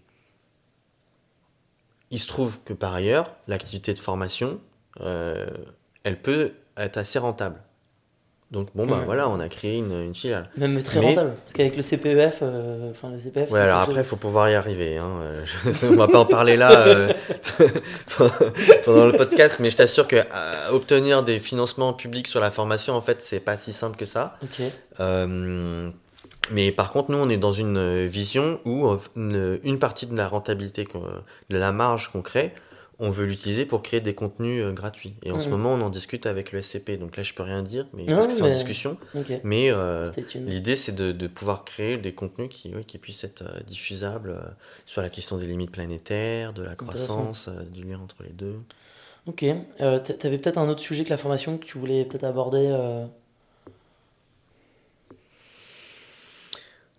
il 2.10 2.18
se 2.18 2.26
trouve 2.28 2.58
que 2.64 2.72
par 2.72 2.92
ailleurs, 2.94 3.34
l'activité 3.48 3.94
de 3.94 3.98
formation, 3.98 4.60
euh, 5.00 5.46
elle 6.04 6.20
peut 6.20 6.52
être 6.76 6.96
assez 6.98 7.18
rentable. 7.18 7.56
Donc 8.50 8.68
bon 8.74 8.86
bah 8.86 8.98
Ouais. 8.98 9.04
voilà, 9.06 9.30
on 9.30 9.40
a 9.40 9.48
créé 9.48 9.78
une, 9.78 9.92
une 9.98 10.14
filiale. 10.14 10.50
Même 10.58 10.82
très 10.82 11.00
Mais- 11.00 11.06
rentable. 11.06 11.32
Parce 11.36 11.54
qu'avec 11.54 11.74
le 11.74 11.82
CPEF, 11.82 12.40
euh, 12.42 12.90
enfin 12.90 13.08
le 13.08 13.18
CPF. 13.18 13.50
Ouais, 13.50 13.58
c'est 13.58 13.64
alors 13.64 13.78
après, 13.78 14.02
il 14.02 14.04
faut 14.04 14.16
pouvoir 14.16 14.50
y 14.50 14.54
arriver. 14.54 14.98
Hein. 14.98 15.10
euh, 15.22 15.44
je- 15.64 15.86
on 15.88 15.96
va 15.96 16.06
pas 16.06 16.18
en 16.18 16.26
parler 16.26 16.56
là 16.56 16.86
euh, 16.86 17.14
pendant 18.84 19.06
le 19.06 19.16
podcast, 19.16 19.56
mais 19.60 19.70
je 19.70 19.76
t'assure 19.76 20.06
que 20.06 20.16
euh, 20.16 20.68
obtenir 20.70 21.22
des 21.22 21.38
financements 21.38 21.94
publics 21.94 22.28
sur 22.28 22.40
la 22.40 22.50
formation, 22.50 22.92
en 22.94 23.00
fait, 23.00 23.22
c'est 23.22 23.40
pas 23.40 23.56
si 23.56 23.72
simple 23.72 23.96
que 23.96 24.04
ça. 24.04 24.36
Ok. 24.42 24.60
Mais 26.50 26.72
par 26.72 26.92
contre, 26.92 27.10
nous, 27.10 27.18
on 27.18 27.28
est 27.28 27.38
dans 27.38 27.52
une 27.52 27.76
euh, 27.76 28.06
vision 28.06 28.60
où 28.64 28.86
euh, 28.88 28.98
une, 29.16 29.60
une 29.62 29.78
partie 29.78 30.06
de 30.06 30.16
la 30.16 30.28
rentabilité, 30.28 30.86
de 31.50 31.56
la 31.56 31.72
marge 31.72 32.10
qu'on 32.10 32.20
crée, 32.22 32.52
on 32.98 33.10
veut 33.10 33.24
l'utiliser 33.26 33.64
pour 33.64 33.82
créer 33.82 34.00
des 34.00 34.14
contenus 34.14 34.62
euh, 34.62 34.72
gratuits. 34.72 35.14
Et 35.24 35.30
en 35.32 35.40
ce 35.40 35.46
Mhm. 35.46 35.52
moment, 35.52 35.74
on 35.74 35.80
en 35.80 35.90
discute 35.90 36.26
avec 36.26 36.52
le 36.52 36.60
SCP. 36.60 36.98
Donc 36.98 37.16
là, 37.16 37.22
je 37.22 37.32
peux 37.32 37.42
rien 37.42 37.62
dire, 37.62 37.86
mais 37.94 38.04
Non, 38.04 38.14
parce 38.16 38.26
que 38.28 38.32
c'est 38.34 38.42
en 38.42 38.50
discussion. 38.52 38.96
Mais 39.44 39.70
euh. 39.70 40.10
L'idée, 40.34 40.76
c'est 40.76 40.92
de, 40.94 41.12
de 41.12 41.26
pouvoir 41.26 41.64
créer 41.64 41.96
des 41.96 42.12
contenus 42.12 42.48
qui, 42.50 42.98
puissent 42.98 43.24
être 43.24 43.42
euh, 43.42 43.60
diffusables 43.66 44.38
sur 44.84 45.00
la 45.00 45.10
question 45.10 45.36
des 45.38 45.46
limites 45.46 45.70
planétaires, 45.72 46.52
de 46.52 46.62
la 46.62 46.74
croissance, 46.74 47.48
du 47.72 47.84
lien 47.84 47.98
entre 47.98 48.16
les 48.24 48.32
deux. 48.32 48.56
Ok. 49.26 49.44
T'a- 49.78 50.00
T'avais 50.00 50.38
peut-être 50.38 50.58
un 50.58 50.68
autre 50.68 50.82
sujet 50.82 51.04
que 51.04 51.10
la 51.10 51.16
formation 51.16 51.56
que 51.56 51.64
tu 51.64 51.78
voulais 51.78 52.04
peut-être 52.04 52.24
aborder. 52.24 52.68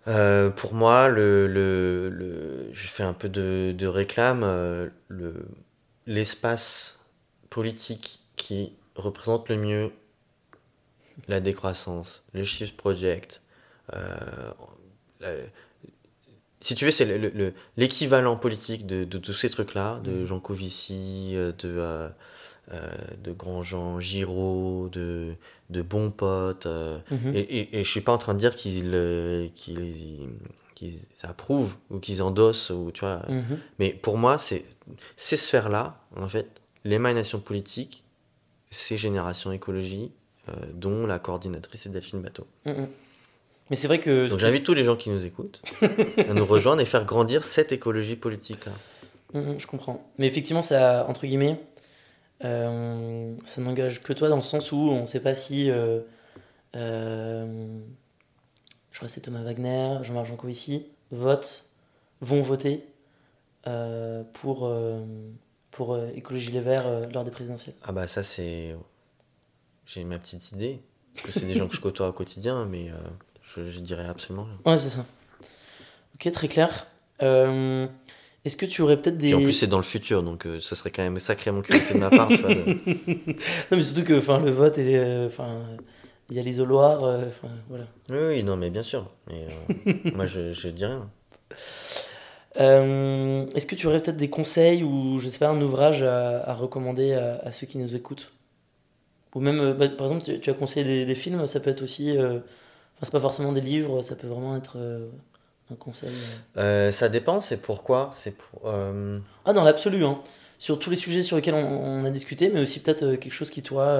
Euh, 0.08 0.50
pour 0.50 0.74
moi, 0.74 1.08
le, 1.08 1.46
le, 1.46 2.08
le- 2.10 2.68
je 2.72 2.86
fais 2.86 3.02
un 3.02 3.14
peu 3.14 3.28
de, 3.28 3.74
de 3.76 3.86
réclame. 3.86 4.42
euh, 4.44 4.88
le- 5.08 5.46
L'espace 6.06 6.98
politique 7.48 8.20
qui 8.36 8.74
représente 8.94 9.48
le 9.48 9.56
mieux 9.56 9.90
la 11.28 11.40
décroissance, 11.40 12.22
le 12.34 12.42
Shift 12.42 12.76
Project, 12.76 13.40
euh, 13.94 14.52
la- 15.20 15.28
si 16.60 16.74
tu 16.74 16.84
veux, 16.86 16.90
c'est 16.90 17.04
le- 17.04 17.28
le- 17.30 17.52
l'équivalent 17.76 18.36
politique 18.36 18.86
de, 18.86 19.04
de 19.04 19.18
tous 19.18 19.34
ces 19.34 19.50
trucs-là, 19.50 20.00
de 20.04 20.12
Mhm. 20.12 20.24
Jean 20.26 20.40
Covici, 20.40 21.34
de, 21.34 22.10
de 23.22 23.32
Grandjean 23.32 24.00
Giraud, 24.00 24.88
de, 24.90 25.34
de 25.70 25.82
bons 25.82 26.10
potes. 26.10 26.66
euh, 26.66 26.98
mhm. 27.10 27.34
et, 27.34 27.40
et, 27.40 27.80
et 27.80 27.84
je 27.84 27.90
suis 27.90 28.00
pas 28.00 28.12
en 28.12 28.18
train 28.18 28.34
de 28.34 28.38
dire 28.38 28.54
qu'ils 28.54 28.92
euh, 28.94 29.48
approuvent 31.22 31.76
ou 31.90 31.98
qu'ils 31.98 32.22
endossent, 32.22 32.70
ou, 32.70 32.90
tu 32.92 33.00
vois. 33.00 33.22
Mhm. 33.28 33.58
mais 33.78 33.92
pour 33.92 34.18
moi, 34.18 34.38
c'est 34.38 34.64
ces 35.16 35.36
sphères-là, 35.36 35.98
en 36.16 36.28
fait, 36.28 36.60
l'émanation 36.84 37.40
politique, 37.40 38.04
c'est 38.70 38.96
Génération 38.96 39.52
Écologie, 39.52 40.10
euh, 40.48 40.52
dont 40.74 41.06
la 41.06 41.18
coordinatrice 41.18 41.86
est 41.86 41.90
Delphine 41.90 42.20
Bateau. 42.20 42.46
Mhm. 42.66 42.88
Mais 43.70 43.76
c'est 43.76 43.86
vrai 43.86 43.98
que. 43.98 44.28
Donc 44.28 44.38
j'invite 44.38 44.64
tous 44.64 44.74
les 44.74 44.84
gens 44.84 44.96
qui 44.96 45.08
nous 45.08 45.24
écoutent 45.24 45.62
à 46.18 46.34
nous 46.34 46.44
rejoindre 46.44 46.82
et 46.82 46.84
faire 46.84 47.06
grandir 47.06 47.44
cette 47.44 47.72
écologie 47.72 48.16
politique-là. 48.16 48.72
Je 49.58 49.66
comprends. 49.66 50.06
Mais 50.18 50.26
effectivement, 50.26 50.60
ça, 50.60 51.06
entre 51.08 51.26
guillemets, 51.26 51.58
euh, 52.42 53.36
ça 53.44 53.60
n'engage 53.60 54.02
que 54.02 54.12
toi 54.12 54.28
dans 54.28 54.36
le 54.36 54.40
sens 54.42 54.72
où 54.72 54.76
on 54.76 55.02
ne 55.02 55.06
sait 55.06 55.20
pas 55.20 55.34
si. 55.34 55.70
euh, 55.70 56.00
euh, 56.74 57.78
je 58.90 58.96
crois 58.96 59.06
que 59.06 59.12
c'est 59.12 59.20
Thomas 59.20 59.42
Wagner, 59.42 59.98
Jean-Marc 60.02 60.26
Jancovici, 60.26 60.86
votent, 61.10 61.68
vont 62.20 62.42
voter 62.42 62.86
pour, 64.32 64.72
pour 65.70 65.98
Écologie 66.14 66.50
Les 66.50 66.60
Verts 66.60 67.10
lors 67.12 67.24
des 67.24 67.30
présidentielles. 67.30 67.76
Ah 67.82 67.92
bah 67.92 68.06
ça 68.06 68.22
c'est... 68.22 68.76
J'ai 69.86 70.04
ma 70.04 70.18
petite 70.18 70.52
idée, 70.52 70.80
parce 71.12 71.26
que 71.26 71.32
c'est 71.32 71.46
des 71.46 71.54
gens 71.54 71.68
que 71.68 71.74
je 71.74 71.80
côtoie 71.80 72.08
au 72.08 72.12
quotidien, 72.12 72.64
mais 72.64 72.90
je, 73.42 73.66
je 73.66 73.80
dirais 73.80 74.06
absolument 74.06 74.44
rien. 74.44 74.58
Ouais, 74.64 74.78
c'est 74.78 74.90
ça. 74.90 75.04
Ok, 76.14 76.30
très 76.32 76.48
clair. 76.48 76.86
Est-ce 78.44 78.56
que 78.58 78.66
tu 78.66 78.82
aurais 78.82 78.96
peut-être 79.00 79.16
des. 79.16 79.28
Puis 79.28 79.34
en 79.34 79.42
plus 79.42 79.52
c'est 79.54 79.66
dans 79.66 79.78
le 79.78 79.82
futur, 79.84 80.22
donc 80.22 80.46
euh, 80.46 80.60
ça 80.60 80.76
serait 80.76 80.90
quand 80.90 81.02
même 81.02 81.18
sacrément 81.18 81.62
curiosité 81.62 81.94
de 81.94 81.98
ma 82.00 82.10
part, 82.10 82.28
tu 82.28 82.42
vois. 82.42 82.50
de- 82.54 82.64
Non, 83.70 83.76
mais 83.78 83.82
surtout 83.82 84.04
que 84.04 84.18
enfin, 84.18 84.40
le 84.40 84.50
vote 84.50 84.76
est. 84.78 84.96
euh, 84.96 85.28
il 86.30 86.36
y 86.36 86.38
a 86.38 86.42
l'isoloir. 86.42 87.04
euh, 87.04 87.26
enfin, 87.28 87.48
voilà. 87.68 87.84
Oui, 88.10 88.16
oui, 88.36 88.42
non, 88.44 88.56
mais 88.56 88.68
bien 88.70 88.82
sûr. 88.82 89.08
Mais, 89.28 89.46
moi, 90.14 90.26
je, 90.26 90.52
je 90.52 90.68
dis 90.68 90.84
rien. 90.84 91.08
Est-ce 92.56 93.66
que 93.66 93.74
tu 93.74 93.86
aurais 93.86 94.00
peut-être 94.00 94.16
des 94.16 94.30
conseils 94.30 94.82
ou, 94.84 95.18
je 95.18 95.28
sais 95.28 95.38
pas, 95.38 95.48
un 95.48 95.60
ouvrage 95.60 96.02
à, 96.02 96.48
à 96.48 96.54
recommander 96.54 97.12
à, 97.14 97.36
à 97.42 97.50
ceux 97.52 97.66
qui 97.66 97.78
nous 97.78 97.96
écoutent? 97.96 98.32
Ou 99.34 99.40
même, 99.40 99.72
bah, 99.72 99.88
par 99.88 100.06
exemple, 100.06 100.24
tu, 100.24 100.38
tu 100.40 100.50
as 100.50 100.54
conseillé 100.54 100.84
des, 100.84 101.06
des 101.06 101.14
films, 101.14 101.46
ça 101.46 101.60
peut 101.60 101.70
être 101.70 101.82
aussi. 101.82 102.12
Enfin, 102.12 102.40
c'est 103.02 103.12
pas 103.12 103.20
forcément 103.20 103.52
des 103.52 103.60
livres, 103.60 104.02
ça 104.02 104.14
peut 104.16 104.28
vraiment 104.28 104.54
être 104.56 104.76
un 105.70 105.74
conseil. 105.76 106.10
euh. 106.56 106.88
Euh, 106.88 106.92
ça 106.92 107.08
dépend, 107.08 107.40
c'est 107.40 107.56
pourquoi. 107.56 108.10
C'est 108.14 108.32
pour. 108.36 108.62
euh, 108.68 109.18
Ah, 109.44 109.52
dans 109.52 109.64
l'absolu, 109.64 110.04
hein. 110.04 110.20
Sur 110.58 110.78
tous 110.78 110.90
les 110.90 110.96
sujets 110.96 111.20
sur 111.22 111.36
lesquels 111.36 111.54
on, 111.54 111.58
on 111.66 112.04
a 112.04 112.10
discuté, 112.10 112.48
mais 112.50 112.60
aussi 112.60 112.80
peut-être 112.80 113.02
euh, 113.02 113.16
quelque 113.16 113.32
chose 113.32 113.50
qui, 113.50 113.62
toi. 113.62 113.98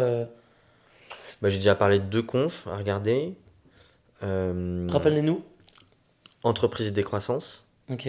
bah, 1.43 1.49
J'ai 1.51 1.59
déjà 1.59 1.75
parlé 1.75 1.99
de 1.99 2.05
deux 2.05 2.23
confs 2.23 2.67
à 2.69 2.77
regarder. 2.77 3.35
Rappelle-les-nous. 4.23 5.43
Entreprise 6.43 6.87
et 6.89 6.91
décroissance. 6.91 7.67
Ok. 7.91 8.09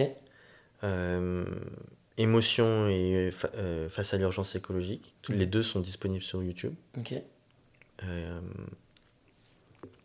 Émotion 2.18 2.88
et 2.88 3.30
fa- 3.32 3.50
face 3.90 4.14
à 4.14 4.16
l'urgence 4.16 4.54
écologique. 4.54 5.12
Tous 5.20 5.32
Mhm. 5.32 5.38
les 5.38 5.46
deux 5.46 5.62
sont 5.62 5.80
disponibles 5.80 6.22
sur 6.22 6.42
YouTube. 6.42 6.74
Ok. 6.96 7.14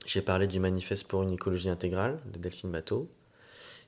J'ai 0.05 0.21
parlé 0.21 0.47
du 0.47 0.59
manifeste 0.59 1.07
pour 1.07 1.23
une 1.23 1.31
écologie 1.31 1.69
intégrale 1.69 2.19
de 2.33 2.39
Delphine 2.39 2.71
Bateau. 2.71 3.09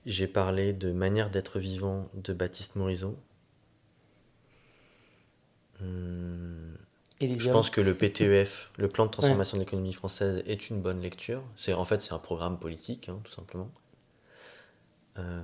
J'ai 0.06 0.28
parlé 0.28 0.74
de 0.74 0.92
Manière 0.92 1.30
d'être 1.30 1.60
vivant 1.60 2.04
de 2.14 2.34
Baptiste 2.34 2.76
Morisot. 2.76 3.18
Hum, 5.82 6.78
je 7.22 7.50
pense 7.52 7.70
que 7.70 7.82
le 7.82 7.94
PTEF, 7.94 8.72
le 8.78 8.88
plan 8.90 9.06
de 9.06 9.12
transformation 9.12 9.58
de 9.58 9.64
l'économie 9.64 9.94
française, 9.94 10.44
est 10.46 10.70
une 10.70 10.82
bonne 10.82 11.02
lecture. 11.02 11.44
C'est 11.56 11.74
en 11.74 11.86
fait 11.86 12.02
c'est 12.02 12.14
un 12.14 12.20
programme 12.20 12.60
politique, 12.60 13.10
hein, 13.10 13.20
tout 13.24 13.32
simplement. 13.32 13.72
Euh, 15.18 15.42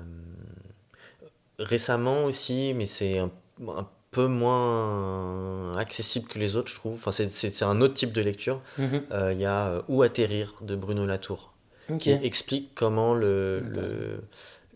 récemment 1.57 2.25
aussi, 2.25 2.73
mais 2.73 2.85
c'est 2.85 3.19
un, 3.19 3.31
un 3.67 3.87
peu 4.11 4.27
moins 4.27 5.75
accessible 5.77 6.27
que 6.27 6.39
les 6.39 6.55
autres, 6.55 6.69
je 6.71 6.75
trouve. 6.75 6.95
Enfin, 6.95 7.11
c'est- 7.11 7.63
un 7.63 7.79
autre 7.81 7.93
type 7.93 8.11
de 8.11 8.21
lecture. 8.21 8.61
Mhm. 8.77 9.03
Euh, 9.11 9.33
Il 9.33 9.39
y 9.39 9.45
a 9.45 9.67
euh, 9.67 9.81
Où 9.87 10.01
atterrir 10.01 10.55
de 10.61 10.75
Bruno 10.75 11.05
Latour, 11.05 11.53
Qui 11.97 12.11
explique 12.11 12.75
comment 12.75 13.13
le, 13.13 13.59
le, 13.59 14.21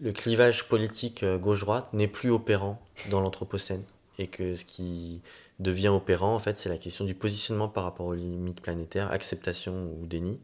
le 0.02 0.12
clivage 0.12 0.68
politique 0.68 1.24
euh, 1.24 1.38
gauche-droite 1.38 1.94
n'est 1.94 2.08
plus 2.08 2.32
opérant 2.32 2.82
dans 3.10 3.22
l'Anthropocène. 3.22 3.84
Et 4.20 4.28
que 4.28 4.56
ce 4.56 4.66
qui 4.66 5.22
devient 5.60 5.90
opérant, 5.90 6.36
en 6.36 6.40
fait, 6.40 6.58
c'est 6.58 6.70
la 6.70 6.78
question 6.78 7.06
du 7.06 7.14
positionnement 7.14 7.68
par 7.68 7.84
rapport 7.84 8.08
aux 8.08 8.14
limites 8.14 8.62
planétaires, 8.62 9.12
acceptation 9.12 9.92
ou 10.00 10.06
déni. 10.06 10.40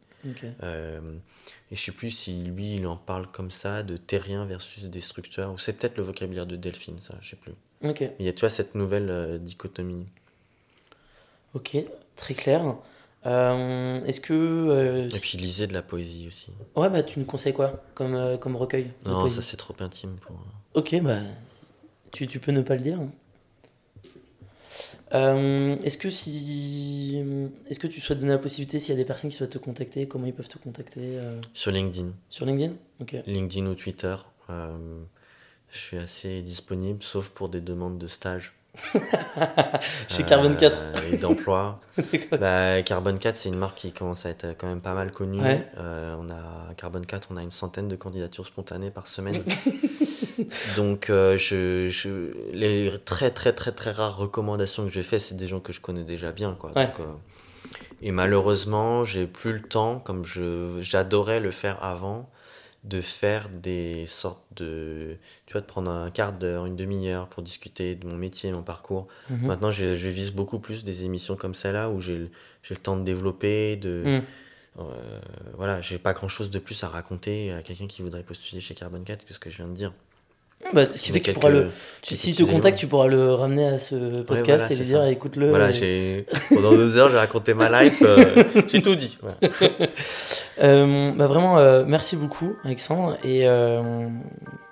Euh, 0.64 1.00
et 1.72 1.76
je 1.76 1.82
sais 1.82 1.92
plus 1.92 2.10
si 2.10 2.44
lui, 2.44 2.76
il 2.76 2.88
en 2.88 2.98
parle 2.98 3.28
comme 3.32 3.52
ça, 3.52 3.84
de 3.84 3.96
terrien 3.96 4.46
versus 4.46 4.86
destructeur, 4.86 5.54
ou 5.54 5.58
c'est 5.58 5.74
peut-être 5.74 5.98
le 5.98 6.04
vocabulaire 6.04 6.46
de 6.46 6.56
Delphine, 6.56 7.00
ça, 7.00 7.16
je 7.22 7.30
sais 7.30 7.36
plus. 7.36 7.54
Il 8.20 8.26
y 8.26 8.30
a, 8.30 8.34
tu 8.34 8.42
vois, 8.42 8.50
cette 8.50 8.76
nouvelle 8.76 9.10
euh, 9.10 9.38
dichotomie. 9.38 10.06
Ok. 11.54 11.78
Très 12.16 12.34
clair. 12.34 12.76
Euh, 13.26 14.02
Est-ce 14.06 14.22
que. 14.22 14.34
euh, 14.34 15.10
Et 15.10 15.20
puis 15.20 15.38
lisez 15.38 15.68
de 15.68 15.74
la 15.74 15.82
poésie 15.82 16.28
aussi. 16.28 16.52
Ouais, 16.76 16.90
bah 16.90 17.04
tu 17.04 17.20
nous 17.20 17.26
conseilles 17.26 17.54
quoi 17.54 17.84
comme, 17.94 18.16
euh, 18.16 18.38
comme 18.38 18.56
recueil 18.56 18.92
de 19.06 19.10
Non, 19.10 19.22
poésie 19.22 19.36
ça 19.38 19.42
c'est 19.42 19.58
trop 19.58 19.76
intime 19.80 20.16
pour. 20.22 20.38
Ok, 20.74 20.96
bah 21.02 21.20
tu, 22.12 22.28
tu 22.28 22.40
peux 22.40 22.52
ne 22.54 22.62
pas 22.62 22.76
le 22.76 22.82
dire. 22.82 23.00
Euh, 25.14 25.76
est-ce 25.84 25.98
que 25.98 26.10
si 26.10 27.22
est-ce 27.70 27.80
que 27.80 27.88
tu 27.88 28.00
souhaites 28.00 28.20
donner 28.20 28.32
la 28.34 28.38
possibilité 28.38 28.80
s'il 28.80 28.92
y 28.92 28.98
a 28.98 28.98
des 28.98 29.06
personnes 29.06 29.32
qui 29.32 29.36
souhaitent 29.38 29.50
te 29.50 29.58
contacter, 29.58 30.08
comment 30.08 30.28
ils 30.28 30.34
peuvent 30.34 30.48
te 30.48 30.60
contacter 30.60 31.20
Sur 31.54 31.72
LinkedIn. 31.72 32.12
sur 32.30 32.46
LinkedIn? 32.46 32.74
Ok. 33.02 33.16
LinkedIn 33.26 33.66
ou 33.66 33.74
Twitter. 33.76 34.16
je 34.48 35.78
suis 35.78 35.98
assez 35.98 36.42
disponible, 36.42 37.02
sauf 37.04 37.30
pour 37.30 37.50
des 37.50 37.60
demandes 37.62 37.98
de 37.98 38.08
stage. 38.08 38.54
Chez 40.10 40.24
Carbone 40.24 40.56
4. 40.56 40.76
Euh, 40.78 40.94
et 41.14 41.18
d'emploi. 41.18 41.80
bah, 42.40 42.82
Carbone 42.84 43.20
4, 43.20 43.36
c'est 43.36 43.50
une 43.50 43.58
marque 43.58 43.78
qui 43.78 43.92
commence 43.92 44.26
à 44.26 44.30
être 44.30 44.56
quand 44.58 44.68
même 44.68 44.82
pas 44.82 44.94
mal 44.94 45.12
connue. 45.12 45.42
Ouais. 45.42 45.66
Euh, 45.78 46.16
on 46.20 46.30
a, 46.30 46.74
Carbone 46.78 47.06
4, 47.06 47.30
on 47.32 47.38
a 47.38 47.44
une 47.44 47.52
centaine 47.52 47.88
de 47.88 47.96
candidatures 47.96 48.46
spontanées 48.46 48.92
par 48.92 49.08
semaine. 49.08 49.44
Donc, 50.76 51.10
euh, 51.10 51.38
je, 51.38 51.90
je- 51.90 52.34
les 52.54 52.92
très, 53.06 53.32
très, 53.32 53.54
très, 53.54 53.72
très 53.72 53.92
rares 53.92 54.18
recommandations 54.18 54.84
que 54.84 54.90
j'ai 54.90 55.04
faites, 55.04 55.22
c'est 55.22 55.36
des 55.36 55.48
gens 55.48 55.60
que 55.60 55.74
je 55.74 55.82
connais 55.82 56.04
déjà 56.04 56.32
bien. 56.32 56.56
Quoi. 56.58 56.72
Ouais. 56.76 56.86
Donc, 56.88 57.00
euh, 57.02 57.04
et 58.02 58.12
malheureusement, 58.12 59.04
j'ai 59.04 59.28
plus 59.28 59.54
le 59.54 59.62
temps, 59.62 60.00
comme 60.00 60.26
je, 60.26 60.80
j'adorais 60.82 61.40
le 61.40 61.52
faire 61.52 61.84
avant, 61.84 62.30
de 62.84 63.02
faire 63.02 63.50
des 63.50 64.06
sortes 64.06 64.44
de. 64.56 65.18
Tu 65.46 65.54
vois, 65.54 65.62
de 65.62 65.66
prendre 65.66 65.92
un 65.92 66.12
quart 66.12 66.34
d'heure, 66.34 66.66
une 66.66 66.76
demi-heure 66.76 67.28
pour 67.28 67.44
discuter 67.44 67.96
de 67.96 68.08
mon 68.08 68.16
métier, 68.16 68.52
mon 68.52 68.64
parcours. 68.64 69.08
Mhm. 69.30 69.48
Maintenant, 69.48 69.72
je, 69.72 69.96
je 69.96 70.10
vise 70.10 70.32
beaucoup 70.32 70.60
plus 70.60 70.84
des 70.84 71.04
émissions 71.04 71.36
comme 71.36 71.56
celle-là 71.56 71.90
où 71.90 72.00
j'ai 72.00 72.18
le, 72.18 72.30
j'ai 72.64 72.76
le 72.76 72.82
temps 72.82 72.98
de 72.98 73.04
développer, 73.04 73.76
de. 73.76 74.20
Mm. 74.20 74.26
Euh, 74.80 75.20
voilà, 75.56 75.82
j'ai 75.82 75.98
pas 75.98 76.14
grand-chose 76.14 76.50
de 76.50 76.60
plus 76.60 76.84
à 76.84 76.88
raconter 76.88 77.52
à 77.52 77.62
quelqu'un 77.62 77.88
qui 77.88 78.02
voudrait 78.02 78.24
postuler 78.24 78.62
chez 78.62 78.76
Carbon 78.76 79.02
4 79.04 79.26
que 79.26 79.34
ce 79.34 79.40
que 79.40 79.50
je 79.50 79.58
viens 79.58 79.68
de 79.68 79.74
dire. 79.74 79.94
Bah, 80.74 80.86
ce 80.86 80.94
qui 80.94 81.08
fait 81.08 81.14
Mais 81.14 81.20
que 81.22 81.26
tu 81.26 81.34
pourras 81.34 81.50
le. 81.50 81.70
Te 82.02 82.44
contacte, 82.44 82.78
tu 82.78 82.88
pourras 82.88 83.08
le 83.08 83.34
ramener 83.34 83.66
à 83.66 83.78
ce 83.78 83.96
podcast 84.24 84.66
voilà, 84.66 84.72
et 84.72 84.76
lui 84.76 84.86
dire 84.86 85.06
écoute-le. 85.06 85.50
Voilà, 85.50 85.72
j'ai 85.72 86.26
pendant 86.50 86.72
deux 86.72 86.98
heures, 86.98 87.10
j'ai 87.10 87.18
raconté 87.18 87.54
ma 87.54 87.84
life, 87.84 88.02
euh, 88.06 88.44
j'ai 88.68 88.82
tout 88.82 88.96
dit. 88.96 89.18
Voilà. 89.22 89.38
Euh, 90.62 91.12
bah 91.12 91.28
vraiment, 91.28 91.58
euh, 91.58 91.84
merci 91.88 92.18
beaucoup, 92.18 92.58
Alexandre, 92.66 93.18
et 93.24 93.48
euh, 93.48 94.08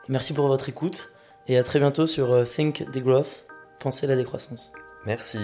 merci 0.10 0.34
pour 0.34 0.48
votre 0.48 0.68
écoute. 0.70 1.12
Et 1.48 1.58
à 1.58 1.64
très 1.64 1.80
bientôt 1.80 2.08
sur 2.08 2.44
Think 2.44 2.92
Degrowth, 2.92 3.48
Pensez 3.80 4.08
la 4.08 4.16
décroissance. 4.16 4.72
Merci. 5.06 5.40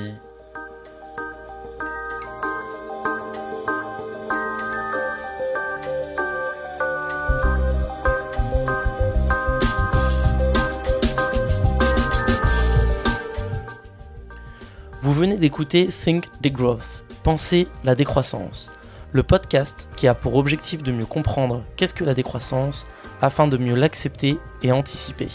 Venez 15.24 15.38
d'écouter 15.38 15.88
Think 15.88 16.26
Degrowth, 16.41 17.05
Pensez 17.24 17.69
la 17.86 17.95
décroissance, 17.95 18.69
le 19.13 19.24
podcast 19.24 19.89
qui 19.95 20.09
a 20.09 20.13
pour 20.13 20.36
objectif 20.36 20.84
de 20.84 20.91
mieux 20.91 21.05
comprendre 21.05 21.63
qu'est-ce 21.78 21.93
que 21.93 22.03
la 22.03 22.13
décroissance 22.13 22.86
afin 23.21 23.47
de 23.47 23.55
mieux 23.55 23.74
l'accepter 23.74 24.38
et 24.63 24.74
anticiper. 24.74 25.30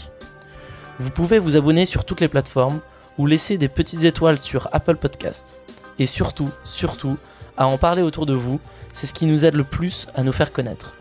Vous 0.99 1.09
pouvez 1.09 1.39
vous 1.39 1.55
abonner 1.55 1.87
sur 1.87 2.05
toutes 2.05 2.21
les 2.21 2.27
plateformes 2.27 2.81
ou 3.17 3.25
laisser 3.25 3.57
des 3.57 3.67
petites 3.67 4.03
étoiles 4.03 4.37
sur 4.37 4.69
Apple 4.73 4.95
Podcast. 4.95 5.59
Et 5.97 6.05
surtout, 6.05 6.51
surtout, 6.63 7.17
à 7.57 7.65
en 7.65 7.79
parler 7.79 8.03
autour 8.03 8.27
de 8.27 8.35
vous, 8.35 8.59
c'est 8.93 9.07
ce 9.07 9.13
qui 9.15 9.25
nous 9.25 9.43
aide 9.43 9.55
le 9.55 9.63
plus 9.63 10.05
à 10.13 10.21
nous 10.21 10.33
faire 10.33 10.51
connaître. 10.51 10.97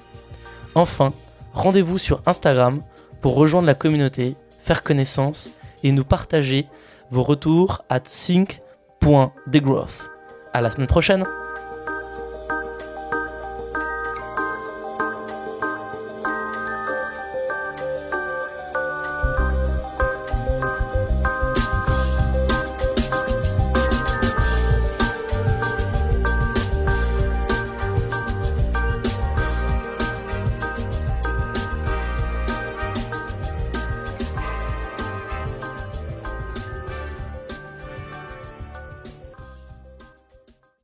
Enfin, 0.74 1.12
rendez-vous 1.52 1.98
sur 1.98 2.22
Instagram 2.24 2.80
pour 3.20 3.34
rejoindre 3.34 3.66
la 3.66 3.74
communauté, 3.74 4.34
faire 4.62 4.82
connaissance 4.82 5.50
et 5.82 5.92
nous 5.92 6.04
partager 6.04 6.66
vos 7.10 7.22
retours 7.22 7.84
à 7.90 8.00
sync.degrowth. 9.02 10.10
À 10.52 10.60
la 10.60 10.70
semaine 10.70 10.86
prochaine! 10.86 11.24